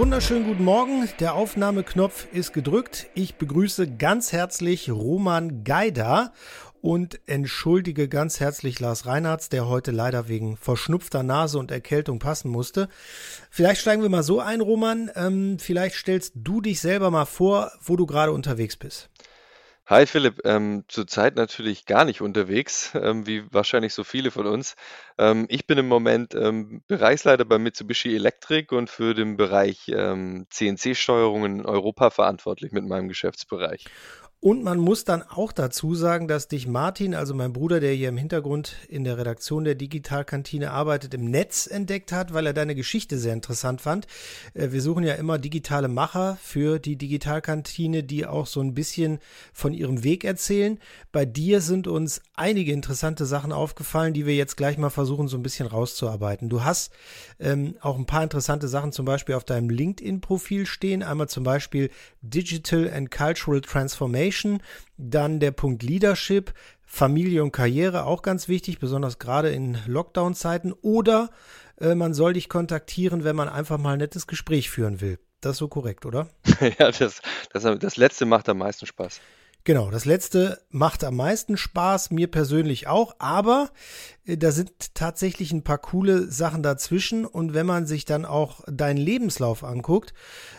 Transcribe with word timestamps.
wunderschönen 0.00 0.46
guten 0.46 0.64
Morgen. 0.64 1.06
Der 1.20 1.34
Aufnahmeknopf 1.34 2.26
ist 2.32 2.54
gedrückt. 2.54 3.10
Ich 3.12 3.34
begrüße 3.34 3.96
ganz 3.98 4.32
herzlich 4.32 4.90
Roman 4.90 5.62
Geider 5.62 6.32
und 6.80 7.20
entschuldige 7.26 8.08
ganz 8.08 8.40
herzlich 8.40 8.80
Lars 8.80 9.04
Reinhardt, 9.04 9.52
der 9.52 9.68
heute 9.68 9.90
leider 9.90 10.26
wegen 10.26 10.56
verschnupfter 10.56 11.22
Nase 11.22 11.58
und 11.58 11.70
Erkältung 11.70 12.18
passen 12.18 12.50
musste. 12.50 12.88
Vielleicht 13.50 13.82
steigen 13.82 14.00
wir 14.00 14.08
mal 14.08 14.22
so 14.22 14.40
ein, 14.40 14.62
Roman. 14.62 15.10
Ähm, 15.16 15.58
vielleicht 15.58 15.96
stellst 15.96 16.32
du 16.34 16.62
dich 16.62 16.80
selber 16.80 17.10
mal 17.10 17.26
vor, 17.26 17.70
wo 17.82 17.96
du 17.96 18.06
gerade 18.06 18.32
unterwegs 18.32 18.78
bist. 18.78 19.09
Hi 19.90 20.06
Philipp, 20.06 20.42
ähm, 20.44 20.84
zurzeit 20.86 21.34
natürlich 21.34 21.84
gar 21.84 22.04
nicht 22.04 22.20
unterwegs, 22.20 22.92
ähm, 22.94 23.26
wie 23.26 23.52
wahrscheinlich 23.52 23.92
so 23.92 24.04
viele 24.04 24.30
von 24.30 24.46
uns. 24.46 24.76
Ähm, 25.18 25.46
ich 25.48 25.66
bin 25.66 25.78
im 25.78 25.88
Moment 25.88 26.32
ähm, 26.36 26.84
Bereichsleiter 26.86 27.44
bei 27.44 27.58
Mitsubishi 27.58 28.14
Electric 28.14 28.72
und 28.72 28.88
für 28.88 29.14
den 29.14 29.36
Bereich 29.36 29.88
ähm, 29.88 30.46
CNC-Steuerung 30.48 31.44
in 31.44 31.66
Europa 31.66 32.10
verantwortlich 32.10 32.70
mit 32.70 32.86
meinem 32.86 33.08
Geschäftsbereich. 33.08 33.86
Und 34.42 34.64
man 34.64 34.78
muss 34.78 35.04
dann 35.04 35.22
auch 35.22 35.52
dazu 35.52 35.94
sagen, 35.94 36.26
dass 36.26 36.48
dich 36.48 36.66
Martin, 36.66 37.14
also 37.14 37.34
mein 37.34 37.52
Bruder, 37.52 37.78
der 37.78 37.92
hier 37.92 38.08
im 38.08 38.16
Hintergrund 38.16 38.74
in 38.88 39.04
der 39.04 39.18
Redaktion 39.18 39.64
der 39.64 39.74
Digitalkantine 39.74 40.70
arbeitet, 40.70 41.12
im 41.12 41.26
Netz 41.26 41.66
entdeckt 41.66 42.10
hat, 42.10 42.32
weil 42.32 42.46
er 42.46 42.54
deine 42.54 42.74
Geschichte 42.74 43.18
sehr 43.18 43.34
interessant 43.34 43.82
fand. 43.82 44.06
Äh, 44.54 44.72
wir 44.72 44.80
suchen 44.80 45.04
ja 45.04 45.12
immer 45.16 45.36
digitale 45.36 45.88
Macher 45.88 46.38
für 46.40 46.78
die 46.78 46.96
Digitalkantine, 46.96 48.02
die 48.02 48.24
auch 48.24 48.46
so 48.46 48.62
ein 48.62 48.72
bisschen 48.72 49.18
von 49.52 49.74
ihrem 49.74 50.04
Weg 50.04 50.24
erzählen. 50.24 50.78
Bei 51.12 51.26
dir 51.26 51.60
sind 51.60 51.86
uns 51.86 52.22
einige 52.34 52.72
interessante 52.72 53.26
Sachen 53.26 53.52
aufgefallen, 53.52 54.14
die 54.14 54.24
wir 54.24 54.36
jetzt 54.36 54.56
gleich 54.56 54.78
mal 54.78 54.88
versuchen, 54.88 55.28
so 55.28 55.36
ein 55.36 55.42
bisschen 55.42 55.66
rauszuarbeiten. 55.66 56.48
Du 56.48 56.64
hast 56.64 56.92
ähm, 57.40 57.74
auch 57.82 57.98
ein 57.98 58.06
paar 58.06 58.22
interessante 58.22 58.68
Sachen 58.68 58.92
zum 58.92 59.04
Beispiel 59.04 59.34
auf 59.34 59.44
deinem 59.44 59.68
LinkedIn-Profil 59.68 60.64
stehen. 60.64 61.02
Einmal 61.02 61.28
zum 61.28 61.44
Beispiel 61.44 61.90
Digital 62.22 62.90
and 62.90 63.10
Cultural 63.10 63.60
Transformation. 63.60 64.29
Communication, 64.30 64.62
dann 64.96 65.40
der 65.40 65.50
Punkt 65.50 65.82
Leadership, 65.82 66.52
Familie 66.84 67.42
und 67.42 67.52
Karriere, 67.52 68.04
auch 68.04 68.22
ganz 68.22 68.48
wichtig, 68.48 68.78
besonders 68.78 69.18
gerade 69.18 69.50
in 69.50 69.78
Lockdown-Zeiten. 69.86 70.72
Oder 70.72 71.30
äh, 71.80 71.94
man 71.94 72.14
soll 72.14 72.32
dich 72.32 72.48
kontaktieren, 72.48 73.24
wenn 73.24 73.36
man 73.36 73.48
einfach 73.48 73.78
mal 73.78 73.92
ein 73.92 73.98
nettes 73.98 74.26
Gespräch 74.26 74.70
führen 74.70 75.00
will. 75.00 75.18
Das 75.40 75.52
ist 75.52 75.58
so 75.58 75.68
korrekt, 75.68 76.04
oder? 76.04 76.28
ja, 76.78 76.90
das, 76.90 77.22
das, 77.52 77.78
das 77.78 77.96
letzte 77.96 78.26
macht 78.26 78.48
am 78.48 78.58
meisten 78.58 78.86
Spaß. 78.86 79.20
Genau, 79.64 79.90
das 79.90 80.06
letzte 80.06 80.62
macht 80.70 81.04
am 81.04 81.16
meisten 81.16 81.58
Spaß, 81.58 82.10
mir 82.12 82.30
persönlich 82.30 82.86
auch, 82.86 83.16
aber 83.18 83.70
äh, 84.24 84.38
da 84.38 84.52
sind 84.52 84.94
tatsächlich 84.94 85.52
ein 85.52 85.64
paar 85.64 85.78
coole 85.78 86.30
Sachen 86.30 86.62
dazwischen 86.62 87.26
und 87.26 87.52
wenn 87.52 87.66
man 87.66 87.86
sich 87.86 88.06
dann 88.06 88.24
auch 88.24 88.62
deinen 88.66 88.96
Lebenslauf 88.96 89.62
anguckt, 89.62 90.14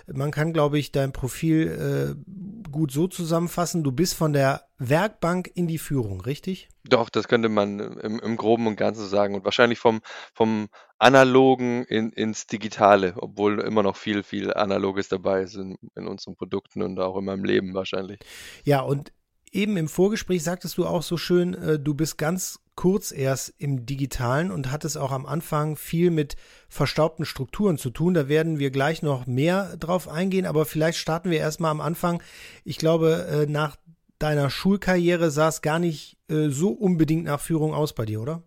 man 0.06 0.30
kann, 0.30 0.54
glaube 0.54 0.78
ich, 0.78 0.92
dein 0.92 1.14
Profil 1.14 2.16
äh, 2.18 2.70
gut 2.70 2.92
so 2.92 3.08
zusammenfassen, 3.08 3.84
du 3.84 3.92
bist 3.92 4.14
von 4.14 4.34
der 4.34 4.68
Werkbank 4.90 5.52
in 5.54 5.68
die 5.68 5.78
Führung, 5.78 6.22
richtig? 6.22 6.70
Doch, 6.84 7.10
das 7.10 7.28
könnte 7.28 7.50
man 7.50 7.80
im, 7.80 8.20
im 8.20 8.38
Groben 8.38 8.66
und 8.66 8.78
Ganzen 8.78 9.08
sagen 9.08 9.36
und 9.36 9.46
wahrscheinlich 9.46 9.78
vom, 9.78 10.02
vom 10.34 10.70
Analogen 10.98 11.84
in, 11.86 12.12
ins 12.12 12.48
Digitale, 12.48 13.14
obwohl 13.18 13.60
immer 13.60 13.84
noch 13.84 13.96
viel, 13.96 14.24
viel 14.24 14.52
Analoges 14.54 15.08
dabei 15.08 15.44
ist 15.44 15.56
in, 15.56 15.78
in 15.96 16.08
unseren 16.08 16.36
Produkten 16.36 16.82
und 16.82 17.00
auch 17.00 17.18
in 17.18 17.26
meinem 17.26 17.44
Leben 17.44 17.76
wahrscheinlich. 17.76 18.20
Ja, 18.64 18.82
und 18.82 19.12
eben 19.52 19.78
im 19.78 19.88
Vorgespräch 19.88 20.44
sagtest 20.44 20.78
du 20.78 20.88
auch 20.88 21.04
so 21.04 21.18
schön, 21.18 21.54
äh, 21.54 21.80
du 21.80 21.94
bist 21.94 22.18
ganz 22.18 22.60
kurz 22.76 23.12
erst 23.12 23.54
im 23.60 23.86
Digitalen 23.86 24.50
und 24.50 24.72
hattest 24.72 24.98
auch 24.98 25.12
am 25.12 25.28
Anfang 25.28 25.76
viel 25.76 26.10
mit 26.10 26.36
verstaubten 26.68 27.26
Strukturen 27.26 27.78
zu 27.78 27.92
tun. 27.92 28.16
Da 28.16 28.28
werden 28.28 28.58
wir 28.58 28.72
gleich 28.72 29.04
noch 29.04 29.28
mehr 29.28 29.78
drauf 29.78 30.08
eingehen, 30.08 30.48
aber 30.48 30.66
vielleicht 30.66 30.98
starten 30.98 31.30
wir 31.30 31.38
erstmal 31.38 31.70
am 31.70 31.82
Anfang. 31.82 32.24
Ich 32.64 32.78
glaube, 32.78 33.28
äh, 33.30 33.52
nach 33.52 33.76
deiner 34.24 34.50
Schulkarriere 34.50 35.32
sah 35.32 35.48
es 35.50 35.62
gar 35.62 35.80
nicht 35.80 36.18
äh, 36.30 36.50
so 36.50 36.70
unbedingt 36.70 37.26
nach 37.26 37.40
Führung 37.42 37.74
aus 37.74 37.94
bei 37.94 38.06
dir, 38.06 38.22
oder? 38.22 38.44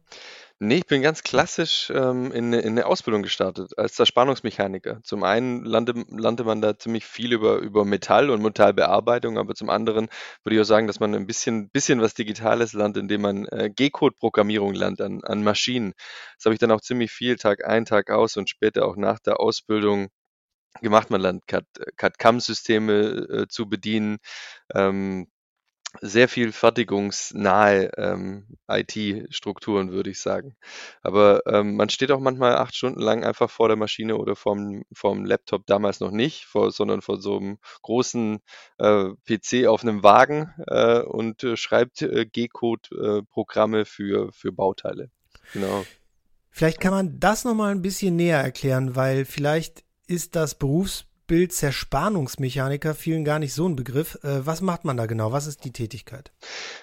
Ne, 0.61 0.77
ich 0.77 0.87
bin 0.87 1.03
ganz 1.03 1.23
klassisch, 1.25 1.91
ähm, 1.95 2.31
in 2.33 2.51
'ne 2.51 2.61
in 2.61 2.75
'ne 2.75 2.87
Ausbildung 2.87 3.23
gestartet 3.23 3.77
als 3.77 3.95
Zerspannungsmechaniker. 3.95 5.01
Zum 5.03 5.25
einen 5.25 5.65
lernte 5.65 5.95
lernte 6.09 6.45
man 6.45 6.61
da 6.62 6.79
ziemlich 6.79 7.05
viel 7.07 7.33
über 7.33 7.59
über 7.59 7.85
Metall 7.85 8.31
und 8.31 8.41
Metallbearbeitung, 8.41 9.37
aber 9.37 9.55
zum 9.57 9.69
anderen 9.69 10.09
würde 10.45 10.55
ich 10.57 10.61
auch 10.62 10.65
sagen, 10.65 10.87
dass 10.87 11.01
man 11.01 11.12
ein 11.15 11.27
bisschen 11.27 11.71
bisschen 11.71 12.01
was 12.01 12.15
Digitales 12.15 12.73
lernt, 12.73 12.97
indem 12.97 13.23
man, 13.23 13.47
äh, 13.47 13.69
G-Code-Programmierung 13.75 14.75
lernt 14.75 15.01
an 15.01 15.23
an 15.25 15.43
Maschinen. 15.43 15.93
Das 16.39 16.45
habe 16.47 16.55
ich 16.55 16.61
dann 16.61 16.71
auch 16.71 16.81
ziemlich 16.81 17.11
viel 17.11 17.37
Tag 17.37 17.65
ein, 17.67 17.85
Tag 17.85 18.11
aus 18.11 18.37
und 18.37 18.49
später 18.49 18.87
auch 18.87 18.97
nach 18.97 19.19
der 19.19 19.41
Ausbildung 19.41 20.09
gemacht. 20.83 21.11
Man 21.11 21.21
lernt 21.21 21.47
CAD 21.49 21.67
CAD-CAM-Systeme, 21.97 22.93
äh, 23.45 23.49
zu 23.49 23.69
bedienen, 23.69 24.19
ähm 24.75 25.29
sehr 26.00 26.28
viel 26.28 26.53
fertigungsnahe 26.53 27.91
ähm, 27.97 28.47
IT-Strukturen, 28.69 29.93
würde 29.93 30.10
ich 30.10 30.21
sagen. 30.21 30.56
Aber 31.03 31.43
ähm, 31.47 31.77
man 31.77 31.88
steht 31.88 32.10
auch 32.10 32.21
manchmal 32.21 32.56
acht 32.56 32.75
Stunden 32.75 33.00
lang 33.00 33.25
einfach 33.25 33.50
vor 33.50 33.69
der 33.69 33.77
Maschine 33.77 34.16
oder 34.16 34.37
vorm, 34.37 34.84
vorm 34.93 35.25
Laptop, 35.25 35.66
damals 35.66 36.00
noch 36.00 36.10
nicht, 36.10 36.44
vor, 36.44 36.71
sondern 36.71 37.03
vor 37.03 37.21
so 37.21 37.37
einem 37.37 37.59
großen 37.82 38.41
äh, 38.78 39.10
PC 39.27 39.66
auf 39.66 39.82
einem 39.82 40.03
Wagen 40.03 40.53
äh, 40.66 41.00
und 41.00 41.43
äh, 41.44 41.56
schreibt 41.56 42.03
äh, 42.03 42.26
G-Code-Programme 42.26 43.81
äh, 43.81 43.84
für, 43.84 44.32
für 44.32 44.53
Bauteile. 44.53 45.11
Genau. 45.53 45.84
Vielleicht 46.50 46.81
kann 46.81 46.93
man 46.93 47.21
das 47.21 47.44
nochmal 47.44 47.72
ein 47.72 47.82
bisschen 47.82 48.16
näher 48.16 48.41
erklären, 48.41 48.94
weil 48.94 49.25
vielleicht 49.25 49.84
ist 50.06 50.37
das 50.37 50.55
Berufsbild 50.55 51.13
Bild 51.27 51.53
Zerspannungsmechaniker 51.53 52.95
vielen 52.95 53.25
gar 53.25 53.39
nicht 53.39 53.55
so 53.55 53.69
ein 53.69 53.77
Begriff. 53.77 54.19
Äh, 54.23 54.47
was 54.47 54.61
macht 54.61 54.85
man 54.85 54.97
da 54.97 55.07
genau? 55.07 55.33
Was 55.33 55.47
ist 55.47 55.65
die 55.65 55.73
Tätigkeit? 55.73 56.33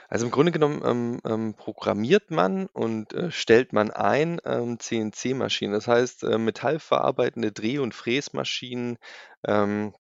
Also 0.10 0.26
im 0.26 0.32
Grunde 0.32 0.52
genommen 0.52 0.82
ähm, 0.84 1.20
ähm, 1.26 1.54
programmiert 1.54 2.32
man 2.32 2.68
und 2.68 3.14
äh, 3.14 3.32
stellt 3.32 3.74
man 3.74 3.92
ein 3.92 4.42
ähm, 4.46 4.80
CNC-Maschinen. 4.80 5.74
Das 5.74 5.88
heißt, 5.88 6.24
äh, 6.24 6.38
metallverarbeitende 6.38 7.52
Dreh- 7.52 7.80
und 7.80 7.94
Fräsmaschinen, 7.94 8.98
ähm, 9.46 9.94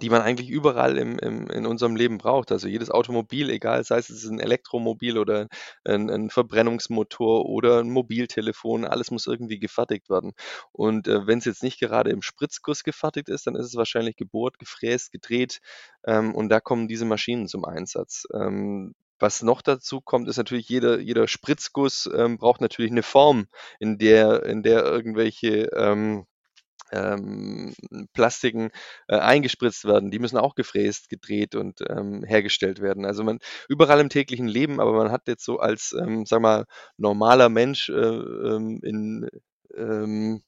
die 0.00 0.10
man 0.10 0.22
eigentlich 0.22 0.50
überall 0.50 0.96
im, 0.98 1.18
im, 1.18 1.48
in 1.48 1.66
unserem 1.66 1.96
Leben 1.96 2.18
braucht. 2.18 2.52
Also 2.52 2.68
jedes 2.68 2.90
Automobil, 2.90 3.50
egal, 3.50 3.84
sei 3.84 3.98
es 3.98 4.24
ein 4.24 4.40
Elektromobil 4.40 5.18
oder 5.18 5.48
ein, 5.84 6.10
ein 6.10 6.30
Verbrennungsmotor 6.30 7.46
oder 7.46 7.80
ein 7.80 7.90
Mobiltelefon, 7.90 8.84
alles 8.84 9.10
muss 9.10 9.26
irgendwie 9.26 9.58
gefertigt 9.58 10.08
werden. 10.10 10.32
Und 10.72 11.08
äh, 11.08 11.26
wenn 11.26 11.38
es 11.38 11.44
jetzt 11.44 11.62
nicht 11.62 11.80
gerade 11.80 12.10
im 12.10 12.22
Spritzguss 12.22 12.84
gefertigt 12.84 13.28
ist, 13.28 13.46
dann 13.46 13.56
ist 13.56 13.66
es 13.66 13.76
wahrscheinlich 13.76 14.16
gebohrt, 14.16 14.58
gefräst, 14.58 15.12
gedreht 15.12 15.60
ähm, 16.06 16.34
und 16.34 16.48
da 16.48 16.60
kommen 16.60 16.88
diese 16.88 17.04
Maschinen 17.04 17.48
zum 17.48 17.64
Einsatz. 17.64 18.26
Ähm, 18.34 18.94
was 19.18 19.42
noch 19.42 19.62
dazu 19.62 20.00
kommt, 20.00 20.28
ist 20.28 20.36
natürlich 20.36 20.68
jeder, 20.68 20.98
jeder 21.00 21.26
Spritzguss 21.26 22.08
ähm, 22.14 22.36
braucht 22.36 22.60
natürlich 22.60 22.90
eine 22.90 23.02
Form, 23.02 23.46
in 23.80 23.98
der, 23.98 24.44
in 24.44 24.62
der 24.62 24.84
irgendwelche 24.84 25.70
ähm, 26.92 27.74
Plastiken 28.12 28.70
äh, 29.08 29.16
eingespritzt 29.18 29.84
werden. 29.84 30.10
Die 30.10 30.18
müssen 30.18 30.38
auch 30.38 30.54
gefräst, 30.54 31.08
gedreht 31.08 31.54
und 31.54 31.80
ähm, 31.88 32.24
hergestellt 32.24 32.80
werden. 32.80 33.04
Also 33.04 33.24
man 33.24 33.38
überall 33.68 34.00
im 34.00 34.08
täglichen 34.08 34.48
Leben, 34.48 34.80
aber 34.80 34.92
man 34.92 35.10
hat 35.12 35.22
jetzt 35.28 35.44
so 35.44 35.58
als, 35.58 35.94
ähm, 35.98 36.26
sag 36.26 36.40
mal, 36.40 36.64
normaler 36.96 37.48
Mensch 37.48 37.88
äh, 37.88 37.92
ähm, 37.94 38.80
in 38.82 39.28
ähm, 39.76 40.42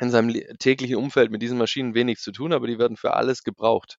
in 0.00 0.10
seinem 0.10 0.32
täglichen 0.58 0.96
Umfeld 0.96 1.30
mit 1.30 1.42
diesen 1.42 1.58
Maschinen 1.58 1.94
wenig 1.94 2.18
zu 2.20 2.32
tun, 2.32 2.52
aber 2.52 2.66
die 2.66 2.78
werden 2.78 2.96
für 2.96 3.14
alles 3.14 3.42
gebraucht. 3.42 3.98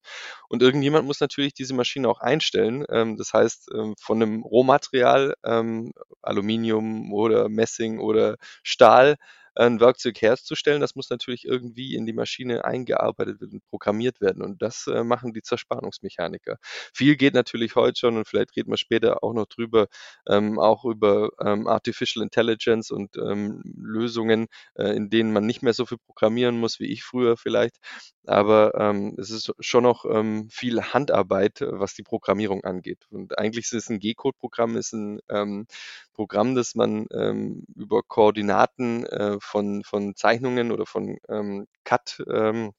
Und 0.49 0.61
irgendjemand 0.61 1.05
muss 1.05 1.19
natürlich 1.19 1.53
diese 1.53 1.75
Maschine 1.75 2.09
auch 2.09 2.19
einstellen. 2.19 2.85
Ähm, 2.89 3.17
das 3.17 3.33
heißt, 3.33 3.69
ähm, 3.75 3.95
von 3.99 4.21
einem 4.21 4.41
Rohmaterial, 4.41 5.35
ähm, 5.45 5.91
Aluminium 6.21 7.13
oder 7.13 7.49
Messing 7.49 7.99
oder 7.99 8.37
Stahl, 8.63 9.17
ein 9.61 9.79
Werkzeug 9.79 10.21
herzustellen. 10.21 10.81
Das 10.81 10.95
muss 10.95 11.09
natürlich 11.09 11.45
irgendwie 11.45 11.95
in 11.95 12.05
die 12.05 12.13
Maschine 12.13 12.65
eingearbeitet 12.65 13.41
werden, 13.41 13.61
programmiert 13.69 14.21
werden. 14.21 14.43
Und 14.43 14.61
das 14.61 14.87
äh, 14.87 15.03
machen 15.03 15.33
die 15.33 15.41
Zerspannungsmechaniker. 15.41 16.57
Viel 16.93 17.15
geht 17.15 17.33
natürlich 17.33 17.75
heute 17.75 17.99
schon 17.99 18.17
und 18.17 18.27
vielleicht 18.27 18.55
reden 18.55 18.71
wir 18.71 18.77
später 18.77 19.23
auch 19.23 19.33
noch 19.33 19.47
drüber, 19.47 19.87
ähm, 20.27 20.59
auch 20.59 20.85
über 20.85 21.29
ähm, 21.43 21.67
Artificial 21.67 22.23
Intelligence 22.23 22.91
und 22.91 23.17
ähm, 23.17 23.61
Lösungen, 23.77 24.47
äh, 24.75 24.95
in 24.95 25.09
denen 25.09 25.33
man 25.33 25.45
nicht 25.45 25.61
mehr 25.63 25.73
so 25.73 25.85
viel 25.85 25.97
programmieren 25.99 26.59
muss 26.59 26.79
wie 26.79 26.91
ich 26.91 27.03
früher 27.03 27.37
vielleicht. 27.37 27.77
Aber 28.25 28.73
ähm, 28.75 29.15
es 29.17 29.31
ist 29.31 29.53
schon 29.59 29.83
noch 29.83 30.05
ähm, 30.05 30.47
viel 30.49 30.81
Handarbeit, 30.81 31.61
was 31.67 31.95
die 31.95 32.03
Programmierung 32.03 32.63
angeht. 32.63 33.07
Und 33.09 33.37
eigentlich 33.39 33.65
ist 33.65 33.73
es 33.73 33.89
ein 33.89 33.99
G-Code-Programm, 33.99 34.77
ist 34.77 34.93
ein 34.93 35.19
ähm, 35.29 35.65
Programm, 36.13 36.55
das 36.55 36.75
man 36.75 37.07
ähm, 37.13 37.65
über 37.75 38.03
Koordinaten 38.03 39.05
äh, 39.05 39.37
von, 39.39 39.83
von 39.83 40.15
Zeichnungen 40.15 40.71
oder 40.71 40.85
von 40.85 41.17
ähm, 41.29 41.67
CAD 41.83 42.23
ähm, 42.31 42.73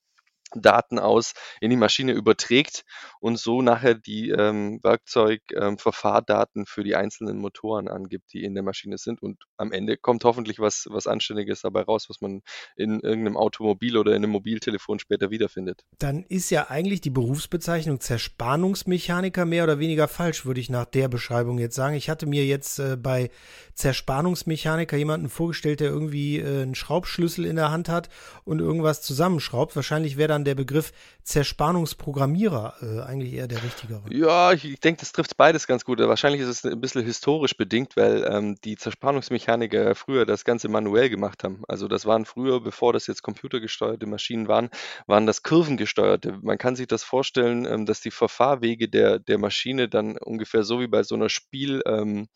Daten 0.60 0.98
aus 0.98 1.34
in 1.60 1.70
die 1.70 1.76
Maschine 1.76 2.12
überträgt 2.12 2.84
und 3.20 3.38
so 3.38 3.62
nachher 3.62 3.94
die 3.94 4.30
ähm, 4.30 4.80
Werkzeugverfahrdaten 4.82 6.62
ähm, 6.62 6.66
für 6.66 6.84
die 6.84 6.96
einzelnen 6.96 7.38
Motoren 7.38 7.88
angibt, 7.88 8.32
die 8.32 8.44
in 8.44 8.54
der 8.54 8.62
Maschine 8.62 8.98
sind. 8.98 9.22
Und 9.22 9.38
am 9.56 9.72
Ende 9.72 9.96
kommt 9.96 10.24
hoffentlich 10.24 10.58
was, 10.58 10.86
was 10.90 11.06
Anständiges 11.06 11.62
dabei 11.62 11.82
raus, 11.82 12.06
was 12.08 12.20
man 12.20 12.42
in 12.76 13.00
irgendeinem 13.00 13.36
Automobil 13.36 13.96
oder 13.96 14.12
in 14.12 14.24
einem 14.24 14.32
Mobiltelefon 14.32 14.98
später 14.98 15.30
wiederfindet. 15.30 15.82
Dann 15.98 16.24
ist 16.24 16.50
ja 16.50 16.68
eigentlich 16.68 17.00
die 17.00 17.10
Berufsbezeichnung 17.10 18.00
Zerspannungsmechaniker 18.00 19.44
mehr 19.44 19.64
oder 19.64 19.78
weniger 19.78 20.08
falsch, 20.08 20.44
würde 20.44 20.60
ich 20.60 20.70
nach 20.70 20.86
der 20.86 21.08
Beschreibung 21.08 21.58
jetzt 21.58 21.76
sagen. 21.76 21.94
Ich 21.94 22.10
hatte 22.10 22.26
mir 22.26 22.44
jetzt 22.44 22.78
äh, 22.78 22.96
bei 22.96 23.30
Zerspannungsmechaniker 23.74 24.96
jemanden 24.96 25.28
vorgestellt, 25.28 25.80
der 25.80 25.90
irgendwie 25.90 26.38
äh, 26.38 26.62
einen 26.62 26.74
Schraubschlüssel 26.74 27.44
in 27.44 27.56
der 27.56 27.70
Hand 27.70 27.88
hat 27.88 28.08
und 28.44 28.60
irgendwas 28.60 29.02
zusammenschraubt. 29.02 29.76
Wahrscheinlich 29.76 30.16
wäre 30.16 30.28
dann 30.28 30.41
der 30.44 30.54
Begriff 30.54 30.92
Zerspannungsprogrammierer 31.22 32.74
äh, 32.82 33.00
eigentlich 33.02 33.34
eher 33.34 33.48
der 33.48 33.62
richtigere. 33.62 34.02
Ja, 34.10 34.52
ich, 34.52 34.64
ich 34.64 34.80
denke, 34.80 35.00
das 35.00 35.12
trifft 35.12 35.36
beides 35.36 35.66
ganz 35.66 35.84
gut. 35.84 35.98
Wahrscheinlich 35.98 36.40
ist 36.40 36.48
es 36.48 36.64
ein 36.64 36.80
bisschen 36.80 37.04
historisch 37.04 37.56
bedingt, 37.56 37.96
weil 37.96 38.24
ähm, 38.28 38.56
die 38.64 38.76
Zerspannungsmechaniker 38.76 39.94
früher 39.94 40.26
das 40.26 40.44
Ganze 40.44 40.68
manuell 40.68 41.10
gemacht 41.10 41.44
haben. 41.44 41.62
Also 41.68 41.88
das 41.88 42.06
waren 42.06 42.24
früher, 42.24 42.60
bevor 42.60 42.92
das 42.92 43.06
jetzt 43.06 43.22
computergesteuerte 43.22 44.06
Maschinen 44.06 44.48
waren, 44.48 44.70
waren 45.06 45.26
das 45.26 45.42
kurvengesteuerte. 45.42 46.38
Man 46.42 46.58
kann 46.58 46.76
sich 46.76 46.86
das 46.86 47.04
vorstellen, 47.04 47.64
ähm, 47.66 47.86
dass 47.86 48.00
die 48.00 48.10
Verfahrwege 48.10 48.88
der, 48.88 49.18
der 49.18 49.38
Maschine 49.38 49.88
dann 49.88 50.16
ungefähr 50.18 50.64
so 50.64 50.80
wie 50.80 50.88
bei 50.88 51.02
so 51.02 51.14
einer 51.14 51.28
Spiel, 51.28 51.82
ähm, 51.86 52.28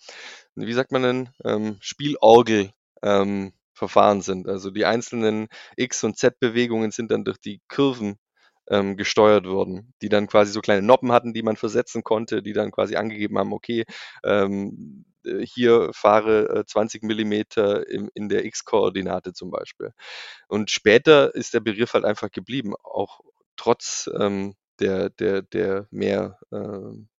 wie 0.55 0.73
sagt 0.73 0.93
man 0.93 1.03
denn, 1.03 1.29
ähm, 1.45 1.77
Spielorgel 1.81 2.71
ähm, 3.03 3.53
Verfahren 3.77 4.23
sind. 4.23 4.49
Also 4.49 4.71
die 4.71 4.87
einzelnen 4.87 5.49
X- 5.77 6.03
und 6.03 6.17
Z-Bewegungen 6.17 6.91
sind 6.91 7.11
dann 7.11 7.25
durch 7.25 7.39
die 7.39 7.61
Kurven 7.69 8.17
ähm, 8.69 8.97
gesteuert 8.97 9.47
worden, 9.47 9.93
die 10.03 10.09
dann 10.09 10.27
quasi 10.27 10.53
so 10.53 10.61
kleine 10.61 10.83
Noppen 10.83 11.13
hatten, 11.13 11.33
die 11.35 11.43
man 11.43 11.57
versetzen 11.57 12.03
konnte, 12.03 12.43
die 12.43 12.53
dann 12.53 12.73
quasi 12.73 12.97
angegeben 12.97 13.39
haben, 13.39 13.53
okay, 13.53 13.85
ähm, 14.25 15.05
äh, 15.25 15.45
hier 15.47 15.91
fahre 15.93 16.65
20 16.67 17.03
äh, 17.03 17.07
Millimeter 17.07 17.89
in, 17.89 18.29
der 18.29 18.45
X-Koordinate 18.45 19.33
zum 19.35 19.51
Beispiel. 19.51 19.93
Und 20.49 20.71
später 20.71 21.35
ist 21.35 21.55
der 21.55 21.61
Begriff 21.61 21.95
halt 21.95 22.05
einfach 22.05 22.31
geblieben, 22.31 22.75
auch 22.83 23.21
trotz 23.57 24.11
ähm, 24.19 24.55
der, 24.81 25.11
der, 25.11 25.43
der 25.43 25.87
mehr 25.91 26.39
äh, 26.51 26.59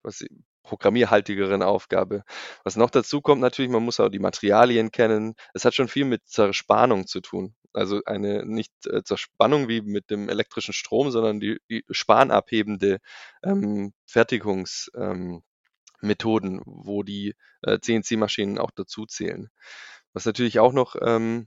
was, 0.03 0.25
programmierhaltigeren 0.67 1.63
Aufgabe. 1.63 2.25
Was 2.65 2.77
noch 2.77 2.91
dazu 2.91 3.21
kommt 3.21 3.41
natürlich, 3.41 3.71
man 3.71 3.85
muss 3.85 4.01
auch 4.01 4.09
die 4.09 4.19
Materialien 4.19 4.91
kennen. 4.91 5.35
Es 5.55 5.65
hat 5.65 5.75
schon 5.75 5.89
viel 5.89 6.05
mit 6.05 6.27
Zerspannung 6.29 7.07
zu 7.07 7.21
tun. 7.21 7.55
Also 7.73 8.03
eine 8.07 8.45
nicht 8.45 8.73
äh, 8.87 9.03
Zerspannung 9.03 9.69
wie 9.69 9.81
mit 9.83 10.11
dem 10.11 10.29
elektrischen 10.29 10.75
Strom, 10.75 11.11
sondern 11.11 11.41
die, 11.41 11.59
die 11.71 11.85
spanabhebende 11.91 12.99
ähm, 13.43 13.93
Fertigungsmethoden, 14.07 15.43
ähm, 16.03 16.63
wo 16.65 17.03
die 17.03 17.35
äh, 17.63 17.79
CNC-Maschinen 17.79 18.59
auch 18.59 18.71
dazu 18.71 19.07
zählen. 19.07 19.49
Was 20.13 20.25
natürlich 20.25 20.59
auch 20.59 20.73
noch 20.73 20.97
ähm, 21.01 21.47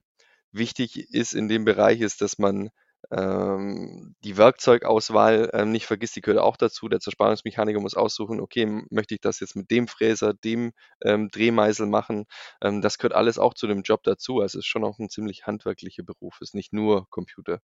wichtig 0.51 0.97
ist 1.11 1.33
in 1.33 1.47
dem 1.47 1.65
Bereich, 1.65 2.01
ist, 2.01 2.21
dass 2.21 2.37
man 2.37 2.69
ähm, 3.11 4.15
die 4.23 4.37
Werkzeugauswahl 4.37 5.49
ähm, 5.53 5.71
nicht 5.71 5.85
vergisst, 5.85 6.15
die 6.15 6.21
gehört 6.21 6.41
auch 6.41 6.57
dazu. 6.57 6.89
Der 6.89 6.99
Zerspannungsmechaniker 6.99 7.79
muss 7.79 7.95
aussuchen, 7.95 8.39
okay, 8.39 8.65
möchte 8.89 9.15
ich 9.15 9.21
das 9.21 9.39
jetzt 9.39 9.55
mit 9.55 9.71
dem 9.71 9.87
Fräser, 9.87 10.33
dem 10.33 10.73
ähm, 11.03 11.29
Drehmeisel 11.31 11.87
machen? 11.87 12.25
Ähm, 12.61 12.81
das 12.81 12.97
gehört 12.97 13.13
alles 13.13 13.39
auch 13.39 13.53
zu 13.53 13.67
dem 13.67 13.81
Job 13.81 14.03
dazu. 14.03 14.41
Also 14.41 14.59
es 14.59 14.65
ist 14.65 14.69
schon 14.69 14.83
auch 14.83 14.99
ein 14.99 15.09
ziemlich 15.09 15.47
handwerklicher 15.47 16.03
Beruf, 16.03 16.35
es 16.41 16.49
ist 16.49 16.55
nicht 16.55 16.73
nur 16.73 17.07
Computer. 17.09 17.61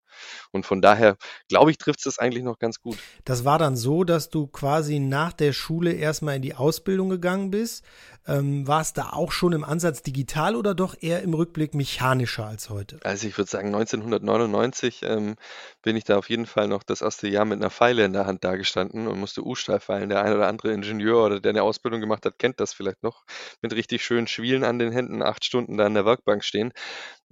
Und 0.51 0.65
von 0.65 0.81
daher, 0.81 1.17
glaube 1.49 1.71
ich, 1.71 1.77
trifft 1.77 1.99
es 1.99 2.05
das 2.05 2.19
eigentlich 2.19 2.43
noch 2.43 2.59
ganz 2.59 2.79
gut. 2.79 2.97
Das 3.25 3.43
war 3.43 3.59
dann 3.59 3.75
so, 3.75 4.03
dass 4.03 4.29
du 4.29 4.47
quasi 4.47 4.99
nach 4.99 5.33
der 5.33 5.53
Schule 5.53 5.93
erstmal 5.93 6.37
in 6.37 6.41
die 6.41 6.55
Ausbildung 6.55 7.09
gegangen 7.09 7.51
bist. 7.51 7.83
Ähm, 8.25 8.65
war 8.67 8.81
es 8.81 8.93
da 8.93 9.09
auch 9.11 9.33
schon 9.33 9.51
im 9.51 9.65
Ansatz 9.65 10.01
digital 10.01 10.55
oder 10.55 10.73
doch 10.73 10.95
eher 11.01 11.21
im 11.23 11.33
Rückblick 11.33 11.73
mechanischer 11.73 12.45
als 12.45 12.69
heute? 12.69 12.99
Also 13.03 13.27
ich 13.27 13.37
würde 13.37 13.51
sagen, 13.51 13.67
1999 13.67 15.01
ähm, 15.29 15.35
bin 15.81 15.95
ich 15.95 16.03
da 16.03 16.17
auf 16.17 16.29
jeden 16.29 16.45
Fall 16.45 16.67
noch 16.67 16.83
das 16.83 17.01
erste 17.01 17.27
Jahr 17.27 17.45
mit 17.45 17.59
einer 17.59 17.69
Pfeile 17.69 18.05
in 18.05 18.13
der 18.13 18.25
Hand 18.25 18.43
dagestanden 18.43 19.07
und 19.07 19.19
musste 19.19 19.45
U-Stahl 19.45 19.79
feilen. 19.79 20.09
Der 20.09 20.23
ein 20.23 20.33
oder 20.33 20.47
andere 20.47 20.71
Ingenieur 20.73 21.25
oder 21.25 21.39
der 21.39 21.49
eine 21.51 21.63
Ausbildung 21.63 22.01
gemacht 22.01 22.25
hat, 22.25 22.39
kennt 22.39 22.59
das 22.59 22.73
vielleicht 22.73 23.03
noch. 23.03 23.23
Mit 23.61 23.73
richtig 23.73 24.03
schönen 24.03 24.27
Schwielen 24.27 24.63
an 24.63 24.79
den 24.79 24.91
Händen, 24.91 25.21
acht 25.21 25.45
Stunden 25.45 25.77
da 25.77 25.87
in 25.87 25.93
der 25.93 26.05
Werkbank 26.05 26.43
stehen. 26.43 26.73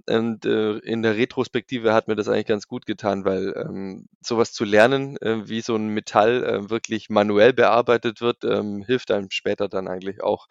Und 0.08 0.46
äh, 0.46 0.78
in 0.78 1.02
der 1.02 1.16
Retrospektive 1.16 1.94
hat 1.94 2.08
mir 2.08 2.16
das 2.16 2.28
eigentlich 2.28 2.46
ganz 2.46 2.66
gut 2.66 2.86
getan, 2.86 3.24
weil 3.24 3.54
ähm, 3.56 4.08
sowas 4.20 4.52
zu 4.52 4.64
lernen, 4.64 5.16
äh, 5.18 5.48
wie 5.48 5.60
so 5.60 5.76
ein 5.76 5.88
Metall 5.88 6.44
äh, 6.44 6.70
wirklich 6.70 7.08
manuell 7.08 7.52
bearbeitet 7.52 8.20
wird, 8.20 8.42
ähm, 8.44 8.82
hilft 8.84 9.12
einem 9.12 9.30
später 9.30 9.68
dann 9.68 9.86
eigentlich 9.86 10.20
auch. 10.22 10.48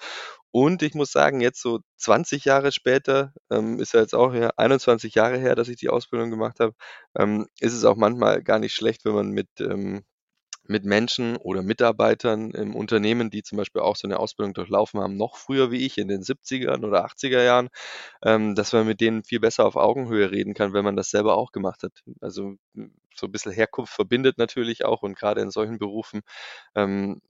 Und 0.51 0.83
ich 0.83 0.93
muss 0.95 1.11
sagen, 1.11 1.41
jetzt 1.41 1.61
so 1.61 1.79
20 1.97 2.45
Jahre 2.45 2.71
später, 2.71 3.33
ähm, 3.49 3.79
ist 3.79 3.93
ja 3.93 4.01
jetzt 4.01 4.13
auch 4.15 4.33
ja, 4.33 4.49
21 4.57 5.15
Jahre 5.15 5.37
her, 5.37 5.55
dass 5.55 5.69
ich 5.69 5.77
die 5.77 5.89
Ausbildung 5.89 6.29
gemacht 6.29 6.59
habe, 6.59 6.73
ähm, 7.17 7.47
ist 7.59 7.73
es 7.73 7.85
auch 7.85 7.95
manchmal 7.95 8.43
gar 8.43 8.59
nicht 8.59 8.73
schlecht, 8.73 9.05
wenn 9.05 9.13
man 9.13 9.29
mit 9.31 9.47
ähm, 9.59 10.03
mit 10.67 10.85
Menschen 10.85 11.37
oder 11.37 11.63
Mitarbeitern 11.63 12.51
im 12.51 12.75
Unternehmen, 12.75 13.29
die 13.29 13.43
zum 13.43 13.57
Beispiel 13.57 13.81
auch 13.81 13.95
so 13.95 14.07
eine 14.07 14.19
Ausbildung 14.19 14.53
durchlaufen 14.53 15.01
haben, 15.01 15.17
noch 15.17 15.35
früher 15.37 15.71
wie 15.71 15.85
ich 15.85 15.97
in 15.97 16.07
den 16.07 16.23
70ern 16.23 16.85
oder 16.85 17.05
80er 17.05 17.43
Jahren, 17.43 17.69
ähm, 18.23 18.55
dass 18.55 18.73
man 18.73 18.87
mit 18.87 19.01
denen 19.01 19.23
viel 19.23 19.39
besser 19.39 19.65
auf 19.65 19.75
Augenhöhe 19.75 20.31
reden 20.31 20.53
kann, 20.53 20.73
wenn 20.73 20.85
man 20.85 20.95
das 20.95 21.09
selber 21.09 21.35
auch 21.37 21.51
gemacht 21.51 21.83
hat. 21.83 21.93
Also 22.21 22.55
so 23.15 23.27
ein 23.27 23.31
bisschen 23.31 23.51
Herkunft 23.51 23.93
verbindet 23.93 24.37
natürlich 24.37 24.85
auch 24.85 25.01
und 25.03 25.17
gerade 25.17 25.41
in 25.41 25.51
solchen 25.51 25.79
Berufen 25.79 26.21
ähm, 26.75 27.21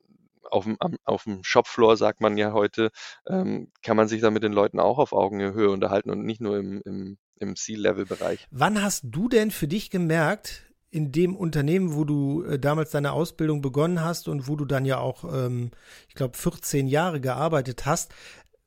auf 0.51 0.65
dem, 0.65 0.77
auf 1.03 1.23
dem 1.23 1.43
Shopfloor, 1.43 1.97
sagt 1.97 2.21
man 2.21 2.37
ja 2.37 2.53
heute, 2.53 2.91
ähm, 3.27 3.71
kann 3.83 3.97
man 3.97 4.07
sich 4.07 4.21
da 4.21 4.31
mit 4.31 4.43
den 4.43 4.53
Leuten 4.53 4.79
auch 4.79 4.99
auf 4.99 5.13
Augenhöhe 5.13 5.69
unterhalten 5.69 6.09
und 6.09 6.25
nicht 6.25 6.41
nur 6.41 6.57
im, 6.57 6.81
im, 6.85 7.17
im 7.39 7.55
C-Level-Bereich. 7.55 8.47
Wann 8.51 8.81
hast 8.81 9.03
du 9.05 9.29
denn 9.29 9.51
für 9.51 9.67
dich 9.67 9.89
gemerkt, 9.89 10.71
in 10.91 11.13
dem 11.13 11.35
Unternehmen, 11.35 11.95
wo 11.95 12.03
du 12.03 12.43
äh, 12.43 12.59
damals 12.59 12.91
deine 12.91 13.13
Ausbildung 13.13 13.61
begonnen 13.61 14.03
hast 14.03 14.27
und 14.27 14.47
wo 14.47 14.57
du 14.57 14.65
dann 14.65 14.85
ja 14.85 14.99
auch, 14.99 15.23
ähm, 15.23 15.71
ich 16.09 16.15
glaube, 16.15 16.37
14 16.37 16.87
Jahre 16.87 17.21
gearbeitet 17.21 17.85
hast, 17.85 18.13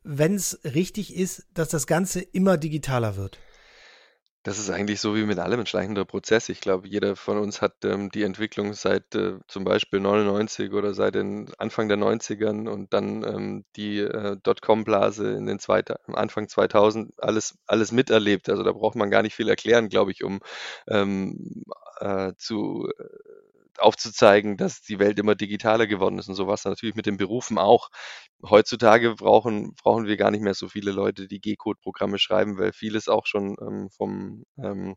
wenn 0.03 0.35
es 0.35 0.61
richtig 0.65 1.15
ist, 1.15 1.47
dass 1.53 1.69
das 1.69 1.87
Ganze 1.87 2.21
immer 2.21 2.57
digitaler 2.57 3.17
wird? 3.17 3.39
Das 4.45 4.59
ist 4.59 4.69
eigentlich 4.69 5.01
so 5.01 5.17
wie 5.17 5.25
mit 5.25 5.39
allem 5.39 5.61
ein 5.61 5.67
schleichender 5.67 6.05
Prozess. 6.05 6.51
Ich 6.51 6.61
glaube, 6.61 6.87
jeder 6.87 7.17
von 7.17 7.39
uns 7.39 7.63
hat 7.63 7.83
ähm, 7.85 8.11
die 8.11 8.23
Entwicklung 8.25 8.75
seit 8.75 9.15
äh, 9.15 9.39
zum 9.49 9.65
Beispiel 9.65 10.01
99 10.01 10.73
oder 10.73 10.93
seit 10.93 11.15
den 11.15 11.51
Anfang 11.57 11.89
der 11.89 11.97
90ern 11.97 12.69
und 12.69 12.93
dann 12.93 13.25
ähm, 13.25 13.65
die 13.75 14.01
äh, 14.01 14.37
Dotcom-Blase 14.43 15.33
in 15.33 15.47
den 15.47 15.59
zweite, 15.61 15.99
Anfang 16.09 16.49
2000 16.49 17.15
alles, 17.23 17.57
alles 17.67 17.91
miterlebt. 17.91 18.51
Also 18.51 18.63
da 18.63 18.73
braucht 18.73 18.97
man 18.97 19.11
gar 19.11 19.23
nicht 19.23 19.35
viel 19.35 19.49
erklären, 19.49 19.89
glaube 19.89 20.11
ich, 20.13 20.23
um 20.23 20.41
ähm, 20.89 21.65
äh, 22.01 22.35
zu 22.37 22.91
äh, 22.99 23.05
aufzuzeigen, 23.81 24.57
dass 24.57 24.83
die 24.83 24.99
Welt 24.99 25.19
immer 25.19 25.35
digitaler 25.35 25.87
geworden 25.87 26.19
ist 26.19 26.29
und 26.29 26.35
so 26.35 26.47
was 26.47 26.65
natürlich 26.65 26.95
mit 26.95 27.07
den 27.07 27.17
Berufen 27.17 27.59
auch. 27.59 27.91
Heutzutage 28.49 29.15
brauchen, 29.15 29.75
brauchen 29.75 30.07
wir 30.07 30.17
gar 30.17 30.31
nicht 30.31 30.43
mehr 30.43 30.55
so 30.55 30.69
viele 30.69 30.93
Leute, 30.93 31.29
die 31.29 31.41
G-Code-Programme 31.41 32.19
schreiben, 32.19 32.59
weil 32.59 32.73
vieles 32.73 33.09
auch 33.09 33.27
schon 33.27 33.57
ähm, 33.61 33.91
vom 33.91 34.45
ähm, 34.59 34.97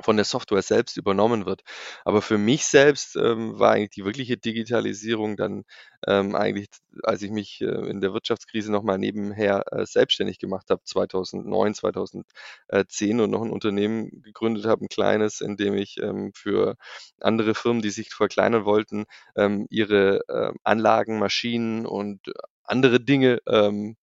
von 0.00 0.16
der 0.16 0.24
Software 0.24 0.62
selbst 0.62 0.96
übernommen 0.96 1.46
wird. 1.46 1.62
Aber 2.04 2.22
für 2.22 2.38
mich 2.38 2.64
selbst 2.66 3.16
ähm, 3.16 3.58
war 3.58 3.72
eigentlich 3.72 3.90
die 3.90 4.04
wirkliche 4.04 4.36
Digitalisierung 4.36 5.36
dann 5.36 5.64
ähm, 6.06 6.34
eigentlich, 6.34 6.68
als 7.02 7.22
ich 7.22 7.30
mich 7.30 7.60
äh, 7.60 7.66
in 7.66 8.00
der 8.00 8.12
Wirtschaftskrise 8.12 8.72
nochmal 8.72 8.98
nebenher 8.98 9.64
äh, 9.72 9.86
selbstständig 9.86 10.38
gemacht 10.38 10.70
habe, 10.70 10.82
2009, 10.84 11.74
2010 11.74 13.20
und 13.20 13.30
noch 13.30 13.42
ein 13.42 13.50
Unternehmen 13.50 14.22
gegründet 14.22 14.64
habe, 14.66 14.84
ein 14.84 14.88
kleines, 14.88 15.40
in 15.40 15.56
dem 15.56 15.74
ich 15.74 15.98
ähm, 16.00 16.32
für 16.34 16.76
andere 17.20 17.54
Firmen, 17.54 17.82
die 17.82 17.90
sich 17.90 18.12
verkleinern 18.12 18.64
wollten, 18.64 19.04
ähm, 19.36 19.66
ihre 19.70 20.20
äh, 20.28 20.52
Anlagen, 20.64 21.18
Maschinen 21.18 21.86
und 21.86 22.20
andere 22.64 23.00
Dinge 23.00 23.40
ähm, 23.46 23.96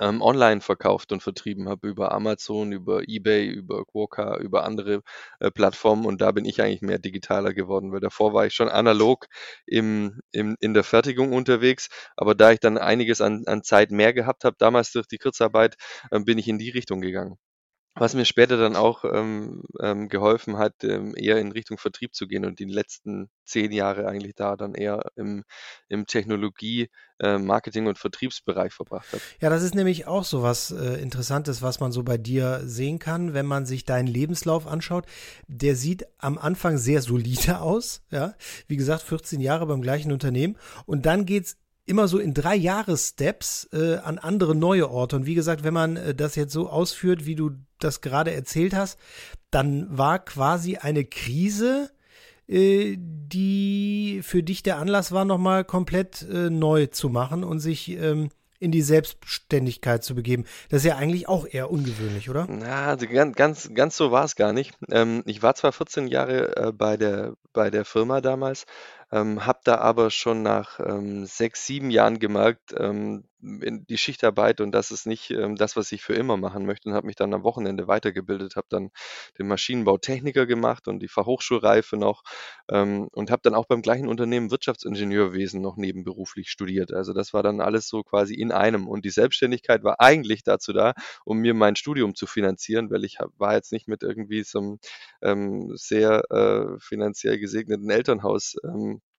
ähm, 0.00 0.22
online 0.22 0.60
verkauft 0.60 1.12
und 1.12 1.22
vertrieben 1.22 1.68
habe 1.68 1.88
über 1.88 2.12
Amazon, 2.12 2.72
über 2.72 3.02
eBay, 3.08 3.46
über 3.46 3.84
Quokka, 3.84 4.38
über 4.38 4.64
andere 4.64 5.02
äh, 5.40 5.50
Plattformen 5.50 6.06
und 6.06 6.20
da 6.20 6.32
bin 6.32 6.44
ich 6.44 6.60
eigentlich 6.62 6.82
mehr 6.82 6.98
digitaler 6.98 7.54
geworden, 7.54 7.92
weil 7.92 8.00
davor 8.00 8.32
war 8.34 8.46
ich 8.46 8.54
schon 8.54 8.68
analog 8.68 9.26
im, 9.66 10.20
im, 10.32 10.56
in 10.60 10.74
der 10.74 10.84
Fertigung 10.84 11.32
unterwegs, 11.32 11.88
aber 12.16 12.34
da 12.34 12.52
ich 12.52 12.60
dann 12.60 12.78
einiges 12.78 13.20
an, 13.20 13.44
an 13.46 13.62
Zeit 13.62 13.90
mehr 13.90 14.12
gehabt 14.12 14.44
habe, 14.44 14.56
damals 14.58 14.92
durch 14.92 15.06
die 15.06 15.18
Kurzarbeit, 15.18 15.76
äh, 16.10 16.20
bin 16.20 16.38
ich 16.38 16.48
in 16.48 16.58
die 16.58 16.70
Richtung 16.70 17.00
gegangen. 17.00 17.36
Was 17.94 18.14
mir 18.14 18.24
später 18.24 18.56
dann 18.56 18.74
auch 18.74 19.04
ähm, 19.04 19.64
ähm, 19.80 20.08
geholfen 20.08 20.56
hat, 20.56 20.82
ähm, 20.82 21.14
eher 21.14 21.38
in 21.38 21.52
Richtung 21.52 21.76
Vertrieb 21.76 22.14
zu 22.14 22.26
gehen 22.26 22.46
und 22.46 22.58
die 22.58 22.64
letzten 22.64 23.28
zehn 23.44 23.70
Jahre 23.70 24.08
eigentlich 24.08 24.34
da 24.34 24.56
dann 24.56 24.74
eher 24.74 25.10
im, 25.14 25.44
im 25.88 26.06
Technologie, 26.06 26.88
äh, 27.18 27.36
Marketing 27.36 27.86
und 27.86 27.98
Vertriebsbereich 27.98 28.72
verbracht 28.72 29.12
habe. 29.12 29.22
Ja, 29.40 29.50
das 29.50 29.62
ist 29.62 29.74
nämlich 29.74 30.06
auch 30.06 30.24
so 30.24 30.42
was 30.42 30.70
äh, 30.70 31.00
Interessantes, 31.02 31.60
was 31.60 31.80
man 31.80 31.92
so 31.92 32.02
bei 32.02 32.16
dir 32.16 32.62
sehen 32.64 32.98
kann, 32.98 33.34
wenn 33.34 33.46
man 33.46 33.66
sich 33.66 33.84
deinen 33.84 34.06
Lebenslauf 34.06 34.66
anschaut. 34.66 35.04
Der 35.46 35.76
sieht 35.76 36.06
am 36.18 36.38
Anfang 36.38 36.78
sehr 36.78 37.02
solide 37.02 37.60
aus, 37.60 38.02
ja. 38.10 38.34
Wie 38.68 38.76
gesagt, 38.76 39.02
14 39.02 39.40
Jahre 39.40 39.66
beim 39.66 39.82
gleichen 39.82 40.12
Unternehmen. 40.12 40.56
Und 40.86 41.04
dann 41.04 41.26
geht's 41.26 41.58
immer 41.86 42.08
so 42.08 42.18
in 42.18 42.34
drei 42.34 42.54
Jahressteps 42.54 43.68
äh, 43.72 43.96
an 43.96 44.18
andere 44.18 44.54
neue 44.54 44.90
Orte. 44.90 45.16
Und 45.16 45.26
wie 45.26 45.34
gesagt, 45.34 45.64
wenn 45.64 45.74
man 45.74 45.96
äh, 45.96 46.14
das 46.14 46.36
jetzt 46.36 46.52
so 46.52 46.68
ausführt, 46.68 47.26
wie 47.26 47.34
du 47.34 47.52
das 47.78 48.00
gerade 48.00 48.32
erzählt 48.32 48.74
hast, 48.74 48.98
dann 49.50 49.86
war 49.90 50.18
quasi 50.18 50.76
eine 50.76 51.04
Krise, 51.04 51.90
äh, 52.48 52.96
die 52.98 54.20
für 54.22 54.42
dich 54.42 54.62
der 54.62 54.78
Anlass 54.78 55.12
war, 55.12 55.24
nochmal 55.24 55.64
komplett 55.64 56.22
äh, 56.22 56.50
neu 56.50 56.86
zu 56.86 57.08
machen 57.08 57.44
und 57.44 57.58
sich 57.58 57.90
ähm, 57.90 58.30
in 58.62 58.70
die 58.70 58.82
Selbstständigkeit 58.82 60.04
zu 60.04 60.14
begeben. 60.14 60.44
Das 60.68 60.82
ist 60.82 60.88
ja 60.88 60.96
eigentlich 60.96 61.28
auch 61.28 61.46
eher 61.50 61.70
ungewöhnlich, 61.70 62.30
oder? 62.30 62.46
Na, 62.48 62.86
also 62.86 63.08
ganz, 63.08 63.34
ganz, 63.34 63.70
ganz 63.74 63.96
so 63.96 64.12
war 64.12 64.24
es 64.24 64.36
gar 64.36 64.52
nicht. 64.52 64.72
Ähm, 64.88 65.24
ich 65.26 65.42
war 65.42 65.56
zwar 65.56 65.72
14 65.72 66.06
Jahre 66.06 66.56
äh, 66.56 66.72
bei 66.72 66.96
der, 66.96 67.34
bei 67.52 67.70
der 67.70 67.84
Firma 67.84 68.20
damals, 68.20 68.66
ähm, 69.12 69.46
habe 69.46 69.60
da 69.64 69.78
aber 69.78 70.10
schon 70.10 70.42
nach 70.42 70.80
ähm, 70.80 71.26
sechs, 71.26 71.66
sieben 71.66 71.90
Jahren 71.90 72.18
gemerkt, 72.18 72.74
ähm, 72.78 73.24
in 73.42 73.84
die 73.86 73.98
Schichtarbeit 73.98 74.60
und 74.60 74.72
das 74.72 74.90
ist 74.90 75.06
nicht 75.06 75.30
ähm, 75.30 75.56
das, 75.56 75.76
was 75.76 75.90
ich 75.92 76.02
für 76.02 76.14
immer 76.14 76.36
machen 76.36 76.64
möchte 76.66 76.88
und 76.88 76.94
habe 76.94 77.06
mich 77.06 77.16
dann 77.16 77.34
am 77.34 77.42
Wochenende 77.42 77.88
weitergebildet, 77.88 78.56
habe 78.56 78.66
dann 78.70 78.90
den 79.38 79.48
Maschinenbautechniker 79.48 80.46
gemacht 80.46 80.88
und 80.88 81.00
die 81.00 81.08
Fachhochschulreife 81.08 81.96
noch 81.96 82.22
ähm, 82.70 83.08
und 83.12 83.30
habe 83.30 83.42
dann 83.42 83.54
auch 83.54 83.66
beim 83.66 83.82
gleichen 83.82 84.08
Unternehmen 84.08 84.50
Wirtschaftsingenieurwesen 84.50 85.60
noch 85.60 85.76
nebenberuflich 85.76 86.50
studiert. 86.50 86.92
Also 86.92 87.12
das 87.12 87.32
war 87.34 87.42
dann 87.42 87.60
alles 87.60 87.88
so 87.88 88.02
quasi 88.02 88.34
in 88.34 88.52
einem 88.52 88.88
und 88.88 89.04
die 89.04 89.10
Selbstständigkeit 89.10 89.82
war 89.84 90.00
eigentlich 90.00 90.44
dazu 90.44 90.72
da, 90.72 90.94
um 91.24 91.38
mir 91.38 91.54
mein 91.54 91.76
Studium 91.76 92.14
zu 92.14 92.26
finanzieren, 92.26 92.90
weil 92.90 93.04
ich 93.04 93.18
hab, 93.18 93.30
war 93.38 93.54
jetzt 93.54 93.72
nicht 93.72 93.88
mit 93.88 94.02
irgendwie 94.02 94.42
so 94.44 94.58
einem 94.58 94.78
ähm, 95.22 95.72
sehr 95.76 96.22
äh, 96.30 96.78
finanziell 96.80 97.38
gesegneten 97.38 97.90
Elternhaus 97.90 98.56
ähm, 98.64 99.00
äh, 99.02 99.11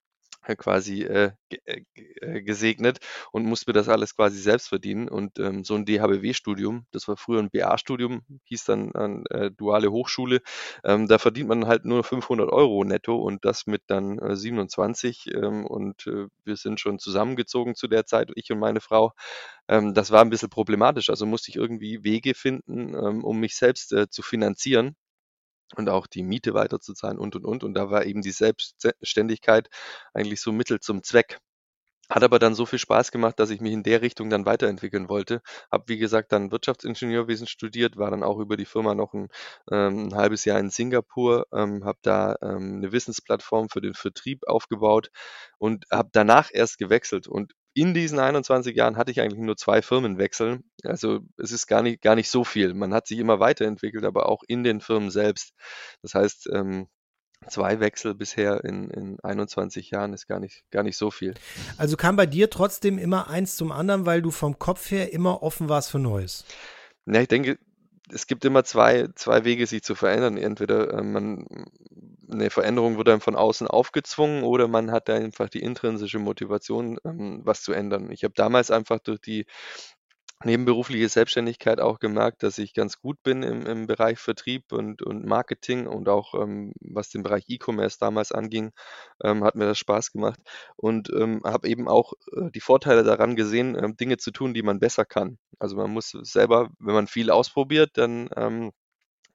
quasi 0.58 1.02
äh, 1.02 1.32
äh, 1.66 1.82
äh, 2.20 2.42
gesegnet 2.42 2.98
und 3.32 3.44
musste 3.44 3.72
das 3.72 3.88
alles 3.88 4.14
quasi 4.16 4.38
selbst 4.40 4.68
verdienen. 4.68 5.08
Und 5.08 5.38
ähm, 5.38 5.64
so 5.64 5.74
ein 5.74 5.84
DHBW-Studium, 5.84 6.86
das 6.92 7.08
war 7.08 7.16
früher 7.16 7.40
ein 7.40 7.50
BA-Studium, 7.50 8.22
hieß 8.44 8.64
dann 8.64 8.92
an 8.94 9.24
äh, 9.30 9.50
duale 9.50 9.90
Hochschule, 9.90 10.40
ähm, 10.84 11.06
da 11.08 11.18
verdient 11.18 11.48
man 11.48 11.66
halt 11.66 11.84
nur 11.84 12.04
500 12.04 12.50
Euro 12.52 12.84
netto 12.84 13.16
und 13.16 13.44
das 13.44 13.66
mit 13.66 13.82
dann 13.86 14.18
äh, 14.18 14.36
27. 14.36 15.26
Ähm, 15.34 15.66
und 15.66 16.06
äh, 16.06 16.26
wir 16.44 16.56
sind 16.56 16.80
schon 16.80 16.98
zusammengezogen 16.98 17.74
zu 17.74 17.88
der 17.88 18.06
Zeit, 18.06 18.30
ich 18.34 18.50
und 18.50 18.58
meine 18.58 18.80
Frau. 18.80 19.12
Ähm, 19.68 19.94
das 19.94 20.10
war 20.10 20.20
ein 20.22 20.30
bisschen 20.30 20.50
problematisch. 20.50 21.10
Also 21.10 21.26
musste 21.26 21.50
ich 21.50 21.56
irgendwie 21.56 22.04
Wege 22.04 22.34
finden, 22.34 22.94
ähm, 22.94 23.24
um 23.24 23.40
mich 23.40 23.56
selbst 23.56 23.92
äh, 23.92 24.08
zu 24.10 24.22
finanzieren 24.22 24.96
und 25.76 25.88
auch 25.88 26.06
die 26.06 26.22
Miete 26.22 26.54
weiterzuzahlen 26.54 27.18
und, 27.18 27.36
und, 27.36 27.44
und. 27.44 27.64
Und 27.64 27.74
da 27.74 27.90
war 27.90 28.04
eben 28.06 28.22
die 28.22 28.32
Selbstständigkeit 28.32 29.68
eigentlich 30.12 30.40
so 30.40 30.52
Mittel 30.52 30.80
zum 30.80 31.02
Zweck. 31.02 31.38
Hat 32.10 32.22
aber 32.22 32.38
dann 32.38 32.54
so 32.54 32.66
viel 32.66 32.78
Spaß 32.78 33.12
gemacht, 33.12 33.40
dass 33.40 33.48
ich 33.48 33.62
mich 33.62 33.72
in 33.72 33.82
der 33.82 34.02
Richtung 34.02 34.28
dann 34.28 34.44
weiterentwickeln 34.44 35.08
wollte. 35.08 35.40
Habe, 35.72 35.84
wie 35.88 35.96
gesagt, 35.96 36.32
dann 36.32 36.52
Wirtschaftsingenieurwesen 36.52 37.46
studiert, 37.46 37.96
war 37.96 38.10
dann 38.10 38.22
auch 38.22 38.38
über 38.38 38.58
die 38.58 38.66
Firma 38.66 38.94
noch 38.94 39.14
ein, 39.14 39.28
ähm, 39.70 40.08
ein 40.08 40.14
halbes 40.14 40.44
Jahr 40.44 40.60
in 40.60 40.68
Singapur, 40.68 41.46
ähm, 41.52 41.84
habe 41.84 41.98
da 42.02 42.36
ähm, 42.42 42.76
eine 42.76 42.92
Wissensplattform 42.92 43.70
für 43.70 43.80
den 43.80 43.94
Vertrieb 43.94 44.46
aufgebaut 44.46 45.08
und 45.58 45.86
habe 45.90 46.10
danach 46.12 46.50
erst 46.52 46.76
gewechselt. 46.78 47.26
Und 47.26 47.54
in 47.74 47.92
diesen 47.92 48.18
21 48.18 48.76
Jahren 48.76 48.96
hatte 48.96 49.10
ich 49.10 49.20
eigentlich 49.20 49.40
nur 49.40 49.56
zwei 49.56 49.82
Firmenwechsel. 49.82 50.60
Also 50.84 51.20
es 51.36 51.52
ist 51.52 51.66
gar 51.66 51.82
nicht, 51.82 52.00
gar 52.00 52.14
nicht 52.14 52.30
so 52.30 52.44
viel. 52.44 52.72
Man 52.72 52.94
hat 52.94 53.06
sich 53.06 53.18
immer 53.18 53.40
weiterentwickelt, 53.40 54.04
aber 54.04 54.28
auch 54.28 54.42
in 54.46 54.62
den 54.62 54.80
Firmen 54.80 55.10
selbst. 55.10 55.52
Das 56.00 56.14
heißt, 56.14 56.48
ähm, 56.52 56.86
zwei 57.48 57.80
Wechsel 57.80 58.14
bisher 58.14 58.64
in, 58.64 58.90
in 58.90 59.18
21 59.20 59.90
Jahren 59.90 60.12
ist 60.12 60.26
gar 60.26 60.40
nicht, 60.40 60.62
gar 60.70 60.84
nicht 60.84 60.96
so 60.96 61.10
viel. 61.10 61.34
Also 61.76 61.96
kam 61.96 62.16
bei 62.16 62.26
dir 62.26 62.48
trotzdem 62.48 62.96
immer 62.96 63.28
eins 63.28 63.56
zum 63.56 63.72
anderen, 63.72 64.06
weil 64.06 64.22
du 64.22 64.30
vom 64.30 64.58
Kopf 64.58 64.90
her 64.90 65.12
immer 65.12 65.42
offen 65.42 65.68
warst 65.68 65.90
für 65.90 65.98
Neues. 65.98 66.44
Ja, 67.06 67.20
ich 67.20 67.28
denke, 67.28 67.58
es 68.10 68.26
gibt 68.26 68.44
immer 68.44 68.64
zwei, 68.64 69.08
zwei 69.14 69.44
Wege, 69.44 69.66
sich 69.66 69.82
zu 69.82 69.94
verändern. 69.94 70.36
Entweder 70.36 70.92
äh, 70.92 71.02
man, 71.02 71.46
eine 72.30 72.50
Veränderung 72.50 72.96
wird 72.96 73.08
einem 73.08 73.20
von 73.20 73.36
außen 73.36 73.66
aufgezwungen 73.66 74.44
oder 74.44 74.68
man 74.68 74.90
hat 74.90 75.10
einfach 75.10 75.48
die 75.48 75.62
intrinsische 75.62 76.18
Motivation, 76.18 76.98
ähm, 77.04 77.42
was 77.44 77.62
zu 77.62 77.72
ändern. 77.72 78.10
Ich 78.10 78.24
habe 78.24 78.34
damals 78.34 78.70
einfach 78.70 78.98
durch 79.00 79.20
die 79.20 79.46
nebenberufliche 80.44 81.08
Selbstständigkeit 81.08 81.80
auch 81.80 81.98
gemerkt, 81.98 82.42
dass 82.42 82.58
ich 82.58 82.74
ganz 82.74 83.00
gut 83.00 83.22
bin 83.22 83.42
im, 83.42 83.66
im 83.66 83.86
Bereich 83.86 84.18
Vertrieb 84.18 84.72
und, 84.72 85.02
und 85.02 85.24
Marketing 85.24 85.86
und 85.86 86.08
auch 86.08 86.34
ähm, 86.34 86.72
was 86.80 87.10
den 87.10 87.22
Bereich 87.22 87.44
E-Commerce 87.48 87.98
damals 87.98 88.32
anging, 88.32 88.72
ähm, 89.22 89.44
hat 89.44 89.54
mir 89.54 89.66
das 89.66 89.78
Spaß 89.78 90.12
gemacht 90.12 90.40
und 90.76 91.10
ähm, 91.10 91.40
habe 91.44 91.68
eben 91.68 91.88
auch 91.88 92.12
äh, 92.32 92.50
die 92.50 92.60
Vorteile 92.60 93.04
daran 93.04 93.36
gesehen, 93.36 93.76
ähm, 93.82 93.96
Dinge 93.96 94.18
zu 94.18 94.30
tun, 94.32 94.54
die 94.54 94.62
man 94.62 94.80
besser 94.80 95.04
kann. 95.04 95.38
Also 95.58 95.76
man 95.76 95.90
muss 95.90 96.10
selber, 96.10 96.68
wenn 96.78 96.94
man 96.94 97.06
viel 97.06 97.30
ausprobiert, 97.30 97.92
dann 97.94 98.28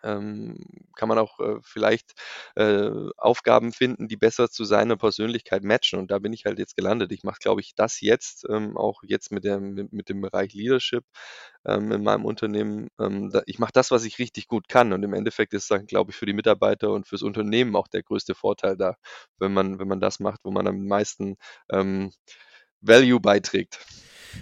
ähm, 0.04 0.58
kann 0.96 1.10
man 1.10 1.18
auch 1.18 1.40
äh, 1.40 1.60
vielleicht 1.62 2.14
äh, 2.56 2.90
Aufgaben 3.18 3.72
finden, 3.74 4.08
die 4.08 4.18
besser 4.18 4.50
zu 4.50 4.64
seiner 4.64 4.98
Persönlichkeit 4.98 5.64
matchen. 5.64 6.00
Und 6.00 6.12
da 6.12 6.20
bin 6.20 6.34
ich 6.34 6.46
halt 6.46 6.60
jetzt 6.60 6.76
gelandet. 6.76 7.12
Ich 7.12 7.24
mache, 7.24 7.40
glaube 7.40 7.62
ich, 7.62 7.76
das 7.76 8.02
jetzt, 8.02 8.46
ähm, 8.50 8.78
auch 8.78 9.02
jetzt 9.04 9.32
mit, 9.32 9.44
der, 9.44 9.60
mit, 9.60 9.94
mit 9.94 10.10
dem 10.10 10.22
Bereich 10.22 10.54
Leadership 10.54 11.04
ähm, 11.66 11.92
in 11.92 12.04
meinem 12.04 12.26
Unternehmen. 12.26 12.90
Ähm, 13.00 13.30
da, 13.32 13.42
ich 13.46 13.60
mache 13.60 13.72
das, 13.74 13.92
was 13.92 14.06
ich 14.06 14.20
richtig 14.20 14.48
gut 14.48 14.68
kann. 14.70 14.94
Und 14.94 15.04
im 15.04 15.14
Endeffekt 15.14 15.54
ist 15.54 15.70
dann, 15.72 15.86
glaube 15.86 16.12
ich, 16.12 16.18
für 16.18 16.26
die 16.26 16.34
Mitarbeiter 16.34 16.92
und 16.92 17.08
fürs 17.08 17.24
Unternehmen 17.24 17.76
auch 17.76 17.88
der 17.88 18.04
größte 18.04 18.36
Vorteil 18.36 18.78
da, 18.78 18.96
wenn 19.38 19.54
man, 19.54 19.80
wenn 19.80 19.88
man 19.88 20.02
das 20.02 20.20
macht, 20.20 20.42
wo 20.44 20.52
man 20.52 20.68
am 20.68 20.86
meisten 20.86 21.38
ähm, 21.72 22.12
Value 22.82 23.20
beiträgt. 23.20 23.80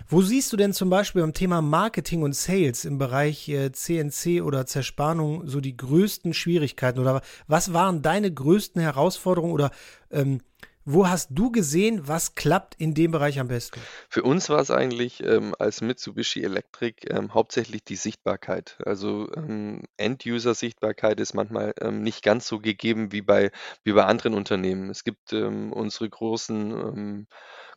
Wo 0.08 0.22
siehst 0.22 0.52
du 0.54 0.58
denn 0.58 0.74
zum 0.74 0.90
Beispiel 0.90 1.22
beim 1.22 1.34
Thema 1.34 1.62
Marketing 1.62 2.22
und 2.24 2.36
Sales 2.36 2.86
im 2.86 2.98
Bereich 2.98 3.48
äh, 3.50 3.72
CNC 3.72 4.42
oder 4.44 4.66
Zerspannung 4.66 5.48
so 5.48 5.62
die 5.62 5.76
größten 5.76 6.34
Schwierigkeiten? 6.34 7.00
Oder 7.00 7.22
was 7.48 7.74
waren 7.74 8.02
deine 8.02 8.32
größten 8.32 8.82
Herausforderungen 8.82 9.54
oder 9.54 9.72
ähm, 10.12 10.42
wo 10.90 11.10
hast 11.10 11.32
du 11.32 11.52
gesehen, 11.52 12.08
was 12.08 12.34
klappt 12.34 12.76
in 12.76 12.94
dem 12.94 13.12
Bereich 13.12 13.40
am 13.40 13.50
besten? 13.50 13.82
Für 14.08 14.24
uns 14.24 14.48
war 14.48 14.62
es 14.62 14.72
eigentlich 14.72 15.22
ähm, 15.22 15.54
als 15.60 15.82
Mitsubishi 15.82 16.44
Electric 16.44 17.06
ähm, 17.10 17.34
hauptsächlich 17.34 17.84
die 17.84 17.98
Sichtbarkeit. 17.98 18.78
Also 18.86 19.30
ähm, 19.36 19.84
End-User-Sichtbarkeit 19.98 21.20
ist 21.20 21.34
manchmal 21.34 21.74
ähm, 21.82 22.04
nicht 22.04 22.24
ganz 22.24 22.48
so 22.48 22.60
gegeben 22.60 23.12
wie 23.12 23.22
bei, 23.22 23.52
wie 23.84 23.92
bei 23.92 24.06
anderen 24.06 24.34
Unternehmen. 24.34 24.90
Es 24.90 25.04
gibt 25.04 25.34
ähm, 25.34 25.74
unsere 25.74 26.10
großen 26.10 26.72
ähm, 26.72 27.28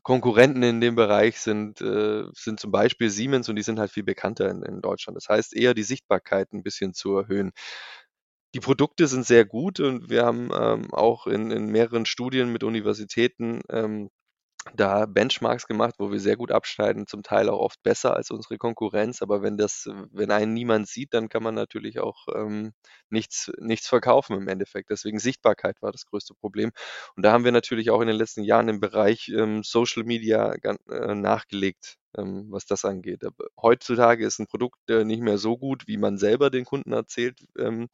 Konkurrenten 0.03 0.63
in 0.63 0.81
dem 0.81 0.95
Bereich 0.95 1.41
sind, 1.41 1.81
äh, 1.81 2.25
sind 2.33 2.61
zum 2.61 2.71
Beispiel 2.71 3.11
Siemens 3.11 3.49
und 3.49 3.57
die 3.57 3.63
sind 3.63 3.81
halt 3.81 3.91
viel 3.91 4.05
bekannter 4.05 4.49
in, 4.49 4.63
in 4.63 4.81
Deutschland. 4.81 5.17
Das 5.17 5.29
heißt, 5.29 5.55
eher 5.55 5.75
die 5.75 5.83
Sichtbarkeit 5.83 6.53
ein 6.53 6.63
bisschen 6.63 6.95
zu 6.95 7.17
erhöhen. 7.17 7.51
Die 8.55 8.61
Produkte 8.61 9.07
sind 9.07 9.27
sehr 9.27 9.45
gut 9.45 9.81
und 9.81 10.11
wir 10.11 10.25
haben 10.25 10.51
ähm, 10.55 10.93
auch 10.93 11.27
in, 11.27 11.51
in 11.51 11.67
mehreren 11.67 12.07
Studien 12.07 12.51
mit 12.53 12.65
Universitäten 12.65 13.61
ähm, 13.71 14.11
da 14.75 15.07
Benchmarks 15.07 15.67
gemacht, 15.67 15.97
wo 15.99 16.13
wir 16.13 16.21
sehr 16.21 16.37
gut 16.37 16.53
abschneiden, 16.53 17.07
zum 17.07 17.23
Teil 17.23 17.49
auch 17.51 17.61
oft 17.61 17.83
besser 17.83 18.17
als 18.17 18.31
unsere 18.31 18.59
Konkurrenz. 18.59 19.23
Aber 19.23 19.43
wenn 19.43 19.59
das, 19.59 19.89
wenn 20.13 20.31
einen 20.33 20.55
niemand 20.55 20.89
sieht, 20.89 21.15
dann 21.15 21.29
kann 21.31 21.43
man 21.45 21.55
natürlich 21.55 22.01
auch 22.01 22.27
ähm, 22.35 22.73
nichts, 23.11 23.53
nichts 23.59 23.89
verkaufen 23.89 24.37
im 24.37 24.49
Endeffekt. 24.49 24.91
Deswegen 24.91 25.19
Sichtbarkeit 25.21 25.83
war 25.83 25.93
das 25.93 26.07
größte 26.07 26.35
Problem. 26.35 26.73
Und 27.17 27.25
da 27.25 27.33
haben 27.33 27.45
wir 27.45 27.53
natürlich 27.53 27.91
auch 27.91 28.03
in 28.03 28.09
den 28.09 28.17
letzten 28.17 28.45
Jahren 28.45 28.69
im 28.69 28.81
Bereich 28.81 29.29
ähm, 29.31 29.63
Social 29.65 30.05
Media 30.05 30.55
äh, 30.55 31.15
nachgelegt, 31.15 32.00
ähm, 32.17 32.47
was 32.51 32.67
das 32.67 32.85
angeht. 32.85 33.25
Aber 33.25 33.47
heutzutage 33.61 34.25
ist 34.27 34.39
ein 34.39 34.47
Produkt 34.47 34.79
äh, 34.89 35.05
nicht 35.05 35.23
mehr 35.23 35.39
so 35.39 35.57
gut, 35.57 35.87
wie 35.87 35.97
man 35.97 36.19
selber 36.19 36.51
den 36.51 36.65
Kunden 36.65 36.93
erzählt, 36.93 37.39
ähm, 37.59 37.89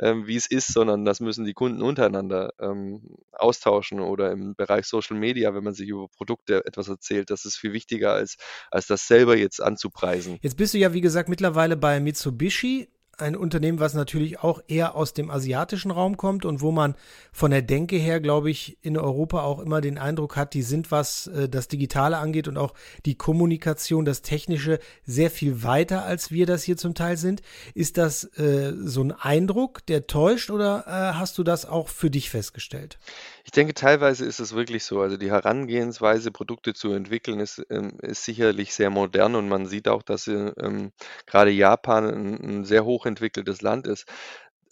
ähm, 0.00 0.26
wie 0.26 0.36
es 0.36 0.46
ist, 0.46 0.72
sondern 0.72 1.04
das 1.04 1.20
müssen 1.20 1.44
die 1.44 1.54
Kunden 1.54 1.82
untereinander 1.82 2.52
ähm, 2.58 3.02
austauschen 3.32 4.00
oder 4.00 4.32
im 4.32 4.54
Bereich 4.54 4.86
Social 4.86 5.16
Media, 5.16 5.54
wenn 5.54 5.64
man 5.64 5.74
sich 5.74 5.88
über 5.88 6.08
Produkte 6.08 6.64
etwas 6.64 6.88
erzählt, 6.88 7.30
das 7.30 7.44
ist 7.44 7.56
viel 7.56 7.72
wichtiger 7.72 8.12
als, 8.12 8.36
als 8.70 8.86
das 8.86 9.06
selber 9.06 9.36
jetzt 9.36 9.62
anzupreisen. 9.62 10.38
Jetzt 10.42 10.56
bist 10.56 10.74
du 10.74 10.78
ja, 10.78 10.92
wie 10.92 11.00
gesagt, 11.00 11.28
mittlerweile 11.28 11.76
bei 11.76 12.00
Mitsubishi 12.00 12.88
ein 13.18 13.36
Unternehmen, 13.36 13.80
was 13.80 13.94
natürlich 13.94 14.40
auch 14.40 14.62
eher 14.68 14.94
aus 14.94 15.12
dem 15.12 15.30
asiatischen 15.30 15.90
Raum 15.90 16.16
kommt 16.16 16.44
und 16.44 16.60
wo 16.60 16.70
man 16.70 16.94
von 17.32 17.50
der 17.50 17.62
Denke 17.62 17.96
her, 17.96 18.20
glaube 18.20 18.50
ich, 18.50 18.78
in 18.82 18.96
Europa 18.96 19.42
auch 19.42 19.60
immer 19.60 19.80
den 19.80 19.98
Eindruck 19.98 20.36
hat, 20.36 20.54
die 20.54 20.62
sind, 20.62 20.90
was 20.90 21.26
äh, 21.28 21.48
das 21.48 21.68
Digitale 21.68 22.18
angeht 22.18 22.48
und 22.48 22.56
auch 22.56 22.74
die 23.04 23.16
Kommunikation, 23.16 24.04
das 24.04 24.22
Technische, 24.22 24.78
sehr 25.04 25.30
viel 25.30 25.62
weiter, 25.62 26.04
als 26.04 26.30
wir 26.30 26.46
das 26.46 26.62
hier 26.62 26.76
zum 26.76 26.94
Teil 26.94 27.16
sind. 27.16 27.42
Ist 27.74 27.98
das 27.98 28.24
äh, 28.38 28.72
so 28.76 29.02
ein 29.02 29.12
Eindruck, 29.12 29.86
der 29.86 30.06
täuscht 30.06 30.50
oder 30.50 30.84
äh, 30.86 31.18
hast 31.18 31.38
du 31.38 31.42
das 31.42 31.66
auch 31.66 31.88
für 31.88 32.10
dich 32.10 32.30
festgestellt? 32.30 32.98
Ich 33.44 33.50
denke, 33.52 33.74
teilweise 33.74 34.24
ist 34.24 34.40
es 34.40 34.54
wirklich 34.54 34.84
so. 34.84 35.00
Also 35.02 35.16
die 35.18 35.30
Herangehensweise, 35.30 36.30
Produkte 36.32 36.72
zu 36.74 36.92
entwickeln, 36.92 37.40
ist, 37.40 37.62
ähm, 37.70 37.98
ist 38.02 38.24
sicherlich 38.24 38.74
sehr 38.74 38.88
modern 38.90 39.34
und 39.34 39.48
man 39.48 39.66
sieht 39.66 39.86
auch, 39.88 40.02
dass 40.02 40.26
ähm, 40.28 40.92
gerade 41.26 41.50
Japan 41.50 42.06
ein, 42.06 42.34
ein 42.60 42.64
sehr 42.64 42.84
hochentwickeltes 42.86 43.60
Land 43.62 43.86
ist. 43.86 44.06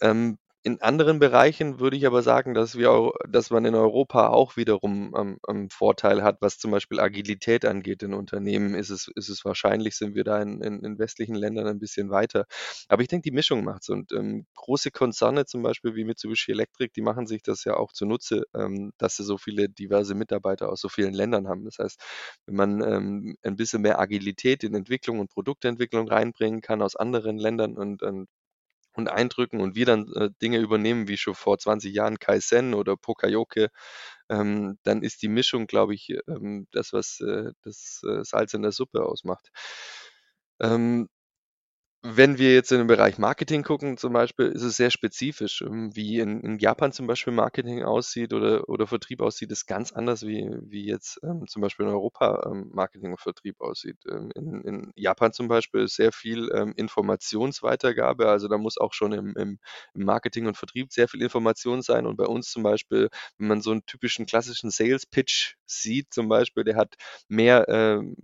Ähm, 0.01 0.37
in 0.63 0.81
anderen 0.81 1.19
Bereichen 1.19 1.79
würde 1.79 1.97
ich 1.97 2.05
aber 2.07 2.21
sagen, 2.23 2.53
dass 2.53 2.77
wir 2.77 3.11
dass 3.29 3.49
man 3.49 3.65
in 3.65 3.75
Europa 3.75 4.29
auch 4.29 4.55
wiederum 4.57 5.13
ähm, 5.17 5.37
einen 5.47 5.69
Vorteil 5.69 6.23
hat, 6.23 6.37
was 6.41 6.57
zum 6.57 6.71
Beispiel 6.71 6.99
Agilität 7.01 7.65
angeht. 7.65 8.01
In 8.03 8.13
Unternehmen 8.13 8.73
ist 8.73 8.89
es 8.89 9.09
ist 9.15 9.29
es 9.29 9.43
wahrscheinlich 9.45 9.95
sind 9.97 10.15
wir 10.15 10.23
da 10.23 10.41
in 10.41 10.61
in 10.61 10.79
in 10.83 10.97
westlichen 10.99 11.35
Ländern 11.35 11.67
ein 11.67 11.79
bisschen 11.79 12.09
weiter. 12.11 12.45
Aber 12.87 13.01
ich 13.01 13.09
denke, 13.09 13.23
die 13.29 13.35
Mischung 13.35 13.63
macht's 13.65 13.89
und, 13.89 14.11
ähm, 14.13 14.45
große 14.55 14.91
Konzerne 14.91 15.45
zum 15.45 15.63
Beispiel 15.63 15.95
wie 15.95 16.05
Mitsubishi 16.05 16.51
Electric, 16.53 16.91
die 16.95 17.01
machen 17.01 17.27
sich 17.27 17.43
das 17.43 17.63
ja 17.65 17.75
auch 17.77 17.91
zunutze, 17.91 18.43
ähm, 18.55 18.91
dass 18.97 19.17
sie 19.17 19.23
so 19.23 19.37
viele 19.37 19.69
diverse 19.69 20.15
Mitarbeiter 20.15 20.69
aus 20.71 20.79
so 20.81 20.89
vielen 20.89 21.13
Ländern 21.13 21.47
haben. 21.47 21.65
Das 21.65 21.79
heißt, 21.79 21.99
wenn 22.45 22.55
man, 22.55 22.81
ähm, 22.81 23.35
ein 23.43 23.55
bisschen 23.55 23.81
mehr 23.81 23.99
Agilität 23.99 24.63
in 24.63 24.75
Entwicklung 24.75 25.19
und 25.19 25.29
Produktentwicklung 25.31 26.07
reinbringen 26.07 26.61
kann 26.61 26.81
aus 26.81 26.95
anderen 26.95 27.37
Ländern 27.37 27.77
und 27.77 28.01
und 28.01 28.27
und 28.93 29.09
Eindrücken 29.09 29.61
und 29.61 29.75
wir 29.75 29.85
dann 29.85 30.11
äh, 30.15 30.29
Dinge 30.41 30.59
übernehmen, 30.59 31.07
wie 31.07 31.17
schon 31.17 31.35
vor 31.35 31.57
20 31.59 31.93
Jahren 31.93 32.19
Kaizen 32.19 32.73
oder 32.73 32.97
Pokayoke, 32.97 33.69
ähm, 34.29 34.77
dann 34.83 35.03
ist 35.03 35.21
die 35.21 35.27
Mischung, 35.29 35.67
glaube 35.67 35.93
ich, 35.95 36.09
ähm, 36.27 36.67
das, 36.71 36.93
was 36.93 37.19
äh, 37.21 37.51
das 37.63 38.01
äh, 38.07 38.23
Salz 38.23 38.53
in 38.53 38.61
der 38.63 38.71
Suppe 38.71 39.05
ausmacht. 39.05 39.49
Ähm, 40.59 41.09
wenn 42.05 42.37
wir 42.37 42.53
jetzt 42.53 42.71
in 42.73 42.79
den 42.79 42.87
Bereich 42.87 43.17
Marketing 43.17 43.63
gucken 43.63 43.95
zum 43.97 44.11
Beispiel, 44.11 44.47
ist 44.47 44.61
es 44.63 44.75
sehr 44.75 44.91
spezifisch. 44.91 45.61
Ähm, 45.61 45.95
wie 45.95 46.19
in 46.19 46.41
in 46.41 46.59
Japan 46.59 46.91
zum 46.91 47.07
Beispiel 47.07 47.31
Marketing 47.31 47.81
aussieht 47.83 48.33
oder 48.33 48.67
oder 48.67 48.87
Vertrieb 48.87 49.21
aussieht, 49.21 49.51
ist 49.51 49.67
ganz 49.67 49.93
anders, 49.93 50.23
wie 50.27 50.49
wie 50.63 50.85
jetzt, 50.85 51.19
ähm, 51.23 51.47
zum 51.47 51.61
Beispiel 51.61 51.85
in 51.85 51.91
Europa, 51.93 52.45
ähm, 52.51 52.69
Marketing 52.73 53.11
und 53.11 53.21
Vertrieb 53.21 53.61
aussieht. 53.61 53.97
Ähm, 54.09 54.31
in 54.35 54.61
in 54.63 54.91
Japan 54.97 55.31
zum 55.31 55.47
Beispiel 55.47 55.83
ist 55.83 55.95
sehr 55.95 56.11
viel, 56.11 56.49
ähm, 56.53 56.73
Informationsweitergabe, 56.75 58.27
also 58.27 58.49
da 58.49 58.57
muss 58.57 58.77
auch 58.77 58.93
schon 58.93 59.13
im 59.13 59.33
im 59.37 59.59
Marketing 59.93 60.45
und 60.47 60.57
Vertrieb 60.57 60.91
sehr 60.91 61.07
viel 61.07 61.21
Information 61.21 61.81
sein 61.81 62.05
und 62.05 62.17
bei 62.17 62.25
uns 62.25 62.51
zum 62.51 62.63
Beispiel, 62.63 63.09
wenn 63.37 63.47
man 63.47 63.61
so 63.61 63.71
einen 63.71 63.85
typischen 63.85 64.25
klassischen 64.25 64.71
Sales 64.71 65.05
Pitch 65.05 65.55
sieht 65.65 66.13
zum 66.13 66.27
Beispiel, 66.27 66.65
der 66.65 66.75
hat 66.75 66.95
mehr, 67.29 67.65
hm, 67.69 68.15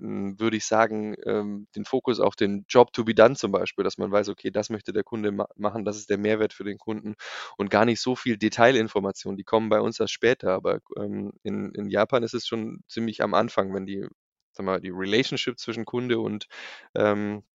würde 0.00 0.56
ich 0.56 0.64
sagen, 0.66 1.14
ähm, 1.26 1.66
den 1.76 1.84
Fokus 1.84 2.20
auf 2.20 2.36
den 2.36 2.64
Job 2.68 2.92
to 2.92 3.04
be 3.04 3.14
done 3.14 3.36
zum 3.36 3.52
Beispiel, 3.52 3.84
dass 3.84 3.98
man 3.98 4.10
weiß, 4.10 4.28
okay, 4.28 4.50
das 4.50 4.70
möchte 4.70 4.92
der 4.92 5.04
Kunde 5.04 5.32
ma 5.32 5.46
machen, 5.56 5.84
das 5.84 5.96
ist 5.96 6.10
der 6.10 6.18
Mehrwert 6.18 6.52
für 6.52 6.64
den 6.64 6.78
Kunden 6.78 7.14
und 7.56 7.70
gar 7.70 7.84
nicht 7.84 8.00
so 8.00 8.16
viel 8.16 8.36
Detailinformationen, 8.38 9.36
die 9.36 9.44
kommen 9.44 9.68
bei 9.68 9.80
uns 9.80 10.00
erst 10.00 10.12
später, 10.12 10.52
aber 10.52 10.80
ähm, 10.96 11.32
in, 11.42 11.72
in 11.74 11.88
Japan 11.90 12.22
ist 12.22 12.34
es 12.34 12.46
schon 12.46 12.80
ziemlich 12.88 13.22
am 13.22 13.34
Anfang, 13.34 13.74
wenn 13.74 13.86
die, 13.86 14.06
sag 14.52 14.66
mal, 14.66 14.80
die 14.80 14.90
Relationship 14.90 15.58
zwischen 15.58 15.84
Kunde 15.84 16.18
und 16.20 16.46
ähm, 16.94 17.42
äh, 17.42 17.49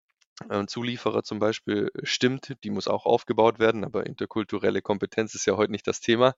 Zulieferer 0.68 1.24
zum 1.24 1.40
Beispiel 1.40 1.92
stimmt, 2.04 2.58
die 2.64 2.70
muss 2.70 2.88
auch 2.88 3.06
aufgebaut 3.06 3.60
werden, 3.60 3.86
aber 3.86 4.06
interkulturelle 4.06 4.82
Kompetenz 4.82 5.34
ist 5.34 5.46
ja 5.46 5.56
heute 5.56 5.72
nicht 5.72 5.88
das 5.88 6.02
Thema. 6.02 6.36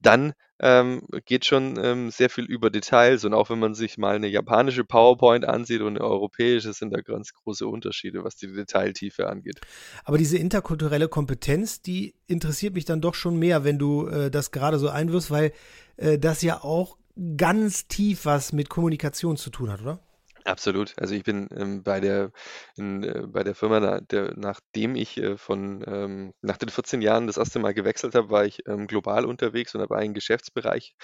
Dann 0.00 0.34
ähm, 0.60 1.02
geht 1.24 1.44
schon 1.44 1.76
ähm, 1.82 2.10
sehr 2.10 2.30
viel 2.30 2.44
über 2.44 2.70
Details 2.70 3.24
und 3.24 3.34
auch 3.34 3.50
wenn 3.50 3.58
man 3.58 3.74
sich 3.74 3.98
mal 3.98 4.14
eine 4.14 4.28
japanische 4.28 4.84
PowerPoint 4.84 5.44
ansieht 5.44 5.80
und 5.80 5.96
eine 5.96 6.04
europäische, 6.04 6.72
sind 6.72 6.92
da 6.92 7.00
ganz 7.00 7.32
große 7.32 7.66
Unterschiede, 7.66 8.22
was 8.22 8.36
die 8.36 8.52
Detailtiefe 8.52 9.28
angeht. 9.28 9.60
Aber 10.04 10.18
diese 10.18 10.38
interkulturelle 10.38 11.08
Kompetenz, 11.08 11.82
die 11.82 12.14
interessiert 12.28 12.74
mich 12.74 12.84
dann 12.84 13.00
doch 13.00 13.14
schon 13.14 13.38
mehr, 13.38 13.64
wenn 13.64 13.78
du 13.78 14.06
äh, 14.06 14.30
das 14.30 14.52
gerade 14.52 14.78
so 14.78 14.88
einwirfst, 14.88 15.32
weil 15.32 15.52
äh, 15.96 16.18
das 16.18 16.42
ja 16.42 16.62
auch 16.62 16.96
ganz 17.36 17.88
tief 17.88 18.24
was 18.24 18.52
mit 18.52 18.68
Kommunikation 18.68 19.36
zu 19.36 19.50
tun 19.50 19.70
hat, 19.70 19.82
oder? 19.82 20.00
Absolut. 20.44 20.94
Also 20.98 21.14
ich 21.14 21.22
bin 21.22 21.48
ähm, 21.56 21.82
bei 21.84 22.00
der 22.00 22.32
in, 22.76 23.04
äh, 23.04 23.26
bei 23.28 23.44
der 23.44 23.54
Firma, 23.54 23.78
da, 23.80 24.00
der, 24.00 24.34
nachdem 24.36 24.96
ich 24.96 25.16
äh, 25.18 25.36
von 25.36 25.84
ähm, 25.86 26.32
nach 26.40 26.56
den 26.56 26.68
14 26.68 27.00
Jahren 27.00 27.26
das 27.28 27.36
erste 27.36 27.58
Mal 27.60 27.74
gewechselt 27.74 28.14
habe, 28.16 28.30
war 28.30 28.44
ich 28.44 28.66
ähm, 28.66 28.86
global 28.88 29.24
unterwegs 29.24 29.74
und 29.74 29.80
habe 29.82 29.96
einen 29.96 30.14
Geschäftsbereich 30.14 30.94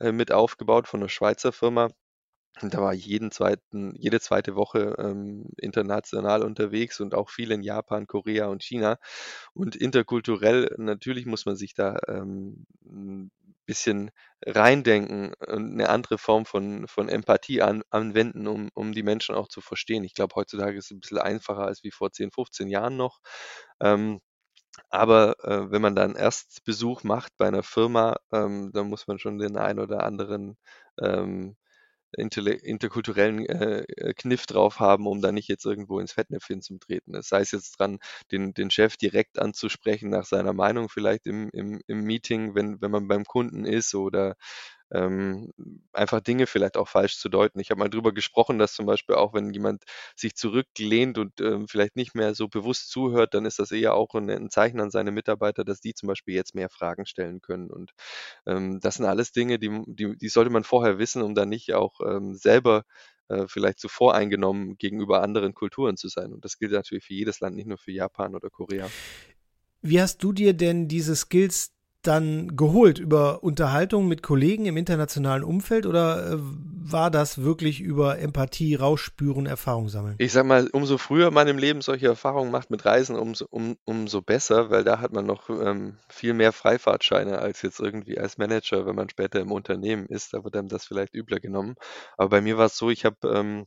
äh, 0.00 0.12
mit 0.12 0.30
aufgebaut 0.32 0.86
von 0.88 1.00
einer 1.00 1.08
Schweizer 1.08 1.52
Firma. 1.52 1.88
Und 2.62 2.74
da 2.74 2.80
war 2.82 2.94
ich 2.94 3.06
jeden 3.06 3.30
zweiten, 3.32 3.94
jede 3.96 4.20
zweite 4.20 4.56
Woche 4.56 4.96
ähm, 4.98 5.50
international 5.58 6.42
unterwegs 6.44 7.00
und 7.00 7.14
auch 7.14 7.30
viel 7.30 7.52
in 7.52 7.62
Japan, 7.62 8.06
Korea 8.06 8.46
und 8.48 8.62
China. 8.64 8.98
Und 9.54 9.76
interkulturell, 9.76 10.74
natürlich 10.78 11.26
muss 11.26 11.46
man 11.46 11.56
sich 11.56 11.74
da 11.74 11.98
ähm, 12.08 12.66
bisschen 13.66 14.10
reindenken 14.46 15.32
und 15.46 15.72
eine 15.72 15.88
andere 15.88 16.18
Form 16.18 16.46
von 16.46 16.86
von 16.88 17.08
Empathie 17.08 17.62
an 17.62 17.82
anwenden, 17.90 18.46
um 18.46 18.70
um 18.74 18.92
die 18.92 19.02
Menschen 19.02 19.34
auch 19.34 19.48
zu 19.48 19.60
verstehen. 19.60 20.04
Ich 20.04 20.14
glaube, 20.14 20.34
heutzutage 20.36 20.78
ist 20.78 20.86
es 20.86 20.90
ein 20.92 21.00
bisschen 21.00 21.18
einfacher 21.18 21.64
als 21.66 21.82
wie 21.84 21.90
vor 21.92 22.12
10, 22.12 22.30
15 22.32 22.68
Jahren 22.68 22.96
noch. 22.96 23.20
Ähm, 23.80 24.20
aber, 24.90 25.36
äh, 25.44 25.70
wenn 25.70 25.82
man 25.82 25.94
dann 25.96 26.16
Erstbesuch 26.16 27.04
macht 27.04 27.32
bei 27.38 27.46
einer 27.48 27.62
Firma, 27.62 28.16
ähm, 28.32 28.70
dann 28.72 28.88
muss 28.88 29.06
man 29.06 29.18
schon 29.18 29.38
den 29.38 29.56
einen 29.56 29.78
oder 29.80 30.02
anderen, 30.04 30.56
ähm 31.02 31.56
interkulturellen 32.16 33.46
äh, 33.46 33.80
äh, 33.80 34.14
Kniff 34.14 34.46
drauf 34.46 34.80
haben, 34.80 35.06
um 35.06 35.20
da 35.20 35.32
nicht 35.32 35.48
jetzt 35.48 35.64
irgendwo 35.64 36.00
ins 36.00 36.12
Fettnäpfchen 36.12 36.62
zu 36.62 36.78
treten. 36.78 37.20
sei 37.22 37.40
es 37.40 37.52
jetzt 37.52 37.78
dran, 37.78 37.98
den, 38.32 38.54
den 38.54 38.70
Chef 38.70 38.96
direkt 38.96 39.38
anzusprechen 39.38 40.10
nach 40.10 40.24
seiner 40.24 40.52
Meinung 40.52 40.88
vielleicht 40.88 41.26
im, 41.26 41.50
im, 41.52 41.80
im 41.86 42.02
Meeting, 42.02 42.54
wenn, 42.54 42.80
wenn 42.80 42.90
man 42.90 43.08
beim 43.08 43.24
Kunden 43.24 43.64
ist 43.64 43.94
oder 43.94 44.36
ähm, 44.94 45.52
einfach 45.92 46.20
Dinge 46.20 46.46
vielleicht 46.46 46.76
auch 46.76 46.88
falsch 46.88 47.18
zu 47.18 47.28
deuten. 47.28 47.58
Ich 47.58 47.70
habe 47.70 47.80
mal 47.80 47.90
drüber 47.90 48.12
gesprochen, 48.12 48.58
dass 48.58 48.74
zum 48.74 48.86
Beispiel 48.86 49.16
auch, 49.16 49.34
wenn 49.34 49.52
jemand 49.52 49.82
sich 50.14 50.36
zurücklehnt 50.36 51.18
und 51.18 51.40
ähm, 51.40 51.66
vielleicht 51.68 51.96
nicht 51.96 52.14
mehr 52.14 52.34
so 52.34 52.48
bewusst 52.48 52.90
zuhört, 52.90 53.34
dann 53.34 53.44
ist 53.44 53.58
das 53.58 53.72
eher 53.72 53.94
auch 53.94 54.14
ein, 54.14 54.30
ein, 54.30 54.50
Zeichen 54.50 54.80
an 54.80 54.90
seine 54.90 55.10
Mitarbeiter, 55.10 55.64
dass 55.64 55.80
die 55.80 55.94
zum 55.94 56.06
Beispiel 56.06 56.34
jetzt 56.34 56.54
mehr 56.54 56.68
Fragen 56.70 57.06
stellen 57.06 57.40
können. 57.40 57.70
Und 57.70 57.92
ähm, 58.46 58.78
das 58.80 58.96
sind 58.96 59.04
alles 59.06 59.32
Dinge, 59.32 59.58
die, 59.58 59.82
die, 59.86 60.16
die, 60.16 60.28
sollte 60.28 60.50
man 60.50 60.64
vorher 60.64 60.98
wissen, 60.98 61.22
um 61.22 61.34
dann 61.34 61.48
nicht 61.48 61.74
auch 61.74 62.00
ähm, 62.00 62.34
selber 62.34 62.84
äh, 63.28 63.46
vielleicht 63.48 63.80
zu 63.80 63.88
voreingenommen 63.88 64.76
gegenüber 64.78 65.22
anderen 65.22 65.54
Kulturen 65.54 65.96
zu 65.96 66.08
sein. 66.08 66.32
Und 66.32 66.44
das 66.44 66.58
gilt 66.58 66.72
natürlich 66.72 67.04
für 67.04 67.14
jedes 67.14 67.40
Land, 67.40 67.56
nicht 67.56 67.66
nur 67.66 67.78
für 67.78 67.92
Japan 67.92 68.36
oder 68.36 68.48
Korea. 68.48 68.88
Wie 69.82 70.00
hast 70.00 70.22
du 70.22 70.32
dir 70.32 70.54
denn 70.54 70.88
diese 70.88 71.14
Skills 71.14 71.73
dann 72.06 72.56
geholt 72.56 72.98
über 72.98 73.42
Unterhaltung 73.42 74.08
mit 74.08 74.22
Kollegen 74.22 74.66
im 74.66 74.76
internationalen 74.76 75.44
Umfeld 75.44 75.86
oder 75.86 76.32
äh, 76.32 76.38
war 76.38 77.10
das 77.10 77.42
wirklich 77.42 77.80
über 77.80 78.18
Empathie, 78.18 78.74
Rausspüren, 78.74 79.46
Erfahrung 79.46 79.88
sammeln? 79.88 80.16
Ich 80.18 80.32
sag 80.32 80.44
mal, 80.44 80.68
umso 80.72 80.98
früher 80.98 81.30
man 81.30 81.48
im 81.48 81.58
Leben 81.58 81.80
solche 81.80 82.06
Erfahrungen 82.06 82.50
macht 82.50 82.70
mit 82.70 82.84
Reisen, 82.84 83.16
umso, 83.16 83.46
um, 83.50 83.76
umso 83.84 84.20
besser, 84.20 84.70
weil 84.70 84.84
da 84.84 85.00
hat 85.00 85.12
man 85.12 85.24
noch 85.24 85.48
ähm, 85.48 85.96
viel 86.08 86.34
mehr 86.34 86.52
Freifahrtscheine 86.52 87.38
als 87.38 87.62
jetzt 87.62 87.80
irgendwie 87.80 88.18
als 88.18 88.36
Manager, 88.36 88.86
wenn 88.86 88.96
man 88.96 89.08
später 89.08 89.40
im 89.40 89.50
Unternehmen 89.52 90.06
ist. 90.06 90.34
Da 90.34 90.44
wird 90.44 90.56
einem 90.56 90.68
das 90.68 90.84
vielleicht 90.84 91.14
übler 91.14 91.40
genommen. 91.40 91.74
Aber 92.18 92.28
bei 92.28 92.40
mir 92.42 92.58
war 92.58 92.66
es 92.66 92.76
so, 92.76 92.90
ich 92.90 93.04
habe 93.04 93.16
ähm, 93.24 93.66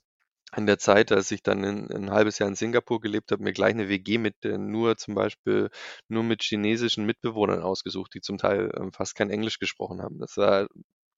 in 0.55 0.65
der 0.65 0.77
Zeit, 0.79 1.11
als 1.11 1.31
ich 1.31 1.43
dann 1.43 1.63
in 1.63 1.87
'n 1.91 2.11
halbes 2.11 2.39
Jahr 2.39 2.47
in 2.49 2.55
Singapur 2.55 3.01
gelebt 3.01 3.31
habe, 3.31 3.43
mir 3.43 3.53
gleich 3.53 3.73
eine 3.73 3.89
WG 3.89 4.17
mit, 4.17 4.35
äh, 4.45 4.57
nur 4.57 4.97
zum 4.97 5.13
Beispiel 5.15 5.69
nur 6.07 6.23
mit 6.23 6.41
chinesischen 6.43 7.05
Mitbewohnern 7.05 7.61
ausgesucht, 7.61 8.13
die 8.13 8.21
zum 8.21 8.37
Teil, 8.37 8.71
ähm, 8.77 8.91
fast 8.93 9.15
kein 9.15 9.29
Englisch 9.29 9.59
gesprochen 9.59 10.01
haben. 10.01 10.19
Das 10.19 10.37
war 10.37 10.67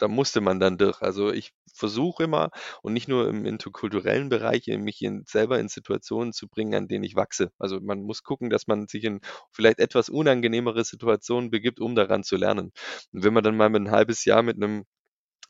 da 0.02 0.08
musste 0.08 0.40
man 0.40 0.62
dann 0.62 0.78
durch. 0.78 1.02
Also, 1.02 1.30
ich 1.32 1.52
versuche 1.74 2.24
immer 2.24 2.52
und 2.82 2.94
nicht 2.94 3.10
nur 3.10 3.28
im 3.28 3.46
interkulturellen 3.46 4.30
Bereich, 4.30 4.68
äh, 4.70 4.78
mich 4.78 5.02
in 5.02 5.26
selber 5.28 5.60
in 5.60 5.68
Situationen 5.68 6.32
zu 6.34 6.48
bringen, 6.48 6.74
an 6.74 6.88
denen 6.88 7.04
ich 7.04 7.16
wachse. 7.16 7.52
Also, 7.60 7.80
man 7.82 8.02
muss 8.04 8.24
gucken, 8.24 8.50
dass 8.50 8.66
man 8.68 8.88
sich 8.88 9.04
in 9.04 9.20
vielleicht 9.52 9.80
etwas 9.80 10.08
unangenehmere 10.10 10.86
Situationen 10.86 11.52
begibt, 11.52 11.82
um 11.82 11.96
daran 11.96 12.24
zu 12.24 12.38
lernen. 12.38 12.72
Und 13.12 13.24
wenn 13.26 13.34
man 13.34 13.44
dann 13.44 13.58
mal 13.58 13.70
mit 13.70 13.82
'n 13.82 13.92
halbes 13.92 14.24
Jahr 14.26 14.42
mit 14.42 14.56
einem 14.58 14.86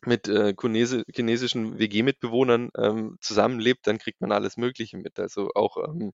mit 0.06 0.28
äh, 0.28 0.54
Chinesi 0.60 1.04
chinesischen 1.14 1.80
WG-Mitbewohnern 1.80 2.70
ähm, 2.78 3.18
zusammenlebt, 3.22 3.88
dann 3.88 3.98
kriegt 4.00 4.22
man 4.22 4.32
alles 4.32 4.58
Mögliche 4.58 4.98
mit. 4.98 5.20
Also 5.20 5.52
auch 5.56 5.78
ähm, 5.78 6.12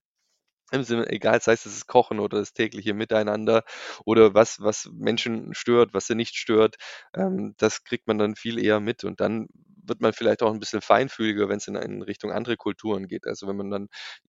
im 0.72 0.84
Sinne, 0.84 1.08
egal, 1.10 1.42
sei 1.42 1.54
es 1.54 1.64
das 1.64 1.86
Kochen 1.88 2.20
oder 2.20 2.40
das 2.40 2.54
tägliche 2.54 2.94
Miteinander 2.94 3.64
oder 4.06 4.34
was, 4.34 4.62
was 4.62 4.90
Menschen 4.94 5.54
stört, 5.54 5.94
was 5.94 6.08
sie 6.08 6.16
nicht 6.16 6.36
stört, 6.36 6.78
ähm, 7.16 7.54
das 7.58 7.84
kriegt 7.84 8.08
man 8.08 8.18
dann 8.18 8.36
viel 8.36 8.60
eher 8.64 8.80
mit 8.80 9.04
und 9.04 9.22
dann 9.22 9.48
wird 9.88 10.02
man 10.02 10.14
vielleicht 10.14 10.42
auch 10.42 10.52
ein 10.52 10.60
bisschen 10.60 10.82
feinfühliger, 10.82 11.48
wenn 11.50 11.58
es 11.58 11.68
in, 11.68 11.76
in 11.76 12.02
Richtung 12.02 12.32
andere 12.32 12.58
Kulturen 12.58 13.08
geht. 13.08 13.28
Also 13.28 13.48
wenn 13.48 13.58
man 13.58 13.70
dann 13.70 13.88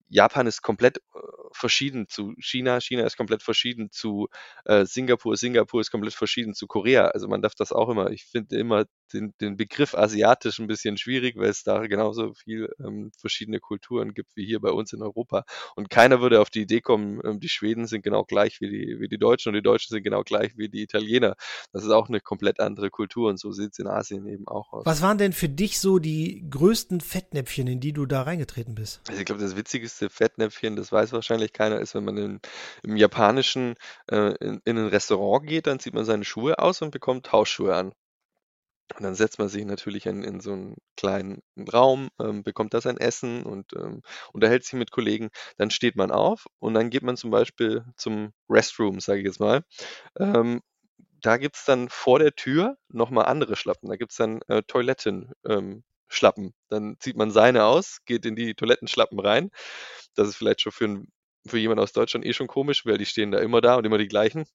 Japan 0.09 0.47
ist 0.47 0.61
komplett 0.61 0.97
äh, 0.97 1.19
verschieden 1.51 2.07
zu 2.07 2.33
China, 2.39 2.79
China 2.79 3.05
ist 3.05 3.17
komplett 3.17 3.43
verschieden 3.43 3.91
zu 3.91 4.27
äh, 4.65 4.85
Singapur, 4.85 5.37
Singapur 5.37 5.81
ist 5.81 5.91
komplett 5.91 6.13
verschieden 6.13 6.53
zu 6.53 6.67
Korea. 6.67 7.07
Also 7.07 7.27
man 7.27 7.41
darf 7.41 7.55
das 7.55 7.71
auch 7.71 7.89
immer, 7.89 8.11
ich 8.11 8.25
finde 8.25 8.57
immer 8.57 8.85
den, 9.13 9.33
den 9.39 9.57
Begriff 9.57 9.95
asiatisch 9.95 10.59
ein 10.59 10.67
bisschen 10.67 10.97
schwierig, 10.97 11.37
weil 11.37 11.49
es 11.49 11.63
da 11.63 11.87
genauso 11.87 12.33
viel 12.33 12.69
ähm, 12.79 13.11
verschiedene 13.17 13.59
Kulturen 13.59 14.13
gibt 14.13 14.35
wie 14.35 14.45
hier 14.45 14.59
bei 14.59 14.71
uns 14.71 14.93
in 14.93 15.01
Europa. 15.01 15.43
Und 15.75 15.89
keiner 15.89 16.21
würde 16.21 16.41
auf 16.41 16.49
die 16.49 16.61
Idee 16.61 16.81
kommen, 16.81 17.21
ähm, 17.23 17.39
die 17.39 17.49
Schweden 17.49 17.87
sind 17.87 18.03
genau 18.03 18.23
gleich 18.23 18.61
wie 18.61 18.69
die, 18.69 18.99
wie 18.99 19.07
die 19.07 19.17
Deutschen 19.17 19.49
und 19.49 19.55
die 19.55 19.61
Deutschen 19.61 19.93
sind 19.93 20.03
genau 20.03 20.23
gleich 20.23 20.57
wie 20.57 20.69
die 20.69 20.81
Italiener. 20.81 21.35
Das 21.71 21.83
ist 21.83 21.91
auch 21.91 22.09
eine 22.09 22.19
komplett 22.19 22.59
andere 22.59 22.89
Kultur 22.89 23.29
und 23.29 23.39
so 23.39 23.51
sieht 23.51 23.71
es 23.73 23.79
in 23.79 23.87
Asien 23.87 24.27
eben 24.27 24.47
auch 24.47 24.71
aus. 24.73 24.85
Was 24.85 25.01
waren 25.01 25.17
denn 25.17 25.33
für 25.33 25.49
dich 25.49 25.79
so 25.79 25.99
die 25.99 26.45
größten 26.49 27.01
Fettnäpfchen, 27.01 27.67
in 27.67 27.79
die 27.79 27.93
du 27.93 28.05
da 28.05 28.23
reingetreten 28.23 28.75
bist? 28.75 29.01
Also 29.07 29.19
ich 29.19 29.25
glaube, 29.25 29.41
das 29.41 29.55
witzigste 30.01 30.09
Fettnäpfchen, 30.09 30.75
das 30.75 30.91
weiß 30.91 31.11
wahrscheinlich 31.13 31.53
keiner, 31.53 31.79
ist, 31.79 31.95
wenn 31.95 32.05
man 32.05 32.17
in, 32.17 32.39
im 32.83 32.97
japanischen 32.97 33.75
äh, 34.11 34.33
in, 34.39 34.61
in 34.65 34.77
ein 34.77 34.87
Restaurant 34.87 35.47
geht, 35.47 35.67
dann 35.67 35.79
zieht 35.79 35.93
man 35.93 36.05
seine 36.05 36.25
Schuhe 36.25 36.59
aus 36.59 36.81
und 36.81 36.91
bekommt 36.91 37.31
Hausschuhe 37.31 37.75
an. 37.75 37.93
Und 38.95 39.03
dann 39.03 39.15
setzt 39.15 39.37
man 39.37 39.49
sich 39.49 39.65
natürlich 39.65 40.05
in, 40.05 40.23
in 40.23 40.39
so 40.39 40.53
einen 40.53 40.75
kleinen 40.95 41.41
Raum, 41.73 42.09
ähm, 42.21 42.43
bekommt 42.43 42.73
da 42.73 42.79
sein 42.79 42.97
Essen 42.97 43.43
und 43.43 43.73
ähm, 43.73 44.01
unterhält 44.31 44.63
sich 44.63 44.73
mit 44.73 44.91
Kollegen. 44.91 45.29
Dann 45.57 45.71
steht 45.71 45.97
man 45.97 46.09
auf 46.11 46.45
und 46.59 46.73
dann 46.73 46.89
geht 46.89 47.03
man 47.03 47.17
zum 47.17 47.29
Beispiel 47.31 47.83
zum 47.97 48.31
Restroom, 48.49 49.01
sage 49.01 49.19
ich 49.19 49.25
jetzt 49.25 49.41
mal. 49.41 49.63
Ähm, 50.19 50.61
da 51.21 51.37
gibt 51.37 51.57
es 51.57 51.65
dann 51.65 51.89
vor 51.89 52.19
der 52.19 52.33
Tür 52.35 52.77
nochmal 52.89 53.25
andere 53.25 53.55
Schlappen. 53.57 53.89
Da 53.89 53.97
gibt 53.97 54.11
es 54.11 54.17
dann 54.17 54.39
äh, 54.47 54.63
Toiletten. 54.63 55.33
Ähm, 55.45 55.83
Schlappen. 56.07 56.53
Dann 56.69 56.97
zieht 56.99 57.17
man 57.17 57.31
seine 57.31 57.65
aus, 57.65 57.99
geht 58.05 58.25
in 58.25 58.35
die 58.35 58.55
Toilettenschlappen 58.55 59.19
rein. 59.19 59.51
Das 60.15 60.27
ist 60.27 60.35
vielleicht 60.37 60.61
schon 60.61 60.71
für, 60.71 61.03
für 61.47 61.57
jemanden 61.57 61.83
aus 61.83 61.93
Deutschland 61.93 62.25
eh 62.25 62.33
schon 62.33 62.47
komisch, 62.47 62.85
weil 62.85 62.97
die 62.97 63.05
stehen 63.05 63.31
da 63.31 63.39
immer 63.39 63.61
da 63.61 63.75
und 63.75 63.85
immer 63.85 63.97
die 63.97 64.07
gleichen 64.07 64.45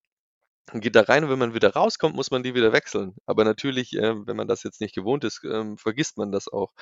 geht 0.74 0.96
da 0.96 1.02
rein 1.02 1.24
und 1.24 1.30
wenn 1.30 1.38
man 1.38 1.54
wieder 1.54 1.72
rauskommt, 1.72 2.14
muss 2.14 2.30
man 2.30 2.42
die 2.42 2.54
wieder 2.54 2.72
wechseln. 2.72 3.14
Aber 3.26 3.44
natürlich, 3.44 3.94
äh, 3.94 4.14
wenn 4.26 4.36
man 4.36 4.48
das 4.48 4.62
jetzt 4.62 4.80
nicht 4.80 4.94
gewohnt 4.94 5.24
ist, 5.24 5.42
ähm, 5.44 5.76
vergisst 5.76 6.16
man 6.18 6.32
das 6.32 6.48
auch. 6.48 6.72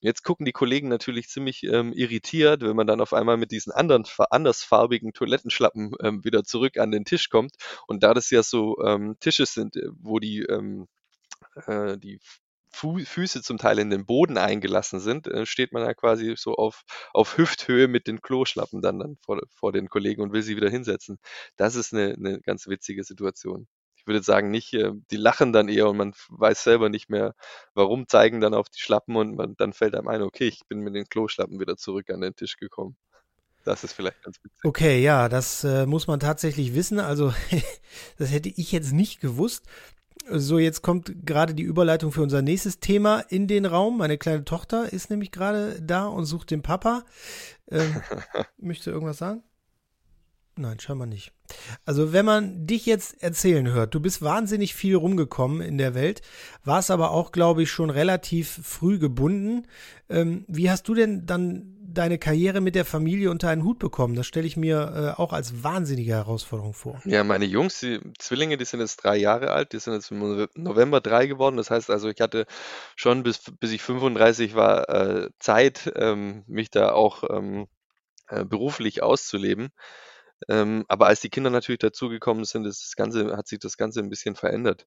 Jetzt 0.00 0.22
gucken 0.22 0.46
die 0.46 0.52
Kollegen 0.52 0.88
natürlich 0.88 1.28
ziemlich 1.28 1.62
ähm, 1.64 1.92
irritiert, 1.92 2.62
wenn 2.62 2.76
man 2.76 2.86
dann 2.86 3.00
auf 3.00 3.12
einmal 3.12 3.36
mit 3.36 3.50
diesen 3.52 3.72
anderen 3.72 4.04
andersfarbigen 4.30 5.12
Toilettenschlappen 5.12 5.92
ähm, 6.02 6.24
wieder 6.24 6.44
zurück 6.44 6.78
an 6.78 6.90
den 6.90 7.04
Tisch 7.04 7.28
kommt. 7.28 7.52
Und 7.86 8.02
da 8.02 8.14
das 8.14 8.30
ja 8.30 8.42
so 8.42 8.76
ähm, 8.84 9.16
Tische 9.20 9.46
sind, 9.46 9.76
äh, 9.76 9.88
wo 10.00 10.18
die 10.18 10.40
ähm, 10.42 10.88
äh, 11.66 11.98
die 11.98 12.20
Fu 12.70 12.98
Füße 12.98 13.42
zum 13.42 13.58
Teil 13.58 13.78
in 13.78 13.90
den 13.90 14.06
Boden 14.06 14.38
eingelassen 14.38 15.00
sind, 15.00 15.26
äh, 15.26 15.46
steht 15.46 15.72
man 15.72 15.84
da 15.84 15.94
quasi 15.94 16.34
so 16.36 16.54
auf, 16.54 16.82
auf 17.12 17.36
Hüfthöhe 17.36 17.88
mit 17.88 18.06
den 18.06 18.20
Kloschlappen 18.20 18.82
dann, 18.82 18.98
dann 18.98 19.16
vor, 19.24 19.40
vor 19.54 19.72
den 19.72 19.88
Kollegen 19.88 20.22
und 20.22 20.32
will 20.32 20.42
sie 20.42 20.56
wieder 20.56 20.70
hinsetzen. 20.70 21.18
Das 21.56 21.74
ist 21.74 21.92
eine, 21.92 22.14
eine 22.14 22.40
ganz 22.40 22.66
witzige 22.68 23.04
Situation. 23.04 23.66
Ich 23.96 24.06
würde 24.06 24.22
sagen, 24.22 24.50
nicht, 24.50 24.74
äh, 24.74 24.92
die 25.10 25.16
lachen 25.16 25.52
dann 25.52 25.68
eher 25.68 25.88
und 25.88 25.96
man 25.96 26.14
weiß 26.30 26.64
selber 26.64 26.88
nicht 26.88 27.10
mehr, 27.10 27.34
warum, 27.74 28.08
zeigen 28.08 28.40
dann 28.40 28.54
auf 28.54 28.68
die 28.68 28.80
Schlappen 28.80 29.16
und 29.16 29.36
man, 29.36 29.54
dann 29.56 29.72
fällt 29.72 29.94
einem 29.94 30.08
ein, 30.08 30.22
okay, 30.22 30.48
ich 30.48 30.60
bin 30.68 30.80
mit 30.80 30.94
den 30.94 31.06
Kloschlappen 31.06 31.60
wieder 31.60 31.76
zurück 31.76 32.10
an 32.10 32.20
den 32.20 32.34
Tisch 32.34 32.56
gekommen. 32.56 32.96
Das 33.64 33.84
ist 33.84 33.92
vielleicht 33.92 34.22
ganz 34.22 34.38
witzig. 34.42 34.64
Okay, 34.64 35.02
ja, 35.02 35.28
das 35.28 35.62
äh, 35.62 35.84
muss 35.84 36.06
man 36.06 36.20
tatsächlich 36.20 36.74
wissen. 36.74 37.00
Also, 37.00 37.34
das 38.18 38.30
hätte 38.30 38.48
ich 38.48 38.72
jetzt 38.72 38.92
nicht 38.92 39.20
gewusst. 39.20 39.66
So, 40.30 40.58
jetzt 40.58 40.82
kommt 40.82 41.26
gerade 41.26 41.54
die 41.54 41.62
Überleitung 41.62 42.12
für 42.12 42.22
unser 42.22 42.42
nächstes 42.42 42.80
Thema 42.80 43.20
in 43.20 43.46
den 43.46 43.64
Raum. 43.64 43.98
Meine 43.98 44.18
kleine 44.18 44.44
Tochter 44.44 44.92
ist 44.92 45.10
nämlich 45.10 45.32
gerade 45.32 45.80
da 45.80 46.06
und 46.06 46.26
sucht 46.26 46.50
den 46.50 46.62
Papa. 46.62 47.04
Ähm, 47.70 48.00
möchte 48.58 48.90
irgendwas 48.90 49.18
sagen? 49.18 49.42
Nein, 50.58 50.80
scheinbar 50.80 51.06
nicht. 51.06 51.32
Also, 51.84 52.12
wenn 52.12 52.24
man 52.24 52.66
dich 52.66 52.84
jetzt 52.84 53.22
erzählen 53.22 53.68
hört, 53.68 53.94
du 53.94 54.00
bist 54.00 54.22
wahnsinnig 54.22 54.74
viel 54.74 54.96
rumgekommen 54.96 55.60
in 55.60 55.78
der 55.78 55.94
Welt, 55.94 56.20
warst 56.64 56.90
aber 56.90 57.12
auch, 57.12 57.30
glaube 57.30 57.62
ich, 57.62 57.70
schon 57.70 57.90
relativ 57.90 58.60
früh 58.64 58.98
gebunden. 58.98 59.66
Ähm, 60.08 60.44
wie 60.48 60.68
hast 60.68 60.88
du 60.88 60.94
denn 60.94 61.26
dann 61.26 61.77
deine 61.98 62.18
Karriere 62.18 62.60
mit 62.60 62.74
der 62.74 62.84
Familie 62.84 63.30
unter 63.30 63.48
einen 63.48 63.64
Hut 63.64 63.78
bekommen? 63.78 64.14
Das 64.14 64.26
stelle 64.26 64.46
ich 64.46 64.56
mir 64.56 65.14
äh, 65.16 65.20
auch 65.20 65.32
als 65.32 65.62
wahnsinnige 65.62 66.12
Herausforderung 66.12 66.74
vor. 66.74 67.00
Ja, 67.04 67.24
meine 67.24 67.44
Jungs, 67.44 67.80
die 67.80 68.00
Zwillinge, 68.18 68.56
die 68.56 68.64
sind 68.64 68.80
jetzt 68.80 68.98
drei 68.98 69.16
Jahre 69.16 69.50
alt, 69.50 69.72
die 69.72 69.78
sind 69.78 69.94
jetzt 69.94 70.10
im 70.10 70.48
November 70.54 71.00
drei 71.00 71.26
geworden. 71.26 71.56
Das 71.56 71.70
heißt 71.70 71.90
also, 71.90 72.08
ich 72.08 72.20
hatte 72.20 72.46
schon 72.96 73.22
bis, 73.22 73.40
bis 73.60 73.72
ich 73.72 73.82
35 73.82 74.54
war 74.54 74.88
äh, 74.88 75.30
Zeit, 75.38 75.92
ähm, 75.96 76.44
mich 76.46 76.70
da 76.70 76.92
auch 76.92 77.24
ähm, 77.28 77.66
äh, 78.28 78.44
beruflich 78.44 79.02
auszuleben. 79.02 79.70
Ähm, 80.48 80.84
aber 80.88 81.06
als 81.06 81.20
die 81.20 81.30
Kinder 81.30 81.50
natürlich 81.50 81.80
dazugekommen 81.80 82.44
sind, 82.44 82.64
das 82.64 82.92
Ganze, 82.96 83.36
hat 83.36 83.48
sich 83.48 83.58
das 83.58 83.76
Ganze 83.76 84.00
ein 84.00 84.08
bisschen 84.10 84.36
verändert. 84.36 84.86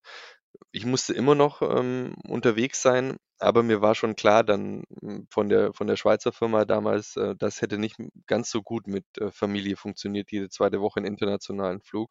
Ich 0.72 0.86
musste 0.86 1.14
immer 1.14 1.36
noch 1.36 1.62
ähm, 1.62 2.16
unterwegs 2.28 2.82
sein, 2.82 3.18
aber 3.40 3.64
mir 3.64 3.82
war 3.82 3.96
schon 3.96 4.16
klar 4.16 4.44
dann 4.44 4.84
hm, 5.02 5.28
von 5.30 5.50
der, 5.50 5.74
von 5.74 5.88
der 5.88 5.96
Schweizer 5.98 6.32
Firma 6.32 6.66
damals, 6.66 7.16
äh, 7.18 7.36
das 7.38 7.62
hätte 7.62 7.78
nicht 7.78 7.98
ganz 8.28 8.50
so 8.52 8.62
gut 8.62 8.88
mit 8.88 9.06
äh, 9.20 9.32
Familie 9.32 9.76
funktioniert, 9.78 10.32
jede 10.32 10.50
zweite 10.50 10.82
Woche 10.82 10.98
einen 11.00 11.08
internationalen 11.08 11.82
Flug. 11.82 12.10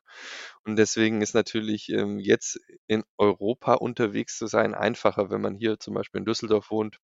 Und 0.65 0.77
deswegen 0.77 1.23
ist 1.23 1.35
natürlich 1.35 1.89
ähm, 1.91 2.19
jetzt 2.19 2.59
in 2.87 3.05
Europa 3.19 3.75
unterwegs 3.75 4.39
zu 4.39 4.47
sein 4.47 4.75
einfacher, 4.75 5.31
wenn 5.31 5.41
man 5.41 5.55
hier 5.55 5.79
zum 5.79 5.95
Beispiel 5.95 6.21
in 6.21 6.25
Düsseldorf 6.27 6.71
wohnt 6.71 6.99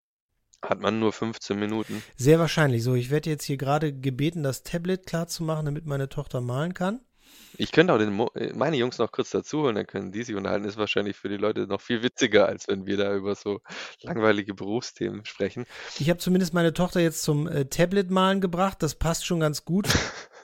hat 0.62 0.80
man 0.80 0.98
nur 0.98 1.12
15 1.12 1.58
Minuten? 1.58 2.02
Sehr 2.16 2.38
wahrscheinlich. 2.38 2.82
So, 2.82 2.94
ich 2.94 3.10
werde 3.10 3.30
jetzt 3.30 3.44
hier 3.44 3.56
gerade 3.56 3.92
gebeten, 3.92 4.42
das 4.42 4.62
Tablet 4.62 5.06
klar 5.06 5.28
zu 5.28 5.44
machen, 5.44 5.66
damit 5.66 5.86
meine 5.86 6.08
Tochter 6.08 6.40
malen 6.40 6.74
kann. 6.74 7.00
Ich 7.58 7.72
könnte 7.72 7.92
auch 7.92 7.98
den 7.98 8.12
Mo 8.12 8.30
äh, 8.34 8.52
meine 8.54 8.76
Jungs 8.76 8.98
noch 8.98 9.12
kurz 9.12 9.30
dazu 9.30 9.62
holen, 9.62 9.76
dann 9.76 9.86
können 9.86 10.12
die 10.12 10.22
sich 10.22 10.34
unterhalten. 10.34 10.66
Ist 10.66 10.76
wahrscheinlich 10.76 11.16
für 11.16 11.28
die 11.28 11.36
Leute 11.36 11.66
noch 11.66 11.80
viel 11.80 12.02
witziger, 12.02 12.46
als 12.46 12.68
wenn 12.68 12.86
wir 12.86 12.96
da 12.96 13.14
über 13.14 13.34
so 13.34 13.60
langweilige 14.02 14.54
Berufsthemen 14.54 15.24
sprechen. 15.24 15.64
Ich 15.98 16.10
habe 16.10 16.18
zumindest 16.18 16.54
meine 16.54 16.74
Tochter 16.74 17.00
jetzt 17.00 17.22
zum 17.22 17.48
äh, 17.48 17.66
Tablet 17.66 18.10
malen 18.10 18.40
gebracht. 18.40 18.82
Das 18.82 18.94
passt 18.94 19.26
schon 19.26 19.40
ganz 19.40 19.64
gut. 19.64 19.88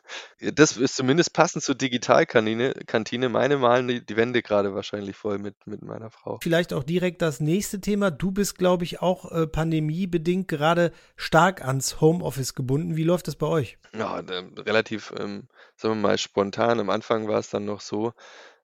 Das 0.54 0.76
ist 0.76 0.96
zumindest 0.96 1.32
passend 1.32 1.62
zur 1.62 1.76
Digitalkantine. 1.76 2.74
Kantine. 2.86 3.28
Meine 3.28 3.58
malen 3.58 3.86
die, 3.86 4.04
die 4.04 4.16
Wände 4.16 4.42
gerade 4.42 4.74
wahrscheinlich 4.74 5.16
voll 5.16 5.38
mit, 5.38 5.66
mit 5.66 5.82
meiner 5.82 6.10
Frau. 6.10 6.40
Vielleicht 6.42 6.72
auch 6.72 6.82
direkt 6.82 7.22
das 7.22 7.38
nächste 7.38 7.80
Thema. 7.80 8.10
Du 8.10 8.32
bist, 8.32 8.58
glaube 8.58 8.82
ich, 8.84 9.00
auch 9.00 9.30
äh, 9.30 9.46
pandemiebedingt 9.46 10.48
gerade 10.48 10.92
stark 11.16 11.64
ans 11.64 12.00
Homeoffice 12.00 12.54
gebunden. 12.54 12.96
Wie 12.96 13.04
läuft 13.04 13.28
das 13.28 13.36
bei 13.36 13.46
euch? 13.46 13.78
Ja, 13.96 14.18
äh, 14.18 14.44
relativ, 14.58 15.12
ähm, 15.16 15.48
sagen 15.76 15.94
wir 15.94 16.08
mal, 16.08 16.18
spontan. 16.18 16.80
Am 16.80 16.90
Anfang 16.90 17.28
war 17.28 17.38
es 17.38 17.50
dann 17.50 17.64
noch 17.64 17.80
so, 17.80 18.12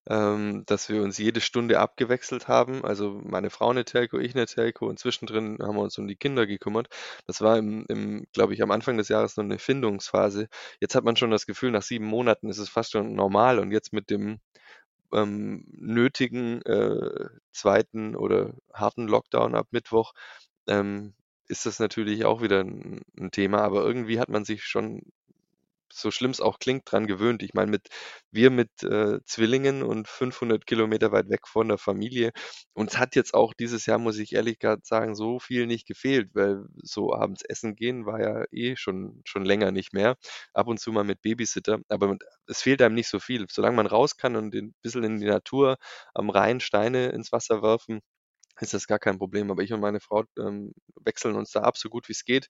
ähm, 0.08 0.64
dass 0.66 0.88
wir 0.88 1.02
uns 1.02 1.18
jede 1.18 1.40
Stunde 1.40 1.78
abgewechselt 1.80 2.48
haben. 2.48 2.84
Also 2.84 3.20
meine 3.24 3.50
Frau 3.50 3.70
eine 3.70 3.84
Telco, 3.84 4.18
ich 4.18 4.34
eine 4.34 4.46
Telco 4.46 4.86
und 4.86 4.98
zwischendrin 4.98 5.58
haben 5.62 5.76
wir 5.76 5.82
uns 5.82 5.98
um 5.98 6.08
die 6.08 6.16
Kinder 6.16 6.46
gekümmert. 6.46 6.88
Das 7.26 7.40
war 7.40 7.58
im, 7.58 7.84
im 7.88 8.26
glaube 8.32 8.54
ich, 8.54 8.62
am 8.62 8.70
Anfang 8.70 8.96
des 8.96 9.08
Jahres 9.08 9.36
noch 9.36 9.44
eine 9.44 9.58
Findungsphase. 9.58 10.48
Jetzt 10.80 10.94
hat 10.94 11.04
man 11.04 11.16
schon 11.16 11.30
das 11.30 11.46
Gefühl, 11.46 11.70
nach 11.70 11.82
sieben 11.82 12.06
Monaten 12.06 12.48
ist 12.48 12.58
es 12.58 12.68
fast 12.68 12.92
schon 12.92 13.14
normal 13.14 13.58
und 13.58 13.70
jetzt 13.72 13.92
mit 13.92 14.10
dem 14.10 14.40
ähm, 15.12 15.64
nötigen 15.70 16.62
äh, 16.62 17.28
zweiten 17.52 18.16
oder 18.16 18.54
harten 18.72 19.08
Lockdown 19.08 19.54
ab 19.54 19.68
Mittwoch 19.70 20.12
ähm, 20.68 21.14
ist 21.48 21.66
das 21.66 21.78
natürlich 21.80 22.24
auch 22.24 22.42
wieder 22.42 22.60
ein, 22.60 23.02
ein 23.18 23.30
Thema, 23.30 23.62
aber 23.62 23.84
irgendwie 23.84 24.20
hat 24.20 24.28
man 24.28 24.44
sich 24.44 24.64
schon 24.64 25.02
so 25.92 26.10
schlimm 26.10 26.30
es 26.30 26.40
auch 26.40 26.58
klingt, 26.58 26.90
dran 26.90 27.06
gewöhnt. 27.06 27.42
Ich 27.42 27.54
meine, 27.54 27.70
mit, 27.70 27.88
wir 28.30 28.50
mit 28.50 28.82
äh, 28.82 29.20
Zwillingen 29.24 29.82
und 29.82 30.08
500 30.08 30.66
Kilometer 30.66 31.12
weit 31.12 31.28
weg 31.30 31.46
von 31.48 31.68
der 31.68 31.78
Familie, 31.78 32.32
uns 32.74 32.98
hat 32.98 33.14
jetzt 33.16 33.34
auch 33.34 33.54
dieses 33.54 33.86
Jahr, 33.86 33.98
muss 33.98 34.18
ich 34.18 34.32
ehrlich 34.34 34.58
sagen, 34.82 35.14
so 35.14 35.38
viel 35.38 35.66
nicht 35.66 35.86
gefehlt, 35.86 36.30
weil 36.34 36.64
so 36.82 37.14
abends 37.14 37.42
essen 37.42 37.74
gehen 37.76 38.06
war 38.06 38.20
ja 38.20 38.44
eh 38.52 38.76
schon, 38.76 39.20
schon 39.24 39.44
länger 39.44 39.70
nicht 39.72 39.92
mehr. 39.92 40.16
Ab 40.54 40.68
und 40.68 40.78
zu 40.80 40.92
mal 40.92 41.04
mit 41.04 41.22
Babysitter, 41.22 41.78
aber 41.88 42.16
es 42.46 42.62
fehlt 42.62 42.82
einem 42.82 42.94
nicht 42.94 43.08
so 43.08 43.18
viel. 43.20 43.46
Solange 43.50 43.76
man 43.76 43.86
raus 43.86 44.16
kann 44.16 44.36
und 44.36 44.54
ein 44.54 44.74
bisschen 44.82 45.04
in 45.04 45.18
die 45.20 45.26
Natur 45.26 45.76
am 46.14 46.30
Rhein 46.30 46.60
Steine 46.60 47.08
ins 47.10 47.32
Wasser 47.32 47.62
werfen, 47.62 48.00
ist 48.62 48.74
das 48.74 48.86
gar 48.86 48.98
kein 48.98 49.18
Problem. 49.18 49.50
Aber 49.50 49.62
ich 49.62 49.72
und 49.72 49.80
meine 49.80 50.00
Frau 50.00 50.24
ähm, 50.38 50.72
wechseln 51.04 51.36
uns 51.36 51.52
da 51.52 51.60
ab, 51.60 51.76
so 51.76 51.88
gut 51.88 52.08
wie 52.08 52.12
es 52.12 52.24
geht. 52.24 52.48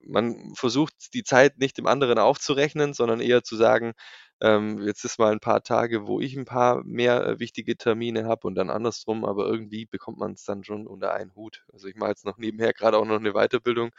Man 0.00 0.54
versucht 0.54 1.14
die 1.14 1.24
Zeit 1.24 1.58
nicht 1.58 1.78
dem 1.78 1.86
anderen 1.86 2.18
aufzurechnen, 2.18 2.94
sondern 2.94 3.20
eher 3.20 3.42
zu 3.42 3.56
sagen, 3.56 3.94
ähm, 4.40 4.82
jetzt 4.82 5.04
ist 5.04 5.18
mal 5.18 5.32
ein 5.32 5.40
paar 5.40 5.62
Tage, 5.62 6.06
wo 6.06 6.20
ich 6.20 6.36
ein 6.36 6.44
paar 6.44 6.82
mehr 6.84 7.24
äh, 7.26 7.38
wichtige 7.40 7.76
Termine 7.76 8.26
habe 8.26 8.46
und 8.46 8.56
dann 8.56 8.68
andersrum, 8.68 9.24
aber 9.24 9.46
irgendwie 9.46 9.86
bekommt 9.86 10.18
man 10.18 10.32
es 10.32 10.44
dann 10.44 10.64
schon 10.64 10.86
unter 10.86 11.14
einen 11.14 11.34
Hut. 11.34 11.64
Also 11.72 11.86
ich 11.86 11.94
mache 11.94 12.10
jetzt 12.10 12.24
noch 12.24 12.36
nebenher 12.36 12.72
gerade 12.72 12.98
auch 12.98 13.06
noch 13.06 13.18
eine 13.18 13.32
Weiterbildung, 13.32 13.90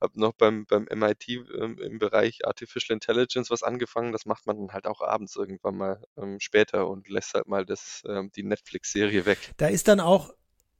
habe 0.00 0.18
noch 0.20 0.32
beim, 0.32 0.66
beim 0.66 0.86
MIT 0.90 1.28
ähm, 1.28 1.78
im 1.78 1.98
Bereich 1.98 2.46
Artificial 2.46 2.94
Intelligence 2.94 3.50
was 3.50 3.62
angefangen. 3.62 4.12
Das 4.12 4.24
macht 4.24 4.46
man 4.46 4.56
dann 4.56 4.72
halt 4.72 4.86
auch 4.86 5.00
abends 5.00 5.36
irgendwann 5.36 5.76
mal 5.76 6.04
ähm, 6.16 6.38
später 6.40 6.88
und 6.88 7.08
lässt 7.08 7.34
halt 7.34 7.48
mal 7.48 7.66
das, 7.66 8.02
ähm, 8.06 8.30
die 8.34 8.44
Netflix-Serie 8.44 9.26
weg. 9.26 9.52
Da 9.56 9.66
ist 9.66 9.88
dann 9.88 10.00
auch 10.00 10.32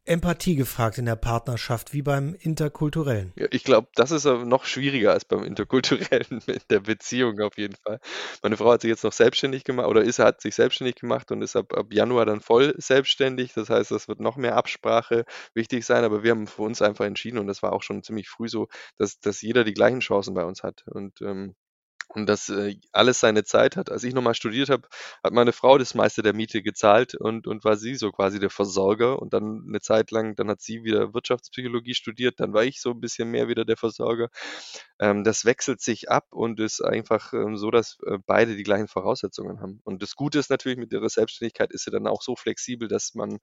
Empathie 0.05 0.57
gefragt 0.57 0.99
in 0.99 1.07
der 1.07 1.17
Partnerschaft, 1.17 1.93
wie 1.93 2.03
beim 2.03 2.35
Interkulturellen. 2.35 3.33
Ja, 3.37 3.47
ich 3.51 3.63
glaube, 3.63 3.89
das 3.95 4.11
ist 4.11 4.25
noch 4.25 4.65
schwieriger 4.65 5.13
als 5.13 5.25
beim 5.25 5.45
Interkulturellen 5.45 6.41
in 6.47 6.61
der 6.71 6.81
Beziehung 6.81 7.41
auf 7.41 7.57
jeden 7.57 7.77
Fall. 7.77 8.01
Meine 8.43 8.57
Frau 8.57 8.73
hat 8.73 8.81
sich 8.81 8.89
jetzt 8.89 9.05
noch 9.05 9.13
selbstständig 9.13 9.63
gemacht 9.63 9.87
oder 9.87 10.03
ist, 10.03 10.19
hat 10.19 10.41
sich 10.41 10.55
selbstständig 10.57 10.97
gemacht 10.97 11.31
und 11.31 11.43
ist 11.43 11.55
ab, 11.55 11.73
ab 11.73 11.93
Januar 11.93 12.27
dann 12.27 12.41
voll 12.41 12.75
selbstständig. 12.79 13.53
Das 13.55 13.71
heißt, 13.71 13.93
das 13.93 14.09
wird 14.09 14.19
noch 14.19 14.37
mehr 14.37 14.57
Absprache 14.57 15.25
wichtig 15.55 15.85
sein, 15.85 16.03
aber 16.03 16.25
wir 16.25 16.33
haben 16.33 16.49
für 16.49 16.63
uns 16.63 16.83
einfach 16.83 17.05
entschieden 17.05 17.39
und 17.39 17.47
das 17.47 17.63
war 17.63 17.73
auch 17.73 17.83
schon 17.83 18.03
ziemlich 18.03 18.29
früh 18.29 18.49
so, 18.49 18.69
dass, 18.99 19.21
dass 19.21 19.41
jeder 19.41 19.63
die 19.63 19.75
gleichen 19.75 20.01
Chancen 20.01 20.35
bei 20.35 20.45
uns 20.45 20.63
hat. 20.65 20.83
Und 20.87 21.21
ähm, 21.23 21.55
und 22.15 22.27
dass 22.27 22.49
äh, 22.49 22.77
alles 22.93 23.21
seine 23.21 23.45
Zeit 23.45 23.77
hat. 23.77 23.91
Als 23.91 24.05
ich 24.05 24.15
nochmal 24.15 24.35
studiert 24.35 24.69
habe, 24.69 24.89
hat 25.25 25.33
meine 25.33 25.53
Frau 25.53 25.79
das 25.79 25.95
meiste 25.95 26.23
der 26.23 26.35
Miete 26.35 26.63
gezahlt 26.63 27.15
und, 27.15 27.47
und 27.47 27.65
war 27.65 27.77
sie 27.77 27.95
so 27.95 28.11
quasi 28.13 28.39
der 28.39 28.51
Versorger. 28.51 29.21
Und 29.21 29.33
dann 29.33 29.65
eine 29.67 29.81
Zeit 29.81 30.11
lang, 30.11 30.37
dann 30.37 30.49
hat 30.49 30.61
sie 30.61 30.85
wieder 30.85 31.15
Wirtschaftspsychologie 31.15 31.95
studiert, 31.95 32.39
dann 32.41 32.53
war 32.53 32.65
ich 32.65 32.81
so 32.81 32.91
ein 32.91 33.01
bisschen 33.01 33.31
mehr 33.31 33.49
wieder 33.49 33.65
der 33.65 33.77
Versorger. 33.77 34.29
Ähm, 35.01 35.25
das 35.25 35.45
wechselt 35.45 35.81
sich 35.81 36.11
ab 36.11 36.27
und 36.31 36.61
ist 36.61 36.81
einfach 36.83 37.33
ähm, 37.33 37.57
so, 37.57 37.71
dass 37.71 37.99
äh, 38.07 38.19
beide 38.27 38.57
die 38.57 38.63
gleichen 38.63 38.89
Voraussetzungen 38.89 39.61
haben. 39.61 39.81
Und 39.85 40.03
das 40.03 40.15
Gute 40.15 40.39
ist 40.39 40.51
natürlich, 40.51 40.79
mit 40.79 40.93
ihrer 40.93 41.09
Selbstständigkeit 41.09 41.73
ist 41.73 41.85
sie 41.85 41.91
dann 41.91 42.07
auch 42.07 42.23
so 42.23 42.37
flexibel, 42.37 42.89
dass 42.89 43.15
man 43.15 43.39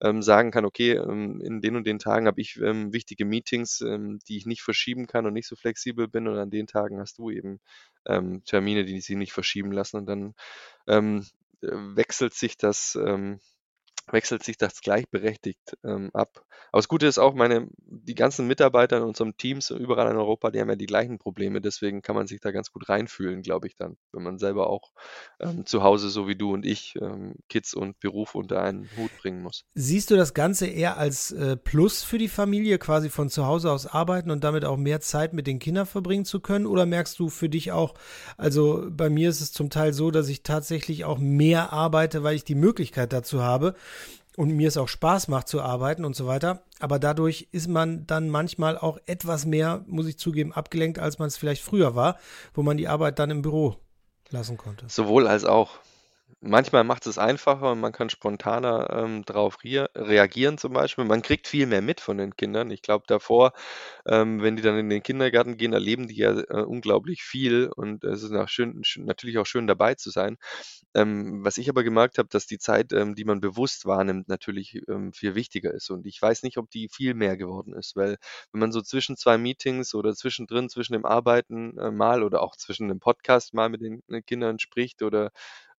ähm, 0.00 0.22
sagen 0.22 0.50
kann, 0.52 0.64
okay, 0.64 0.92
ähm, 0.92 1.40
in 1.40 1.60
den 1.60 1.76
und 1.76 1.86
den 1.86 1.98
Tagen 1.98 2.26
habe 2.26 2.40
ich 2.40 2.56
ähm, 2.62 2.92
wichtige 2.92 3.24
Meetings, 3.24 3.80
ähm, 3.80 4.20
die 4.28 4.36
ich 4.36 4.46
nicht 4.46 4.62
verschieben 4.62 5.06
kann 5.06 5.26
und 5.26 5.32
nicht 5.32 5.48
so 5.48 5.56
flexibel 5.56 6.08
bin 6.08 6.28
und 6.28 6.38
an 6.38 6.50
den 6.50 6.66
Tagen 6.66 7.00
hast 7.00 7.18
du 7.18 7.30
eben 7.30 7.60
ähm, 8.06 8.44
Termine, 8.44 8.84
die 8.84 9.00
sie 9.00 9.16
nicht 9.16 9.32
verschieben 9.32 9.72
lassen. 9.72 9.98
Und 9.98 10.06
dann 10.06 10.34
ähm, 10.86 11.26
äh, 11.62 11.68
wechselt 11.70 12.34
sich 12.34 12.56
das, 12.56 12.98
ähm, 13.00 13.40
wechselt 14.10 14.42
sich 14.42 14.56
das 14.56 14.80
gleichberechtigt 14.80 15.76
ähm, 15.84 16.10
ab. 16.12 16.44
Aber 16.70 16.78
das 16.78 16.88
Gute 16.88 17.06
ist 17.06 17.18
auch, 17.18 17.34
meine, 17.34 17.68
die 17.76 18.14
ganzen 18.14 18.46
Mitarbeiter 18.46 18.96
in 18.96 19.02
unserem 19.02 19.36
Teams 19.36 19.70
überall 19.70 20.10
in 20.10 20.16
Europa, 20.16 20.50
die 20.50 20.60
haben 20.60 20.70
ja 20.70 20.76
die 20.76 20.86
gleichen 20.86 21.18
Probleme, 21.18 21.60
deswegen 21.60 22.02
kann 22.02 22.16
man 22.16 22.26
sich 22.26 22.40
da 22.40 22.50
ganz 22.50 22.72
gut 22.72 22.88
reinfühlen, 22.88 23.42
glaube 23.42 23.66
ich 23.66 23.76
dann, 23.76 23.96
wenn 24.12 24.22
man 24.22 24.38
selber 24.38 24.68
auch 24.68 24.92
ähm, 25.40 25.66
zu 25.66 25.82
Hause, 25.82 26.08
so 26.08 26.28
wie 26.28 26.36
du 26.36 26.52
und 26.52 26.64
ich, 26.64 26.94
ähm, 27.00 27.34
Kids 27.48 27.74
und 27.74 28.00
Beruf 28.00 28.34
unter 28.34 28.62
einen 28.62 28.88
Hut 28.96 29.10
bringen 29.20 29.42
muss. 29.42 29.64
Siehst 29.74 30.10
du 30.10 30.16
das 30.16 30.34
Ganze 30.34 30.66
eher 30.66 30.96
als 30.96 31.30
äh, 31.32 31.56
Plus 31.56 32.02
für 32.02 32.18
die 32.18 32.28
Familie, 32.28 32.78
quasi 32.78 33.10
von 33.10 33.28
zu 33.28 33.46
Hause 33.46 33.70
aus 33.70 33.86
arbeiten 33.86 34.30
und 34.30 34.44
damit 34.44 34.64
auch 34.64 34.76
mehr 34.76 35.00
Zeit 35.00 35.32
mit 35.32 35.46
den 35.46 35.58
Kindern 35.58 35.86
verbringen 35.86 36.24
zu 36.24 36.40
können? 36.40 36.66
Oder 36.66 36.86
merkst 36.86 37.18
du 37.18 37.28
für 37.28 37.48
dich 37.48 37.72
auch, 37.72 37.94
also 38.36 38.86
bei 38.90 39.10
mir 39.10 39.28
ist 39.28 39.40
es 39.40 39.52
zum 39.52 39.70
Teil 39.70 39.92
so, 39.92 40.10
dass 40.10 40.28
ich 40.28 40.42
tatsächlich 40.42 41.04
auch 41.04 41.18
mehr 41.18 41.72
arbeite, 41.72 42.22
weil 42.22 42.36
ich 42.36 42.44
die 42.44 42.54
Möglichkeit 42.54 43.12
dazu 43.12 43.42
habe 43.42 43.74
und 44.36 44.50
mir 44.50 44.68
es 44.68 44.76
auch 44.76 44.88
Spaß 44.88 45.28
macht 45.28 45.48
zu 45.48 45.60
arbeiten 45.60 46.04
und 46.04 46.16
so 46.16 46.26
weiter. 46.26 46.62
Aber 46.80 46.98
dadurch 46.98 47.48
ist 47.52 47.68
man 47.68 48.06
dann 48.06 48.28
manchmal 48.28 48.78
auch 48.78 48.98
etwas 49.06 49.46
mehr, 49.46 49.84
muss 49.86 50.06
ich 50.06 50.18
zugeben, 50.18 50.52
abgelenkt, 50.52 50.98
als 50.98 51.18
man 51.18 51.28
es 51.28 51.36
vielleicht 51.36 51.62
früher 51.62 51.94
war, 51.94 52.18
wo 52.54 52.62
man 52.62 52.76
die 52.76 52.88
Arbeit 52.88 53.18
dann 53.18 53.30
im 53.30 53.42
Büro 53.42 53.76
lassen 54.30 54.56
konnte. 54.56 54.86
Sowohl 54.88 55.26
als 55.26 55.44
auch. 55.44 55.78
Manchmal 56.44 56.82
macht 56.82 57.06
es 57.06 57.18
einfacher 57.18 57.70
und 57.70 57.78
man 57.78 57.92
kann 57.92 58.10
spontaner 58.10 58.90
ähm, 58.90 59.24
darauf 59.24 59.62
rea 59.62 59.88
reagieren 59.94 60.58
zum 60.58 60.72
Beispiel. 60.72 61.04
Man 61.04 61.22
kriegt 61.22 61.46
viel 61.46 61.66
mehr 61.66 61.82
mit 61.82 62.00
von 62.00 62.18
den 62.18 62.34
Kindern. 62.34 62.72
Ich 62.72 62.82
glaube 62.82 63.04
davor, 63.06 63.52
ähm, 64.06 64.42
wenn 64.42 64.56
die 64.56 64.62
dann 64.62 64.76
in 64.76 64.90
den 64.90 65.04
Kindergarten 65.04 65.56
gehen, 65.56 65.72
erleben 65.72 66.08
die 66.08 66.16
ja 66.16 66.32
äh, 66.36 66.62
unglaublich 66.64 67.22
viel 67.22 67.68
und 67.68 68.02
es 68.02 68.24
ist 68.24 68.50
schön, 68.50 68.82
schön, 68.82 69.04
natürlich 69.04 69.38
auch 69.38 69.46
schön 69.46 69.68
dabei 69.68 69.94
zu 69.94 70.10
sein. 70.10 70.36
Ähm, 70.94 71.44
was 71.44 71.58
ich 71.58 71.68
aber 71.70 71.84
gemerkt 71.84 72.18
habe, 72.18 72.28
dass 72.30 72.46
die 72.46 72.58
Zeit, 72.58 72.92
ähm, 72.92 73.14
die 73.14 73.24
man 73.24 73.40
bewusst 73.40 73.86
wahrnimmt, 73.86 74.28
natürlich 74.28 74.80
ähm, 74.88 75.12
viel 75.12 75.34
wichtiger 75.36 75.72
ist. 75.72 75.90
Und 75.90 76.06
ich 76.06 76.20
weiß 76.20 76.42
nicht, 76.42 76.58
ob 76.58 76.70
die 76.70 76.88
viel 76.88 77.14
mehr 77.14 77.36
geworden 77.36 77.72
ist, 77.74 77.96
weil 77.96 78.18
wenn 78.52 78.60
man 78.60 78.72
so 78.72 78.82
zwischen 78.82 79.16
zwei 79.16 79.38
Meetings 79.38 79.94
oder 79.94 80.14
zwischendrin, 80.14 80.68
zwischen 80.68 80.94
dem 80.94 81.06
Arbeiten 81.06 81.78
äh, 81.78 81.90
mal 81.92 82.22
oder 82.24 82.42
auch 82.42 82.56
zwischen 82.56 82.88
dem 82.88 83.00
Podcast 83.00 83.54
mal 83.54 83.68
mit 83.68 83.82
den 83.82 84.02
äh, 84.08 84.22
Kindern 84.22 84.58
spricht 84.58 85.02
oder 85.02 85.30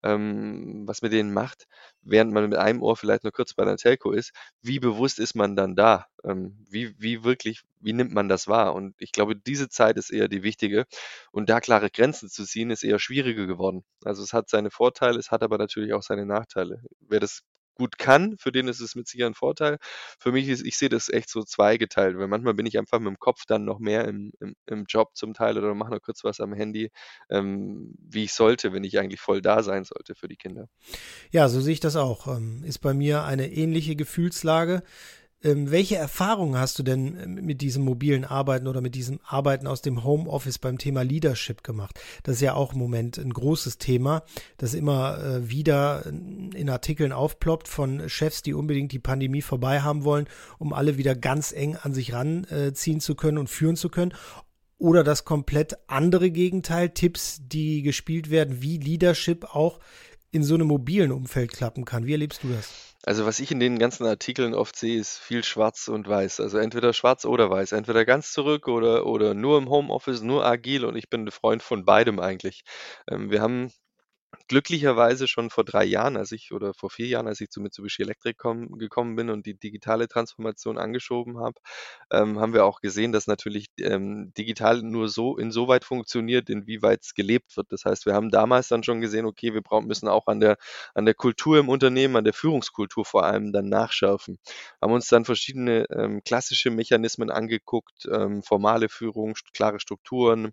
ähm, 0.04 0.84
was 0.88 1.02
mit 1.02 1.13
denen 1.13 1.34
macht, 1.34 1.68
während 2.02 2.34
man 2.34 2.50
mit 2.50 2.58
einem 2.58 2.82
Ohr 2.82 2.96
vielleicht 2.98 3.24
nur 3.24 3.32
kurz 3.32 3.54
bei 3.54 3.66
der 3.66 3.78
Telco 3.78 4.12
ist, 4.12 4.32
wie 4.62 4.80
bewusst 4.80 5.20
ist 5.20 5.36
man 5.36 5.56
dann 5.56 5.76
da? 5.76 6.08
Ähm, 6.24 6.66
wie, 6.70 6.94
wie 7.00 7.24
wirklich, 7.24 7.62
wie 7.80 7.94
nimmt 7.94 8.13
man 8.13 8.30
das 8.30 8.48
wahr? 8.48 8.74
Und 8.76 8.96
ich 9.00 9.12
glaube, 9.12 9.36
diese 9.36 9.70
Zeit 9.70 9.98
ist 9.98 10.10
eher 10.12 10.28
die 10.28 10.44
wichtige. 10.44 10.86
Und 11.32 11.50
da 11.50 11.60
klare 11.60 11.89
Grenzen 11.89 12.30
zu 12.30 12.46
ziehen, 12.46 12.70
ist 12.70 12.84
eher 12.84 13.00
schwieriger 13.00 13.48
geworden. 13.48 13.84
Also 14.04 14.24
es 14.24 14.34
hat 14.34 14.50
seine 14.50 14.72
Vorteile, 14.72 15.18
es 15.20 15.32
hat 15.32 15.44
aber 15.44 15.58
natürlich 15.58 15.94
auch 15.94 16.04
seine 16.04 16.26
Nachteile. 16.26 16.82
Wer 17.02 17.20
das 17.20 17.42
gut 17.76 17.98
kann, 17.98 18.38
für 18.38 18.52
den 18.52 18.68
ist 18.68 18.80
es 18.80 18.96
mit 18.96 19.08
Sicherheit 19.08 19.32
ein 19.32 19.36
Vorteil. 19.36 19.78
Für 20.20 20.32
mich 20.32 20.48
ist, 20.48 20.66
ich 20.66 20.78
sehe 20.78 20.90
das 20.90 21.10
echt 21.10 21.30
so 21.30 21.44
zweigeteilt, 21.44 22.18
weil 22.18 22.28
manchmal 22.28 22.54
bin 22.54 22.66
ich 22.66 22.78
einfach 22.78 23.00
mit 23.00 23.08
dem 23.08 23.20
Kopf 23.20 23.44
dann 23.48 23.66
noch 23.66 23.80
mehr 23.80 24.06
im, 24.08 24.32
im, 24.40 24.56
im 24.66 24.86
Job 24.88 25.16
zum 25.16 25.34
Teil 25.34 25.58
oder 25.58 25.74
mache 25.74 25.92
noch 25.92 26.02
kurz 26.02 26.24
was 26.24 26.40
am 26.40 26.54
Handy, 26.54 26.92
ähm, 27.30 27.94
wie 28.00 28.26
ich 28.26 28.34
sollte, 28.34 28.74
wenn 28.74 28.84
ich 28.84 29.00
eigentlich 29.00 29.20
voll 29.22 29.42
da 29.42 29.64
sein 29.64 29.84
sollte 29.84 30.16
für 30.16 30.28
die 30.28 30.38
Kinder. 30.38 30.68
Ja, 31.32 31.50
so 31.50 31.62
sehe 31.62 31.74
ich 31.74 31.80
das 31.80 31.96
auch. 31.96 32.28
Ähm, 32.28 32.64
ist 32.64 32.80
bei 32.80 32.94
mir 32.94 33.24
eine 33.24 33.52
ähnliche 33.52 33.96
Gefühlslage. 33.96 34.84
Ähm, 35.43 35.71
welche 35.71 35.97
Erfahrungen 35.97 36.58
hast 36.58 36.79
du 36.79 36.84
denn 36.84 37.17
ähm, 37.21 37.45
mit 37.45 37.62
diesem 37.62 37.84
mobilen 37.84 38.23
Arbeiten 38.23 38.67
oder 38.67 38.82
mit 38.82 38.95
diesem 38.95 39.19
Arbeiten 39.25 39.67
aus 39.67 39.82
dem 39.82 40.03
Homeoffice 40.03 40.58
beim 40.58 40.77
Thema 40.77 41.03
Leadership 41.03 41.63
gemacht? 41.63 41.99
Das 42.23 42.36
ist 42.36 42.41
ja 42.41 42.53
auch 42.53 42.73
im 42.73 42.79
Moment 42.79 43.17
ein 43.17 43.34
großes 43.34 43.77
Thema, 43.77 44.23
das 44.58 44.73
immer 44.73 45.21
äh, 45.21 45.49
wieder 45.49 46.06
in 46.06 46.69
Artikeln 46.69 47.12
aufploppt 47.12 47.67
von 47.67 48.08
Chefs, 48.10 48.41
die 48.41 48.53
unbedingt 48.53 48.93
die 48.93 48.99
Pandemie 48.99 49.41
vorbei 49.41 49.82
haben 49.82 50.03
wollen, 50.03 50.27
um 50.60 50.71
alle 50.71 50.97
wieder 50.97 51.15
ganz 51.15 51.51
eng 51.51 51.75
an 51.75 51.93
sich 51.93 52.13
ranziehen 52.13 53.01
zu 53.01 53.15
können 53.15 53.38
und 53.38 53.49
führen 53.49 53.75
zu 53.75 53.89
können. 53.89 54.13
Oder 54.77 55.03
das 55.03 55.25
komplett 55.25 55.77
andere 55.88 56.32
Gegenteil, 56.32 56.89
Tipps, 56.89 57.39
die 57.41 57.82
gespielt 57.84 58.29
werden, 58.29 58.62
wie 58.62 58.77
Leadership 58.77 59.56
auch 59.56 59.79
in 60.32 60.43
so 60.43 60.56
einem 60.56 60.67
mobilen 60.67 61.12
Umfeld 61.12 61.51
klappen 61.51 61.86
kann. 61.86 62.06
Wie 62.06 62.12
erlebst 62.12 62.43
du 62.43 62.49
das? 62.49 62.92
Also 63.06 63.26
was 63.26 63.39
ich 63.39 63.52
in 63.52 63.60
den 63.60 63.80
ganzen 63.80 64.06
Artikeln 64.06 64.54
oft 64.54 64.76
sehe, 64.78 65.00
ist 65.00 65.18
viel 65.20 65.44
schwarz 65.44 65.88
und 65.89 66.08
weiß. 66.08 66.39
Also 66.39 66.58
entweder 66.58 66.94
schwarz 66.94 67.26
oder 67.26 67.50
weiß. 67.50 67.72
Entweder 67.74 68.06
ganz 68.06 68.32
zurück 68.34 68.68
oder, 68.68 69.06
oder 69.06 69.34
nur 69.34 69.58
im 69.58 69.70
Homeoffice, 69.70 70.22
nur 70.22 70.46
agil 70.46 70.86
und 70.86 70.96
ich 70.96 71.10
bin 71.10 71.26
ein 71.26 71.32
Freund 71.32 71.63
von 71.63 71.86
beidem 71.86 72.20
eigentlich. 72.20 72.63
Ähm, 73.10 73.30
wir 73.32 73.42
haben 73.42 73.72
glücklicherweise 74.48 75.28
schon 75.28 75.50
vor 75.50 75.63
drei 75.63 75.84
Jahren, 75.86 76.17
als 76.17 76.32
ich 76.32 76.52
oder 76.52 76.74
vor 76.74 76.89
vier 76.89 77.08
Jahren, 77.08 77.28
als 77.28 77.41
ich 77.41 77.50
zu 77.50 77.62
Mitsubishi 77.62 78.02
Electric 78.04 78.36
komm, 78.38 78.78
gekommen 78.78 79.15
bin 79.15 79.30
und 79.30 79.46
die 79.46 79.56
digitale 79.56 80.08
Transformation 80.08 80.78
angeschoben 80.78 81.39
habe, 81.39 81.56
ähm, 82.12 82.39
haben 82.39 82.54
wir 82.54 82.65
auch 82.65 82.82
gesehen, 82.82 83.12
dass 83.12 83.28
natürlich 83.28 83.67
ähm, 83.80 84.34
digital 84.38 84.82
nur 84.82 85.10
so 85.10 85.38
insoweit 85.38 85.86
funktioniert, 85.86 86.50
inwieweit 86.50 87.04
es 87.04 87.13
gelebt 87.13 87.56
wird. 87.58 87.72
Das 87.72 87.86
heißt, 87.86 88.06
wir 88.06 88.13
haben 88.13 88.30
damals 88.30 88.67
dann 88.67 88.84
schon 88.84 89.02
gesehen, 89.02 89.26
okay, 89.26 89.54
wir 89.54 89.62
brauchen, 89.62 89.88
müssen 89.88 90.08
auch 90.08 90.28
an 90.28 90.39
der, 90.39 90.58
an 90.93 91.06
der 91.06 91.15
Kultur 91.15 91.60
im 91.60 91.69
Unternehmen, 91.69 92.15
an 92.15 92.24
der 92.24 92.34
Führungskultur 92.34 93.06
vor 93.06 93.24
allem 93.26 93.52
dann 93.52 93.69
nachschärfen. 93.69 94.39
Haben 94.82 94.93
uns 94.93 95.08
dann 95.08 95.26
verschiedene 95.26 95.86
ähm, 95.89 96.22
klassische 96.24 96.72
Mechanismen 96.72 97.30
angeguckt, 97.32 98.08
ähm, 98.12 98.43
formale 98.43 98.89
Führung, 98.89 99.34
klare 99.54 99.80
Strukturen, 99.80 100.52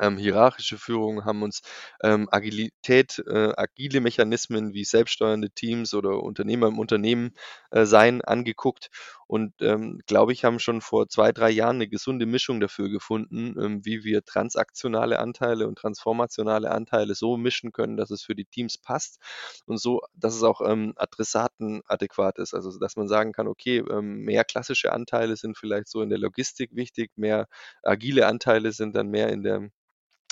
ähm, 0.00 0.16
hierarchische 0.18 0.78
Führung, 0.78 1.24
haben 1.24 1.42
uns 1.42 1.62
ähm, 2.02 2.28
Agilität, 2.30 3.22
äh, 3.26 3.52
agile 3.56 4.00
Mechanismen 4.00 4.72
wie 4.74 4.84
selbststeuernde 4.84 5.50
Teams 5.50 5.94
oder 5.94 6.22
Unternehmer 6.22 6.68
im 6.68 6.78
Unternehmen 6.78 7.32
äh, 7.70 7.84
sein 7.86 8.22
angeguckt 8.22 8.90
und 9.28 9.54
ähm, 9.60 10.00
glaube 10.06 10.32
ich, 10.32 10.44
haben 10.44 10.58
schon 10.60 10.80
vor 10.80 11.08
zwei, 11.08 11.32
drei 11.32 11.50
Jahren 11.50 11.76
eine 11.76 11.88
gesunde 11.88 12.26
Mischung 12.26 12.60
dafür 12.60 12.88
gefunden, 12.88 13.56
ähm, 13.60 13.84
wie 13.84 14.04
wir 14.04 14.24
transaktionale 14.24 15.18
Anteile 15.18 15.66
und 15.66 15.76
transformationale 15.78 16.70
Anteile 16.70 17.14
so 17.14 17.36
mischen 17.36 17.72
können, 17.72 17.96
dass 17.96 18.10
es 18.10 18.22
für 18.22 18.36
die 18.36 18.44
Teams 18.44 18.78
passt 18.78 19.18
und 19.66 19.78
so, 19.78 20.00
dass 20.14 20.34
es 20.36 20.42
auch 20.44 20.60
ähm, 20.60 20.92
Adressaten 20.96 21.82
adäquat 21.86 22.38
ist. 22.38 22.54
Also 22.54 22.78
dass 22.78 22.96
man 22.96 23.08
sagen 23.08 23.32
kann, 23.32 23.48
okay, 23.48 23.78
ähm, 23.90 24.20
mehr 24.20 24.44
klassische 24.44 24.92
Anteile 24.92 25.36
sind 25.36 25.58
vielleicht 25.58 25.88
so 25.88 26.02
in 26.02 26.08
der 26.10 26.18
Logistik 26.18 26.70
wichtig, 26.74 27.10
mehr 27.16 27.48
agile 27.82 28.26
Anteile 28.26 28.72
sind 28.72 28.94
dann 28.94 29.08
mehr 29.08 29.30
in 29.30 29.42
der 29.42 29.70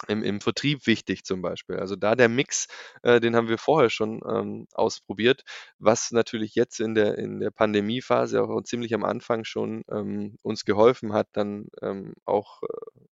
im, 0.09 0.23
im 0.23 0.41
Vertrieb 0.41 0.87
wichtig 0.87 1.25
zum 1.25 1.43
Beispiel. 1.43 1.77
Also 1.77 1.97
da 1.97 2.15
der 2.15 2.29
Mix, 2.29 2.67
äh, 3.03 3.21
den 3.21 3.37
haben 3.37 3.49
wir 3.49 3.59
vorher 3.59 3.91
schon 3.91 4.21
ähm, 4.29 4.67
ausprobiert, 4.73 5.43
was 5.79 6.11
natürlich 6.13 6.55
jetzt 6.55 6.81
in 6.81 6.95
der, 6.95 7.19
in 7.19 7.41
der 7.41 7.51
Pandemiephase 7.51 8.43
auch 8.43 8.63
ziemlich 8.63 8.95
am 8.95 9.05
Anfang 9.05 9.45
schon 9.45 9.85
ähm, 9.91 10.37
uns 10.43 10.65
geholfen 10.65 11.13
hat, 11.13 11.29
dann 11.33 11.69
ähm, 11.83 12.15
auch 12.25 12.63
äh, 12.63 12.67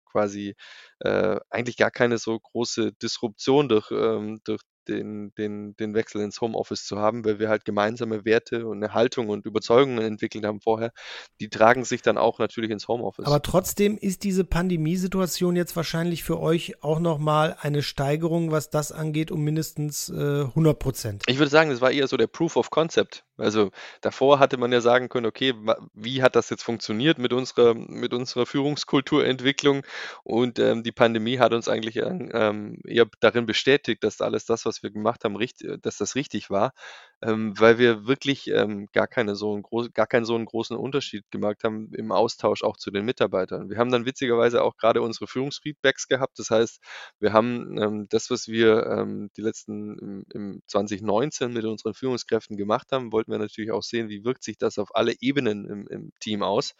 quasi 0.04 0.54
äh, 1.00 1.40
eigentlich 1.50 1.76
gar 1.76 1.90
keine 1.90 2.18
so 2.18 2.38
große 2.38 2.92
Disruption 2.92 3.68
durch, 3.68 3.90
ähm, 3.90 4.40
durch 4.44 4.62
den, 4.88 5.32
den, 5.36 5.76
den 5.76 5.94
Wechsel 5.94 6.22
ins 6.22 6.40
Homeoffice 6.40 6.84
zu 6.84 6.98
haben, 6.98 7.24
weil 7.24 7.38
wir 7.38 7.48
halt 7.48 7.64
gemeinsame 7.64 8.24
Werte 8.24 8.66
und 8.66 8.82
eine 8.82 8.94
Haltung 8.94 9.28
und 9.28 9.46
Überzeugungen 9.46 10.02
entwickelt 10.02 10.44
haben 10.44 10.60
vorher. 10.60 10.92
Die 11.40 11.48
tragen 11.48 11.84
sich 11.84 12.02
dann 12.02 12.18
auch 12.18 12.38
natürlich 12.38 12.70
ins 12.70 12.88
Homeoffice. 12.88 13.26
Aber 13.26 13.42
trotzdem 13.42 13.96
ist 13.98 14.24
diese 14.24 14.44
Pandemiesituation 14.44 15.56
jetzt 15.56 15.76
wahrscheinlich 15.76 16.24
für 16.24 16.40
euch 16.40 16.82
auch 16.82 16.98
nochmal 16.98 17.56
eine 17.60 17.82
Steigerung, 17.82 18.50
was 18.50 18.70
das 18.70 18.92
angeht, 18.92 19.30
um 19.30 19.42
mindestens 19.42 20.08
äh, 20.08 20.42
100 20.42 20.78
Prozent. 20.78 21.22
Ich 21.26 21.38
würde 21.38 21.50
sagen, 21.50 21.70
das 21.70 21.80
war 21.80 21.90
eher 21.90 22.08
so 22.08 22.16
der 22.16 22.26
Proof 22.26 22.56
of 22.56 22.70
Concept 22.70 23.24
Also 23.36 23.70
davor 24.00 24.38
hatte 24.38 24.56
man 24.56 24.72
ja 24.72 24.80
sagen 24.80 25.08
können, 25.08 25.26
okay, 25.26 25.54
wie 25.94 26.22
hat 26.22 26.36
das 26.36 26.50
jetzt 26.50 26.62
funktioniert 26.62 27.18
mit 27.18 27.32
unserer, 27.32 27.74
mit 27.74 28.14
unserer 28.14 28.46
Führungskulturentwicklung? 28.46 29.82
Und 30.24 30.58
ähm, 30.58 30.82
die 30.82 30.92
Pandemie 30.92 31.38
hat 31.38 31.52
uns 31.52 31.68
eigentlich 31.68 31.96
ähm, 31.96 32.78
eher 32.86 33.06
darin 33.20 33.46
bestätigt, 33.46 34.04
dass 34.04 34.20
alles 34.20 34.46
das, 34.46 34.64
was 34.64 34.71
wir 34.82 34.90
gemacht 34.90 35.24
haben, 35.24 35.34
richtig, 35.34 35.82
dass 35.82 35.98
das 35.98 36.14
richtig 36.14 36.50
war, 36.50 36.72
ähm, 37.20 37.58
weil 37.58 37.78
wir 37.78 38.06
wirklich 38.06 38.48
ähm, 38.48 38.88
gar, 38.92 39.08
keine 39.08 39.34
so 39.34 39.60
groß, 39.60 39.92
gar 39.92 40.06
keinen 40.06 40.24
so 40.24 40.36
einen 40.36 40.44
großen 40.44 40.76
Unterschied 40.76 41.28
gemacht 41.30 41.64
haben 41.64 41.92
im 41.94 42.12
Austausch 42.12 42.62
auch 42.62 42.76
zu 42.76 42.90
den 42.92 43.04
Mitarbeitern. 43.04 43.68
Wir 43.68 43.78
haben 43.78 43.90
dann 43.90 44.06
witzigerweise 44.06 44.62
auch 44.62 44.76
gerade 44.76 45.02
unsere 45.02 45.26
Führungsfeedbacks 45.26 46.06
gehabt. 46.08 46.38
Das 46.38 46.50
heißt, 46.50 46.80
wir 47.18 47.32
haben 47.32 47.76
ähm, 47.78 48.06
das, 48.08 48.30
was 48.30 48.48
wir 48.48 48.86
ähm, 48.86 49.30
die 49.36 49.42
letzten 49.42 49.98
im, 49.98 50.24
im 50.32 50.62
2019 50.66 51.52
mit 51.52 51.64
unseren 51.64 51.94
Führungskräften 51.94 52.56
gemacht 52.56 52.92
haben, 52.92 53.12
wollten 53.12 53.32
wir 53.32 53.38
natürlich 53.38 53.72
auch 53.72 53.82
sehen, 53.82 54.08
wie 54.08 54.24
wirkt 54.24 54.44
sich 54.44 54.58
das 54.58 54.78
auf 54.78 54.94
alle 54.94 55.14
Ebenen 55.20 55.64
im, 55.66 55.86
im 55.88 56.12
Team 56.20 56.42
aus. 56.42 56.74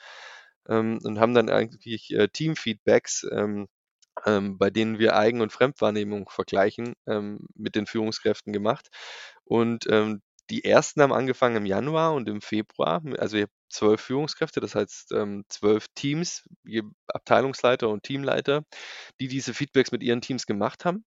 Ähm, 0.68 1.00
und 1.02 1.18
haben 1.18 1.34
dann 1.34 1.48
eigentlich 1.50 2.12
äh, 2.12 2.28
Teamfeedbacks 2.28 3.26
ähm, 3.32 3.68
ähm, 4.26 4.58
bei 4.58 4.70
denen 4.70 4.98
wir 4.98 5.16
Eigen- 5.16 5.40
und 5.40 5.52
Fremdwahrnehmung 5.52 6.28
vergleichen, 6.30 6.94
ähm, 7.06 7.46
mit 7.54 7.74
den 7.74 7.86
Führungskräften 7.86 8.52
gemacht. 8.52 8.88
Und 9.44 9.86
ähm, 9.90 10.22
die 10.50 10.64
ersten 10.64 11.02
haben 11.02 11.12
angefangen 11.12 11.56
im 11.56 11.66
Januar 11.66 12.14
und 12.14 12.28
im 12.28 12.40
Februar. 12.42 13.02
Also 13.18 13.36
ihr 13.38 13.44
habt 13.44 13.52
zwölf 13.70 14.00
Führungskräfte, 14.00 14.60
das 14.60 14.74
heißt 14.74 15.12
ähm, 15.12 15.44
zwölf 15.48 15.86
Teams, 15.94 16.44
Abteilungsleiter 17.08 17.88
und 17.88 18.02
Teamleiter, 18.02 18.64
die 19.20 19.28
diese 19.28 19.54
Feedbacks 19.54 19.92
mit 19.92 20.02
ihren 20.02 20.20
Teams 20.20 20.46
gemacht 20.46 20.84
haben. 20.84 21.04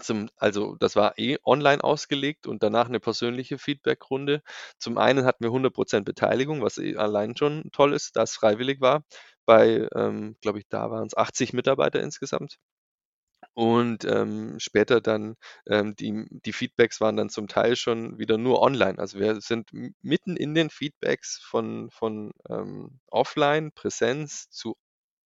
Zum, 0.00 0.28
also 0.36 0.76
das 0.76 0.96
war 0.96 1.18
eh 1.18 1.38
online 1.44 1.82
ausgelegt 1.82 2.46
und 2.46 2.62
danach 2.62 2.88
eine 2.88 3.00
persönliche 3.00 3.58
Feedbackrunde. 3.58 4.42
Zum 4.78 4.98
einen 4.98 5.24
hatten 5.24 5.44
wir 5.44 5.50
100% 5.52 6.04
Beteiligung, 6.04 6.62
was 6.62 6.78
eh 6.78 6.96
allein 6.96 7.36
schon 7.36 7.70
toll 7.72 7.92
ist, 7.94 8.16
da 8.16 8.22
es 8.22 8.34
freiwillig 8.34 8.80
war. 8.80 9.04
Bei, 9.48 9.88
ähm, 9.96 10.36
glaube 10.42 10.60
ich, 10.60 10.66
da 10.68 10.90
waren 10.92 11.06
es 11.08 11.16
80 11.16 11.54
Mitarbeiter 11.54 12.00
insgesamt. 12.02 12.58
Und 13.54 14.04
ähm, 14.04 14.58
später 14.60 15.00
dann 15.00 15.36
ähm, 15.66 15.94
die, 15.96 16.26
die 16.30 16.52
Feedbacks 16.52 17.00
waren 17.00 17.16
dann 17.16 17.28
zum 17.30 17.48
Teil 17.48 17.76
schon 17.76 18.18
wieder 18.18 18.38
nur 18.38 18.62
online. 18.62 18.98
Also 18.98 19.18
wir 19.18 19.40
sind 19.40 19.70
mitten 20.02 20.36
in 20.36 20.54
den 20.54 20.70
Feedbacks 20.70 21.38
von, 21.42 21.90
von 21.90 22.32
ähm, 22.48 23.00
Offline, 23.08 23.72
Präsenz 23.72 24.48
zu, 24.50 24.76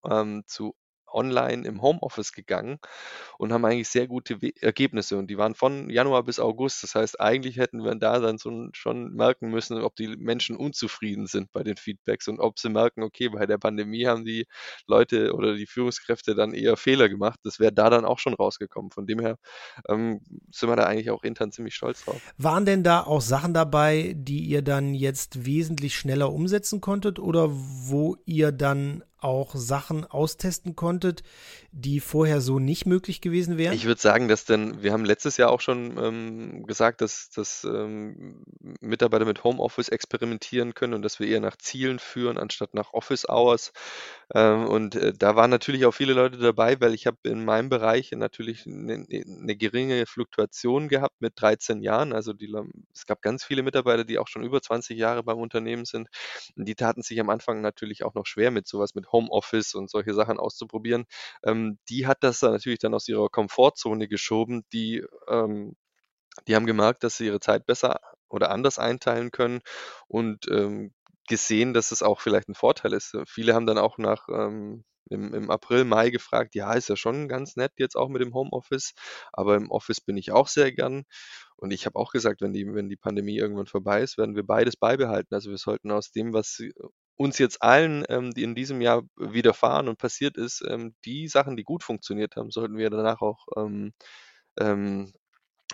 ähm, 0.08 0.44
zu 0.46 0.74
online 1.12 1.66
im 1.66 1.83
Homeoffice 1.83 2.33
gegangen 2.33 2.79
und 3.38 3.53
haben 3.53 3.64
eigentlich 3.64 3.88
sehr 3.88 4.07
gute 4.07 4.38
Ergebnisse 4.61 5.16
und 5.16 5.29
die 5.29 5.38
waren 5.38 5.55
von 5.55 5.90
Januar 5.90 6.22
bis 6.25 6.38
August. 6.38 6.83
Das 6.83 6.94
heißt, 6.94 7.20
eigentlich 7.20 7.57
hätten 7.57 7.85
wir 7.85 7.94
da 7.94 8.18
dann 8.18 8.38
schon 8.38 9.12
merken 9.12 9.51
müssen, 9.51 9.81
ob 9.83 9.96
die 9.96 10.09
Menschen 10.16 10.57
unzufrieden 10.57 11.27
sind 11.27 11.53
bei 11.53 11.62
den 11.62 11.77
Feedbacks 11.77 12.29
und 12.29 12.40
ob 12.40 12.59
sie 12.59 12.68
merken, 12.68 13.03
okay, 13.03 13.29
bei 13.29 13.46
der 13.46 13.59
Pandemie 13.59 14.07
haben 14.07 14.25
die 14.25 14.46
Leute 14.87 15.35
oder 15.35 15.55
die 15.55 15.66
Führungskräfte 15.66 16.35
dann 16.35 16.55
eher 16.55 16.77
Fehler 16.77 17.09
gemacht. 17.09 17.40
Das 17.44 17.59
wäre 17.59 17.72
da 17.72 17.90
dann 17.90 18.05
auch 18.05 18.18
schon 18.18 18.35
rausgekommen. 18.35 18.90
Von 18.90 19.07
dem 19.07 19.20
her 19.20 19.37
ähm, 19.88 20.20
sind 20.51 20.68
wir 20.68 20.77
da 20.77 20.85
eigentlich 20.85 21.11
auch 21.11 21.22
intern 21.22 21.53
ziemlich 21.53 21.75
stolz 21.75 22.05
drauf. 22.05 22.20
Waren 22.38 22.64
denn 22.64 22.83
da 22.83 23.03
auch 23.03 23.20
Sachen 23.20 23.55
dabei, 23.55 24.14
die 24.16 24.44
ihr 24.44 24.62
dann 24.62 24.94
jetzt 24.94 25.44
wesentlich 25.44 25.96
schneller 25.96 26.33
umsetzen 26.33 26.81
konntet 26.81 27.18
oder 27.18 27.48
wo 27.51 28.16
ihr 28.25 28.53
dann 28.53 29.03
auch 29.22 29.54
Sachen 29.54 30.04
austesten 30.04 30.76
konntet, 30.76 31.22
die 31.70 32.00
vorher 32.00 32.40
so 32.40 32.58
nicht 32.58 32.87
möglich 32.87 33.20
gewesen 33.20 33.56
wären? 33.58 33.74
Ich 33.74 33.87
würde 33.87 34.00
sagen, 34.00 34.28
dass 34.28 34.44
denn, 34.44 34.82
wir 34.82 34.92
haben 34.92 35.04
letztes 35.04 35.37
Jahr 35.37 35.50
auch 35.50 35.61
schon 35.61 35.96
ähm, 35.98 36.66
gesagt, 36.66 37.00
dass, 37.00 37.30
dass 37.30 37.64
ähm, 37.64 38.44
Mitarbeiter 38.80 39.24
mit 39.24 39.44
Homeoffice 39.44 39.88
experimentieren 39.88 40.74
können 40.74 40.94
und 40.94 41.02
dass 41.02 41.20
wir 41.20 41.28
eher 41.28 41.40
nach 41.40 41.56
Zielen 41.56 41.98
führen, 41.98 42.38
anstatt 42.38 42.74
nach 42.74 42.92
Office 42.92 43.28
Hours. 43.28 43.72
Ähm, 44.35 44.66
und 44.66 44.94
äh, 44.94 45.12
da 45.12 45.37
waren 45.37 45.50
natürlich 45.50 45.87
auch 45.87 45.92
viele 45.92 46.14
Leute 46.14 46.38
dabei, 46.38 46.80
weil 46.80 46.94
ich 46.94 47.06
habe 47.06 47.18
in 47.24 47.44
meinem 47.44 47.68
Bereich 47.68 48.11
natürlich 48.12 48.66
eine, 48.66 49.06
eine 49.11 49.56
geringe 49.56 50.06
Fluktuation 50.06 50.88
gehabt 50.88 51.20
mit 51.20 51.35
13 51.40 51.82
Jahren. 51.82 52.12
Also 52.12 52.32
die, 52.32 52.52
es 52.94 53.06
gab 53.06 53.22
ganz 53.22 53.44
viele 53.44 53.62
Mitarbeiter, 53.62 54.04
die 54.04 54.18
auch 54.18 54.28
schon 54.28 54.42
über 54.42 54.61
20 54.61 54.98
Jahre 54.98 55.22
beim 55.22 55.38
Unternehmen 55.38 55.85
sind. 55.85 56.08
Die 56.56 56.74
taten 56.74 57.02
sich 57.02 57.20
am 57.20 57.30
Anfang 57.30 57.61
natürlich 57.61 58.04
auch 58.04 58.14
noch 58.14 58.26
schwer 58.26 58.50
mit 58.50 58.66
sowas, 58.66 58.94
mit 58.94 59.12
Homeoffice 59.12 59.75
und 59.75 59.90
solche 59.90 60.14
Sachen 60.14 60.38
auszuprobieren. 60.38 61.05
Ähm, 61.44 61.79
die 61.88 62.07
hat 62.07 62.18
das 62.22 62.40
dann 62.40 62.53
natürlich 62.53 62.79
dann 62.79 62.94
aus 62.94 63.09
ihrer 63.09 63.29
Komfortzone 63.29 64.09
geschoben. 64.09 64.64
Die, 64.72 65.05
ähm, 65.29 65.77
die 66.48 66.57
haben 66.57 66.66
gemerkt, 66.66 67.05
dass 67.05 67.16
sie 67.18 67.27
ihre 67.27 67.40
Zeit 67.40 67.66
besser 67.66 68.01
oder 68.29 68.51
anders 68.51 68.79
einteilen 68.79 69.31
können 69.31 69.61
und 70.09 70.48
ähm, 70.51 70.92
gesehen, 71.29 71.75
dass 71.75 71.92
es 71.92 72.03
auch 72.03 72.20
vielleicht 72.20 72.48
ein 72.48 72.55
Vorteil 72.55 72.92
ist. 72.94 73.16
Viele 73.27 73.55
haben 73.55 73.66
dann 73.66 73.79
auch 73.79 73.98
nach 73.98 74.29
ähm, 74.29 74.85
im, 75.11 75.35
im 75.35 75.51
April, 75.51 75.85
Mai 75.85 76.11
gefragt, 76.11 76.55
ja, 76.55 76.72
ist 76.75 76.88
ja 76.88 76.96
schon 76.96 77.29
ganz 77.29 77.57
nett 77.57 77.72
jetzt 77.77 77.96
auch 77.96 78.09
mit 78.09 78.22
dem 78.22 78.35
Homeoffice, 78.35 78.94
aber 79.33 79.57
im 79.57 79.70
Office 79.70 80.01
bin 80.01 80.16
ich 80.16 80.33
auch 80.33 80.48
sehr 80.48 80.72
gern. 80.72 81.05
Und 81.57 81.70
ich 81.72 81.87
habe 81.87 81.98
auch 81.98 82.12
gesagt, 82.12 82.40
wenn 82.40 82.53
die, 82.53 82.66
wenn 82.75 82.88
die 82.88 82.96
Pandemie 82.96 83.37
irgendwann 83.37 83.66
vorbei 83.66 84.03
ist, 84.03 84.18
werden 84.18 84.35
wir 84.35 84.44
beides 84.44 84.77
beibehalten. 84.77 85.35
Also 85.35 85.51
wir 85.51 85.59
sollten 85.59 85.90
aus 85.92 86.11
dem, 86.11 86.33
was 86.33 86.61
uns 87.22 87.38
jetzt 87.38 87.62
allen, 87.62 88.04
ähm, 88.08 88.32
die 88.32 88.42
in 88.42 88.54
diesem 88.54 88.80
Jahr 88.80 89.02
widerfahren 89.16 89.88
und 89.88 89.98
passiert 89.98 90.37
ist, 90.37 90.62
ähm, 90.68 90.94
die 91.04 91.28
Sachen, 91.28 91.56
die 91.56 91.64
gut 91.64 91.82
funktioniert 91.82 92.37
haben, 92.37 92.50
sollten 92.50 92.76
wir 92.76 92.90
danach 92.90 93.20
auch 93.22 93.46
ähm, 93.56 93.92
ähm, 94.58 95.12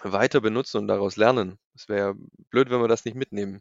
weiter 0.02 0.40
benutzen 0.40 0.78
und 0.78 0.88
daraus 0.88 1.16
lernen. 1.16 1.58
Es 1.74 1.88
wäre 1.88 2.14
blöd, 2.50 2.70
wenn 2.70 2.80
wir 2.80 2.88
das 2.88 3.04
nicht 3.04 3.16
mitnehmen. 3.16 3.60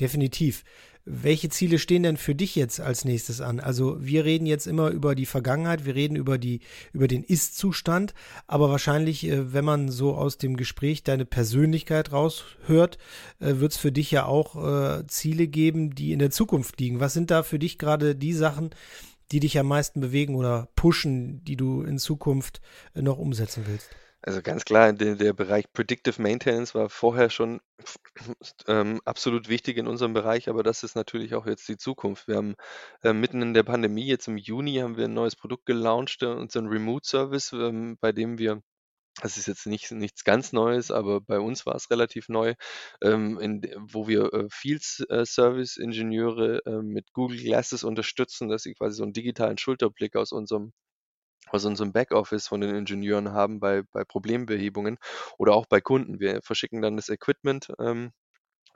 Definitiv. 0.00 0.64
Welche 1.08 1.50
Ziele 1.50 1.78
stehen 1.78 2.02
denn 2.02 2.16
für 2.16 2.34
dich 2.34 2.56
jetzt 2.56 2.80
als 2.80 3.04
nächstes 3.04 3.40
an? 3.40 3.60
Also 3.60 3.96
wir 4.04 4.24
reden 4.24 4.44
jetzt 4.44 4.66
immer 4.66 4.88
über 4.88 5.14
die 5.14 5.24
Vergangenheit, 5.24 5.86
wir 5.86 5.94
reden 5.94 6.16
über 6.16 6.36
die 6.36 6.58
über 6.92 7.06
den 7.06 7.22
Ist-Zustand, 7.22 8.12
aber 8.48 8.70
wahrscheinlich, 8.70 9.24
äh, 9.24 9.52
wenn 9.52 9.64
man 9.64 9.88
so 9.88 10.16
aus 10.16 10.36
dem 10.36 10.56
Gespräch 10.56 11.04
deine 11.04 11.24
Persönlichkeit 11.24 12.10
raushört, 12.10 12.98
äh, 13.38 13.54
wird 13.58 13.70
es 13.70 13.78
für 13.78 13.92
dich 13.92 14.10
ja 14.10 14.26
auch 14.26 14.56
äh, 14.56 15.06
Ziele 15.06 15.46
geben, 15.46 15.94
die 15.94 16.12
in 16.12 16.18
der 16.18 16.32
Zukunft 16.32 16.80
liegen. 16.80 16.98
Was 16.98 17.12
sind 17.12 17.30
da 17.30 17.44
für 17.44 17.60
dich 17.60 17.78
gerade 17.78 18.16
die 18.16 18.32
Sachen, 18.32 18.70
die 19.30 19.38
dich 19.38 19.60
am 19.60 19.68
meisten 19.68 20.00
bewegen 20.00 20.34
oder 20.34 20.70
pushen, 20.74 21.44
die 21.44 21.56
du 21.56 21.82
in 21.82 21.98
Zukunft 21.98 22.60
noch 22.94 23.18
umsetzen 23.18 23.62
willst? 23.68 23.90
Also 24.26 24.42
ganz 24.42 24.64
klar, 24.64 24.92
der, 24.92 25.14
der 25.14 25.32
Bereich 25.32 25.72
Predictive 25.72 26.20
Maintenance 26.20 26.74
war 26.74 26.90
vorher 26.90 27.30
schon 27.30 27.60
ähm, 28.66 29.00
absolut 29.04 29.48
wichtig 29.48 29.76
in 29.76 29.86
unserem 29.86 30.14
Bereich, 30.14 30.48
aber 30.48 30.64
das 30.64 30.82
ist 30.82 30.96
natürlich 30.96 31.36
auch 31.36 31.46
jetzt 31.46 31.68
die 31.68 31.76
Zukunft. 31.76 32.26
Wir 32.26 32.36
haben 32.36 32.56
äh, 33.04 33.12
mitten 33.12 33.40
in 33.40 33.54
der 33.54 33.62
Pandemie, 33.62 34.04
jetzt 34.06 34.26
im 34.26 34.36
Juni, 34.36 34.78
haben 34.78 34.96
wir 34.96 35.04
ein 35.04 35.14
neues 35.14 35.36
Produkt 35.36 35.66
gelauncht, 35.66 36.22
äh, 36.22 36.26
unseren 36.26 36.66
Remote 36.66 37.06
Service, 37.08 37.52
ähm, 37.52 37.98
bei 38.00 38.10
dem 38.10 38.36
wir 38.38 38.62
das 39.22 39.38
ist 39.38 39.46
jetzt 39.46 39.66
nicht, 39.66 39.90
nichts 39.92 40.24
ganz 40.24 40.52
Neues, 40.52 40.90
aber 40.90 41.22
bei 41.22 41.40
uns 41.40 41.64
war 41.64 41.74
es 41.74 41.90
relativ 41.90 42.28
neu, 42.28 42.54
ähm, 43.02 43.38
in, 43.40 43.62
wo 43.78 44.08
wir 44.08 44.32
äh, 44.34 44.46
Field 44.50 44.84
äh, 45.08 45.24
Service 45.24 45.78
Ingenieure 45.78 46.60
äh, 46.66 46.82
mit 46.82 47.12
Google 47.14 47.38
Glasses 47.38 47.82
unterstützen, 47.84 48.48
dass 48.48 48.64
sie 48.64 48.74
quasi 48.74 48.96
so 48.96 49.04
einen 49.04 49.14
digitalen 49.14 49.56
Schulterblick 49.56 50.16
aus 50.16 50.32
unserem 50.32 50.72
aus 51.50 51.64
unserem 51.64 51.92
Backoffice 51.92 52.48
von 52.48 52.60
den 52.60 52.74
Ingenieuren 52.74 53.32
haben 53.32 53.60
bei, 53.60 53.82
bei 53.92 54.04
Problembehebungen 54.04 54.98
oder 55.38 55.54
auch 55.54 55.66
bei 55.66 55.80
Kunden. 55.80 56.20
Wir 56.20 56.42
verschicken 56.42 56.82
dann 56.82 56.96
das 56.96 57.08
Equipment 57.08 57.72
ähm, 57.78 58.12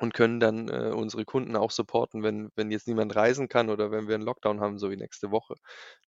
und 0.00 0.14
können 0.14 0.40
dann 0.40 0.68
äh, 0.68 0.92
unsere 0.94 1.24
Kunden 1.24 1.56
auch 1.56 1.70
supporten, 1.70 2.22
wenn, 2.22 2.50
wenn 2.56 2.70
jetzt 2.70 2.88
niemand 2.88 3.14
reisen 3.14 3.48
kann 3.48 3.68
oder 3.68 3.90
wenn 3.90 4.08
wir 4.08 4.14
einen 4.14 4.24
Lockdown 4.24 4.60
haben, 4.60 4.78
so 4.78 4.90
wie 4.90 4.96
nächste 4.96 5.30
Woche, 5.30 5.54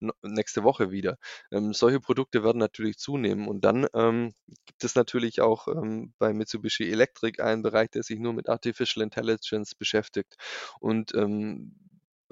no, 0.01 0.13
nächste 0.23 0.63
Woche 0.65 0.91
wieder. 0.91 1.19
Ähm, 1.51 1.75
solche 1.75 2.01
Produkte 2.01 2.43
werden 2.43 2.59
natürlich 2.59 2.97
zunehmen 2.97 3.49
und 3.49 3.65
dann 3.65 3.87
ähm, 3.95 4.33
gibt 4.65 4.85
es 4.85 4.95
natürlich 4.95 5.41
auch 5.43 5.69
ähm, 5.69 6.15
bei 6.19 6.33
Mitsubishi 6.33 6.91
Electric 6.91 7.43
einen 7.43 7.63
Bereich, 7.63 7.91
der 7.91 8.03
sich 8.03 8.19
nur 8.19 8.33
mit 8.33 8.49
Artificial 8.49 9.03
Intelligence 9.05 9.75
beschäftigt 9.75 10.37
und 10.81 11.15
ähm, 11.15 11.82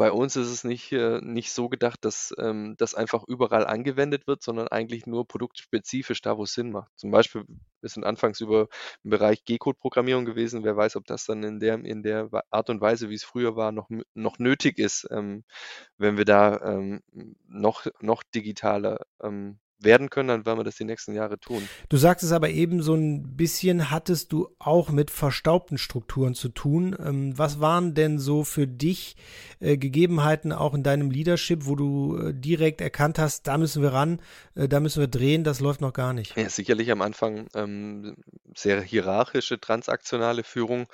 bei 0.01 0.13
uns 0.13 0.35
ist 0.35 0.49
es 0.49 0.65
nicht, 0.65 0.93
äh, 0.93 1.21
nicht 1.21 1.53
so 1.53 1.69
gedacht, 1.69 2.07
dass 2.07 2.33
ähm, 2.39 2.75
das 2.79 2.95
einfach 2.95 3.23
überall 3.29 3.67
angewendet 3.67 4.27
wird, 4.27 4.43
sondern 4.43 4.67
eigentlich 4.69 5.07
nur 5.07 5.29
produktspezifisch 5.29 6.23
da, 6.23 6.39
wo 6.39 6.45
es 6.45 6.55
Sinn 6.55 6.73
macht. 6.73 6.91
Zum 6.97 7.11
Beispiel, 7.11 7.45
wir 7.83 7.89
sind 7.91 8.05
anfangs 8.05 8.41
über 8.41 8.69
im 9.05 9.11
Bereich 9.11 9.45
G-Code-Programmierung 9.45 10.25
gewesen. 10.25 10.65
Wer 10.65 10.75
weiß, 10.75 10.97
ob 10.97 11.05
das 11.05 11.27
dann 11.27 11.43
in 11.43 11.61
der, 11.61 11.75
in 11.85 12.03
der 12.03 12.31
Art 12.51 12.71
und 12.71 12.81
Weise, 12.81 13.11
wie 13.11 13.15
es 13.15 13.25
früher 13.25 13.57
war, 13.57 13.73
noch, 13.73 13.91
noch 14.15 14.39
nötig 14.39 14.79
ist, 14.79 15.07
ähm, 15.11 15.45
wenn 15.99 16.17
wir 16.17 16.25
da 16.25 16.59
ähm, 16.63 17.03
noch, 17.47 17.85
noch 18.01 18.23
digitaler 18.23 19.05
ähm, 19.23 19.59
werden 19.83 20.11
können, 20.11 20.29
dann 20.29 20.47
werden 20.47 20.59
wir 20.59 20.65
das 20.65 20.77
die 20.77 20.85
nächsten 20.85 21.15
Jahre 21.15 21.39
tun. 21.39 21.69
Du 21.89 21.97
sagst 21.97 22.25
es 22.25 22.33
aber 22.33 22.51
eben, 22.51 22.83
so 22.83 22.95
ein 22.95 23.37
bisschen 23.37 23.91
hattest 23.91 24.33
du 24.33 24.49
auch 24.59 24.91
mit 24.91 25.11
verstaubten 25.11 25.79
Strukturen 25.79 26.35
zu 26.35 26.49
tun. 26.49 26.97
Ähm, 26.99 27.39
was 27.39 27.61
waren 27.61 27.95
denn 27.95 28.19
so 28.19 28.45
für 28.45 28.67
dich 28.67 29.17
äh, 29.61 29.77
Gegebenheiten 29.77 30.53
auch 30.53 30.75
in 30.75 30.83
deinem 30.83 31.11
Leadership, 31.11 31.67
wo 31.67 31.77
du 31.77 32.19
äh, 32.19 32.35
direkt 32.35 32.81
erkannt 32.81 33.19
hast, 33.19 33.47
da 33.47 33.59
müssen 33.59 33.83
wir 33.83 33.93
ran, 33.93 34.21
äh, 34.55 34.69
da 34.69 34.81
müssen 34.81 35.01
wir 35.01 35.09
drehen, 35.09 35.45
das 35.45 35.61
läuft 35.61 35.81
noch 35.81 35.93
gar 35.93 36.13
nicht? 36.13 36.37
Ja, 36.37 36.49
sicherlich 36.49 36.91
am 36.91 37.03
Anfang 37.03 37.49
ähm, 37.55 38.17
sehr 38.55 38.83
hierarchische, 38.83 39.61
transaktionale 39.61 40.45
Führung, 40.45 40.87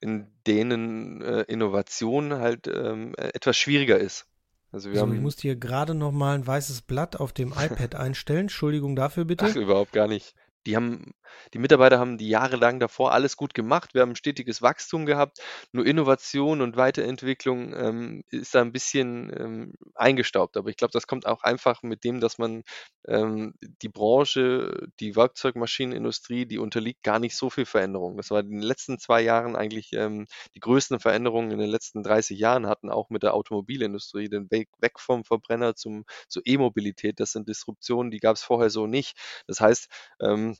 in 0.00 0.26
denen 0.46 1.20
äh, 1.22 1.42
Innovation 1.42 2.34
halt 2.34 2.66
ähm, 2.66 3.14
etwas 3.16 3.56
schwieriger 3.56 3.98
ist. 3.98 4.26
Also 4.72 4.90
wir 4.90 4.96
so, 4.96 5.02
haben, 5.02 5.14
ich 5.14 5.20
musste 5.20 5.42
hier 5.42 5.56
gerade 5.56 5.94
noch 5.94 6.12
mal 6.12 6.34
ein 6.34 6.46
weißes 6.46 6.82
Blatt 6.82 7.16
auf 7.16 7.32
dem 7.32 7.52
iPad 7.52 7.94
einstellen. 7.96 8.42
Entschuldigung 8.42 8.96
dafür 8.96 9.24
bitte. 9.24 9.46
Ach, 9.46 9.56
überhaupt 9.56 9.92
gar 9.92 10.06
nicht. 10.06 10.34
Die 10.66 10.76
haben 10.76 11.12
die 11.54 11.58
Mitarbeiter 11.58 11.98
haben 11.98 12.18
die 12.18 12.28
jahrelang 12.28 12.80
davor 12.80 13.12
alles 13.12 13.36
gut 13.36 13.54
gemacht. 13.54 13.94
Wir 13.94 14.02
haben 14.02 14.16
stetiges 14.16 14.62
Wachstum 14.62 15.06
gehabt. 15.06 15.38
Nur 15.72 15.86
Innovation 15.86 16.60
und 16.60 16.76
Weiterentwicklung 16.76 17.74
ähm, 17.74 18.24
ist 18.30 18.54
da 18.54 18.60
ein 18.60 18.72
bisschen 18.72 19.32
ähm, 19.36 19.74
eingestaubt. 19.94 20.56
Aber 20.56 20.70
ich 20.70 20.76
glaube, 20.76 20.92
das 20.92 21.06
kommt 21.06 21.26
auch 21.26 21.42
einfach 21.42 21.82
mit 21.82 22.04
dem, 22.04 22.20
dass 22.20 22.38
man 22.38 22.62
ähm, 23.06 23.54
die 23.82 23.88
Branche, 23.88 24.88
die 25.00 25.16
Werkzeugmaschinenindustrie, 25.16 26.46
die 26.46 26.58
unterliegt 26.58 27.02
gar 27.02 27.18
nicht 27.18 27.36
so 27.36 27.50
viel 27.50 27.66
Veränderung. 27.66 28.16
Das 28.16 28.30
war 28.30 28.40
in 28.40 28.50
den 28.50 28.62
letzten 28.62 28.98
zwei 28.98 29.22
Jahren 29.22 29.56
eigentlich 29.56 29.92
ähm, 29.92 30.26
die 30.54 30.60
größten 30.60 31.00
Veränderungen 31.00 31.50
in 31.50 31.58
den 31.58 31.70
letzten 31.70 32.02
30 32.02 32.38
Jahren 32.38 32.66
hatten 32.66 32.90
auch 32.90 33.10
mit 33.10 33.22
der 33.22 33.34
Automobilindustrie 33.34 34.28
den 34.28 34.50
Weg 34.50 34.68
weg 34.80 34.98
vom 35.00 35.24
Verbrenner 35.24 35.74
zum, 35.74 36.04
zur 36.28 36.42
E-Mobilität. 36.44 37.20
Das 37.20 37.32
sind 37.32 37.48
Disruptionen, 37.48 38.10
die 38.10 38.18
gab 38.20 38.36
es 38.36 38.42
vorher 38.42 38.70
so 38.70 38.86
nicht. 38.86 39.16
Das 39.46 39.60
heißt, 39.60 39.88
ähm, 40.20 40.56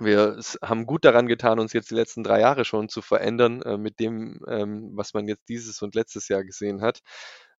wir 0.00 0.38
haben 0.62 0.86
gut 0.86 1.04
daran 1.04 1.26
getan, 1.26 1.58
uns 1.58 1.72
jetzt 1.72 1.90
die 1.90 1.94
letzten 1.94 2.22
drei 2.22 2.40
Jahre 2.40 2.64
schon 2.64 2.88
zu 2.88 3.02
verändern 3.02 3.62
äh, 3.62 3.76
mit 3.76 4.00
dem, 4.00 4.40
ähm, 4.48 4.90
was 4.94 5.14
man 5.14 5.26
jetzt 5.28 5.48
dieses 5.48 5.82
und 5.82 5.94
letztes 5.94 6.28
Jahr 6.28 6.44
gesehen 6.44 6.82
hat. 6.82 7.00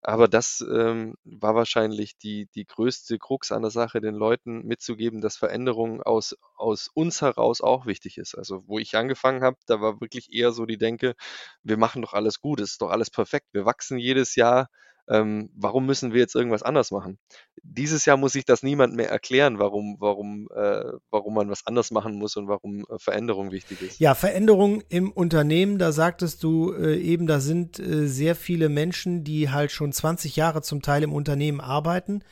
Aber 0.01 0.29
das 0.29 0.61
ähm, 0.61 1.15
war 1.25 1.55
wahrscheinlich 1.55 2.17
die, 2.17 2.47
die 2.55 2.65
größte 2.65 3.19
Krux 3.19 3.51
an 3.51 3.63
der 3.63 3.71
Sache, 3.71 3.99
den 3.99 4.15
Leuten 4.15 4.65
mitzugeben, 4.65 5.19
dass 5.19 5.35
Veränderung 5.35 6.01
aus, 6.01 6.37
aus 6.55 6.89
uns 6.93 7.21
heraus 7.21 7.59
auch 7.59 7.85
wichtig 7.85 8.17
ist. 8.17 8.35
Also 8.35 8.63
wo 8.65 8.79
ich 8.79 8.95
angefangen 8.95 9.43
habe, 9.43 9.57
da 9.65 9.81
war 9.81 9.99
wirklich 9.99 10.31
eher 10.33 10.53
so 10.53 10.65
die 10.65 10.77
Denke, 10.77 11.15
wir 11.63 11.77
machen 11.77 12.01
doch 12.01 12.13
alles 12.13 12.39
gut, 12.39 12.61
es 12.61 12.71
ist 12.71 12.81
doch 12.81 12.91
alles 12.91 13.09
perfekt, 13.09 13.47
wir 13.51 13.65
wachsen 13.65 13.97
jedes 13.97 14.35
Jahr 14.35 14.69
ähm, 15.09 15.49
warum 15.55 15.87
müssen 15.87 16.13
wir 16.13 16.19
jetzt 16.19 16.35
irgendwas 16.35 16.61
anders 16.61 16.91
machen? 16.91 17.17
Dieses 17.63 18.05
Jahr 18.05 18.15
muss 18.15 18.33
sich 18.33 18.45
das 18.45 18.61
niemand 18.61 18.95
mehr 18.95 19.09
erklären, 19.09 19.57
warum, 19.57 19.97
warum, 19.99 20.47
äh, 20.55 20.83
warum 21.09 21.33
man 21.33 21.49
was 21.49 21.65
anders 21.65 21.89
machen 21.89 22.15
muss 22.15 22.35
und 22.37 22.47
warum 22.47 22.81
äh, 22.81 22.99
Veränderung 22.99 23.51
wichtig 23.51 23.81
ist. 23.81 23.99
Ja, 23.99 24.13
Veränderung 24.13 24.83
im 24.89 25.11
Unternehmen, 25.11 25.79
da 25.79 25.91
sagtest 25.91 26.43
du 26.43 26.73
äh, 26.73 26.95
eben, 26.97 27.25
da 27.25 27.39
sind 27.39 27.79
äh, 27.79 28.07
sehr 28.07 28.35
viele 28.35 28.69
Menschen, 28.69 29.23
die 29.23 29.49
halt 29.49 29.71
schon 29.71 29.91
20 29.91 30.35
Jahre 30.35 30.61
zum 30.61 30.83
Teil 30.83 31.01
im 31.01 31.13
Unternehmen 31.13 31.59
arbeiten. 31.59 32.23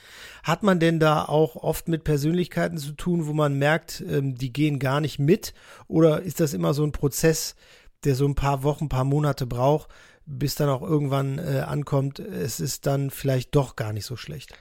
Hat 0.44 0.62
man 0.62 0.80
denn 0.80 1.00
da 1.00 1.26
auch 1.26 1.56
oft 1.56 1.88
mit 1.88 2.04
Persönlichkeiten 2.04 2.78
zu 2.78 2.92
tun, 2.92 3.26
wo 3.26 3.34
man 3.34 3.58
merkt, 3.58 4.04
ähm, 4.08 4.36
die 4.36 4.54
gehen 4.54 4.78
gar 4.78 5.02
nicht 5.02 5.18
mit? 5.18 5.56
Oder 5.88 6.22
ist 6.22 6.40
das 6.40 6.54
immer 6.54 6.76
so 6.76 6.84
ein 6.84 6.92
Prozess, 6.92 7.56
der 8.04 8.14
so 8.14 8.28
ein 8.28 8.36
paar 8.36 8.62
Wochen, 8.62 8.88
paar 8.88 9.04
Monate 9.04 9.48
braucht, 9.48 9.90
bis 10.28 10.56
dann 10.56 10.70
auch 10.70 10.82
irgendwann 10.82 11.40
äh, 11.40 11.62
ankommt, 11.62 12.20
es 12.20 12.60
ist 12.60 12.86
dann 12.86 13.10
vielleicht 13.10 13.56
doch 13.56 13.76
gar 13.76 13.94
nicht 13.94 14.06
so 14.06 14.16
schlecht. 14.16 14.54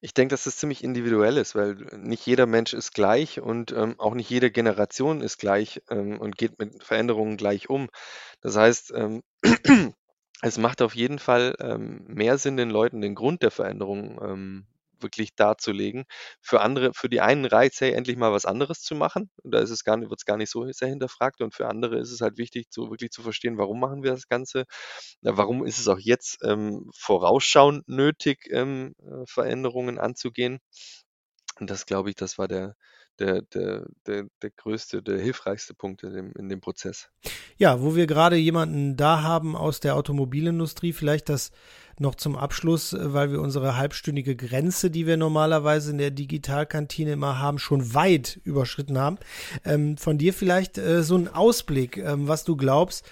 Ich 0.00 0.14
denke, 0.14 0.32
dass 0.32 0.44
das 0.44 0.56
ziemlich 0.56 0.82
individuell 0.82 1.36
ist, 1.36 1.54
weil 1.54 1.74
nicht 1.96 2.26
jeder 2.26 2.46
Mensch 2.46 2.72
ist 2.72 2.92
gleich 2.92 3.40
und 3.40 3.70
ähm, 3.70 3.94
auch 3.98 4.14
nicht 4.14 4.28
jede 4.28 4.50
Generation 4.50 5.20
ist 5.20 5.38
gleich 5.38 5.80
ähm, 5.90 6.18
und 6.18 6.36
geht 6.36 6.58
mit 6.58 6.82
Veränderungen 6.82 7.36
gleich 7.36 7.70
um. 7.70 7.88
Das 8.40 8.56
heißt, 8.56 8.92
ähm, 8.96 9.22
es 10.42 10.58
macht 10.58 10.82
auf 10.82 10.96
jeden 10.96 11.20
Fall 11.20 11.54
ähm, 11.60 12.04
mehr 12.08 12.36
Sinn, 12.38 12.56
den 12.56 12.70
Leuten 12.70 13.00
den 13.00 13.14
Grund 13.14 13.42
der 13.42 13.52
Veränderung 13.52 14.18
ähm, 14.20 14.66
wirklich 15.02 15.34
darzulegen. 15.34 16.04
Für 16.40 16.60
andere, 16.60 16.92
für 16.94 17.08
die 17.08 17.20
einen 17.20 17.44
reicht 17.44 17.74
es, 17.74 17.80
hey, 17.80 17.92
endlich 17.92 18.16
mal 18.16 18.32
was 18.32 18.44
anderes 18.46 18.82
zu 18.82 18.94
machen. 18.94 19.30
Da 19.44 19.60
ist 19.60 19.70
es 19.70 19.84
gar 19.84 19.96
nicht, 19.96 20.10
wird 20.10 20.20
es 20.20 20.24
gar 20.26 20.36
nicht 20.36 20.50
so 20.50 20.70
sehr 20.72 20.88
hinterfragt. 20.88 21.40
Und 21.40 21.54
für 21.54 21.68
andere 21.68 21.98
ist 21.98 22.10
es 22.12 22.20
halt 22.20 22.38
wichtig, 22.38 22.70
zu, 22.70 22.90
wirklich 22.90 23.10
zu 23.10 23.22
verstehen, 23.22 23.58
warum 23.58 23.80
machen 23.80 24.02
wir 24.02 24.12
das 24.12 24.28
Ganze? 24.28 24.64
Warum 25.22 25.64
ist 25.64 25.78
es 25.78 25.88
auch 25.88 25.98
jetzt 25.98 26.38
ähm, 26.44 26.90
vorausschauend 26.96 27.88
nötig, 27.88 28.48
ähm, 28.50 28.94
äh, 29.00 29.24
Veränderungen 29.26 29.98
anzugehen? 29.98 30.58
Und 31.60 31.70
das 31.70 31.86
glaube 31.86 32.10
ich, 32.10 32.16
das 32.16 32.38
war 32.38 32.48
der, 32.48 32.76
der, 33.18 33.42
der, 33.42 33.86
der, 34.06 34.26
der 34.42 34.50
größte, 34.50 35.02
der 35.02 35.20
hilfreichste 35.20 35.74
Punkt 35.74 36.02
in 36.02 36.12
dem, 36.12 36.32
in 36.32 36.48
dem 36.48 36.60
Prozess. 36.60 37.10
Ja, 37.56 37.80
wo 37.80 37.94
wir 37.94 38.06
gerade 38.06 38.36
jemanden 38.36 38.96
da 38.96 39.22
haben 39.22 39.56
aus 39.56 39.80
der 39.80 39.96
Automobilindustrie, 39.96 40.92
vielleicht 40.92 41.28
das 41.28 41.50
noch 41.98 42.14
zum 42.14 42.36
Abschluss, 42.36 42.92
äh, 42.92 43.12
weil 43.12 43.30
wir 43.30 43.40
unsere 43.40 43.76
halbstündige 43.76 44.36
Grenze, 44.36 44.90
die 44.90 45.06
wir 45.06 45.16
normalerweise 45.16 45.90
in 45.90 45.98
der 45.98 46.10
Digitalkantine 46.10 47.12
immer 47.12 47.38
haben, 47.38 47.58
schon 47.58 47.94
weit 47.94 48.40
überschritten 48.44 48.98
haben. 48.98 49.18
Ähm, 49.64 49.96
von 49.96 50.18
dir 50.18 50.32
vielleicht 50.32 50.78
äh, 50.78 51.02
so 51.02 51.16
ein 51.16 51.28
Ausblick, 51.28 51.98
ähm, 51.98 52.28
was 52.28 52.44
du 52.44 52.56
glaubst, 52.56 53.08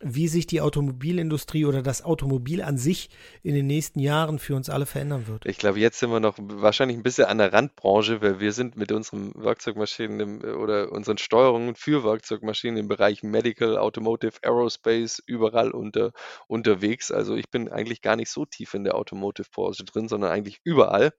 wie 0.00 0.28
sich 0.28 0.46
die 0.46 0.60
Automobilindustrie 0.60 1.64
oder 1.64 1.82
das 1.82 2.04
Automobil 2.04 2.62
an 2.62 2.78
sich 2.78 3.10
in 3.42 3.54
den 3.54 3.66
nächsten 3.66 4.00
Jahren 4.00 4.38
für 4.38 4.54
uns 4.54 4.68
alle 4.68 4.86
verändern 4.86 5.26
wird. 5.26 5.46
Ich 5.46 5.58
glaube, 5.58 5.78
jetzt 5.78 5.98
sind 5.98 6.10
wir 6.10 6.20
noch 6.20 6.36
wahrscheinlich 6.38 6.96
ein 6.96 7.02
bisschen 7.02 7.26
an 7.26 7.38
der 7.38 7.52
Randbranche, 7.52 8.20
weil 8.22 8.40
wir 8.40 8.52
sind 8.52 8.76
mit 8.76 8.92
unseren 8.92 9.32
Werkzeugmaschinen 9.34 10.42
oder 10.44 10.92
unseren 10.92 11.18
Steuerungen 11.18 11.74
für 11.74 12.04
Werkzeugmaschinen 12.04 12.78
im 12.78 12.88
Bereich 12.88 13.22
Medical, 13.22 13.78
Automotive, 13.78 14.38
Aerospace 14.42 15.22
überall 15.26 15.70
unter, 15.70 16.12
unterwegs. 16.46 17.10
Also 17.10 17.36
ich 17.36 17.50
bin 17.50 17.68
eigentlich 17.68 18.02
gar 18.02 18.16
nicht 18.16 18.30
so 18.30 18.44
tief 18.44 18.74
in 18.74 18.84
der 18.84 18.94
Automotive-Branche 18.96 19.84
drin, 19.84 20.08
sondern 20.08 20.30
eigentlich 20.30 20.60
überall. 20.64 21.12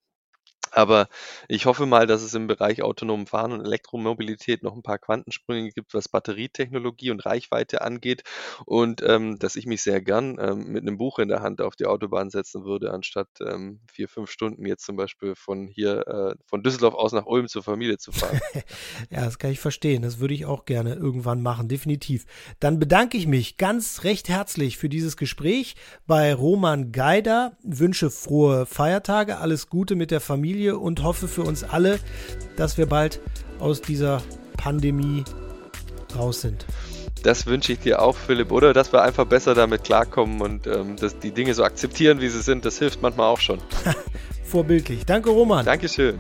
Aber 0.76 1.08
ich 1.48 1.66
hoffe 1.66 1.86
mal, 1.86 2.06
dass 2.06 2.22
es 2.22 2.34
im 2.34 2.48
Bereich 2.48 2.82
autonomen 2.82 3.28
Fahren 3.28 3.54
und 3.54 3.62
Elektromobilität 3.62 4.62
noch 4.62 4.76
ein 4.76 4.84
paar 4.84 4.98
Quantensprünge 4.98 5.70
gibt, 5.70 5.94
was 5.94 6.10
Batterietechnologie 6.10 7.12
und 7.12 7.26
Reichweite 7.26 7.82
angeht 7.82 8.24
und 8.66 9.02
ähm, 9.02 9.40
dass 9.40 9.56
ich 9.56 9.68
mich 9.68 9.82
sehr 9.82 10.02
gern 10.02 10.38
ähm, 10.40 10.68
mit 10.68 10.82
einem 10.82 10.98
Buch 10.98 11.20
in 11.20 11.30
der 11.30 11.42
Hand 11.42 11.62
auf 11.62 11.78
die 11.78 11.86
Autobahn 11.86 12.30
setzen 12.30 12.66
würde, 12.66 12.92
anstatt 12.92 13.30
ähm, 13.40 13.80
vier, 13.90 14.10
fünf 14.10 14.30
Stunden 14.30 14.66
jetzt 14.66 14.86
zum 14.86 14.98
Beispiel 14.98 15.36
von 15.36 15.68
hier, 15.68 16.08
äh, 16.08 16.36
von 16.46 16.62
Düsseldorf 16.62 16.94
aus 16.94 17.14
nach 17.14 17.26
Ulm 17.26 17.48
zur 17.48 17.64
Familie 17.64 17.98
zu 17.98 18.12
fahren. 18.12 18.42
ja, 19.10 19.24
das 19.24 19.40
kann 19.40 19.52
ich 19.52 19.62
verstehen. 19.62 20.02
Das 20.02 20.20
würde 20.20 20.34
ich 20.34 20.46
auch 20.46 20.66
gerne 20.66 20.96
irgendwann 20.96 21.42
machen, 21.42 21.70
definitiv. 21.70 22.26
Dann 22.60 22.80
bedanke 22.80 23.18
ich 23.18 23.28
mich 23.28 23.56
ganz 23.56 24.04
recht 24.04 24.28
herzlich 24.28 24.78
für 24.78 24.90
dieses 24.90 25.16
Gespräch 25.16 25.76
bei 26.06 26.34
Roman 26.34 26.92
Geider. 26.92 27.58
Wünsche 27.64 28.12
frohe 28.12 28.66
Feiertage, 28.66 29.38
alles 29.38 29.70
Gute 29.70 29.96
mit 29.96 30.12
der 30.12 30.20
Familie 30.20 30.45
Familie 30.46 30.78
und 30.78 31.02
hoffe 31.02 31.28
für 31.28 31.42
uns 31.42 31.64
alle, 31.64 31.98
dass 32.56 32.78
wir 32.78 32.86
bald 32.86 33.20
aus 33.60 33.82
dieser 33.82 34.22
Pandemie 34.58 35.24
raus 36.16 36.42
sind. 36.42 36.68
Das 37.24 37.48
wünsche 37.48 37.74
ich 37.74 37.80
dir 37.80 38.00
auch, 38.00 38.16
Philipp, 38.16 38.52
oder 38.52 38.72
dass 38.72 38.94
wir 38.94 39.02
einfach 39.02 39.26
besser 39.26 39.56
damit 39.56 39.86
klarkommen 39.86 40.42
und 40.42 40.68
ähm, 40.68 40.98
dass 40.98 41.18
die 41.18 41.32
Dinge 41.32 41.56
so 41.56 41.64
akzeptieren, 41.64 42.22
wie 42.22 42.30
sie 42.30 42.44
sind. 42.44 42.64
Das 42.64 42.78
hilft 42.78 43.02
manchmal 43.02 43.26
auch 43.26 43.40
schon. 43.40 43.58
Vorbildlich. 44.44 45.04
Danke, 45.04 45.32
Roman. 45.32 45.66
Dankeschön. 45.66 46.20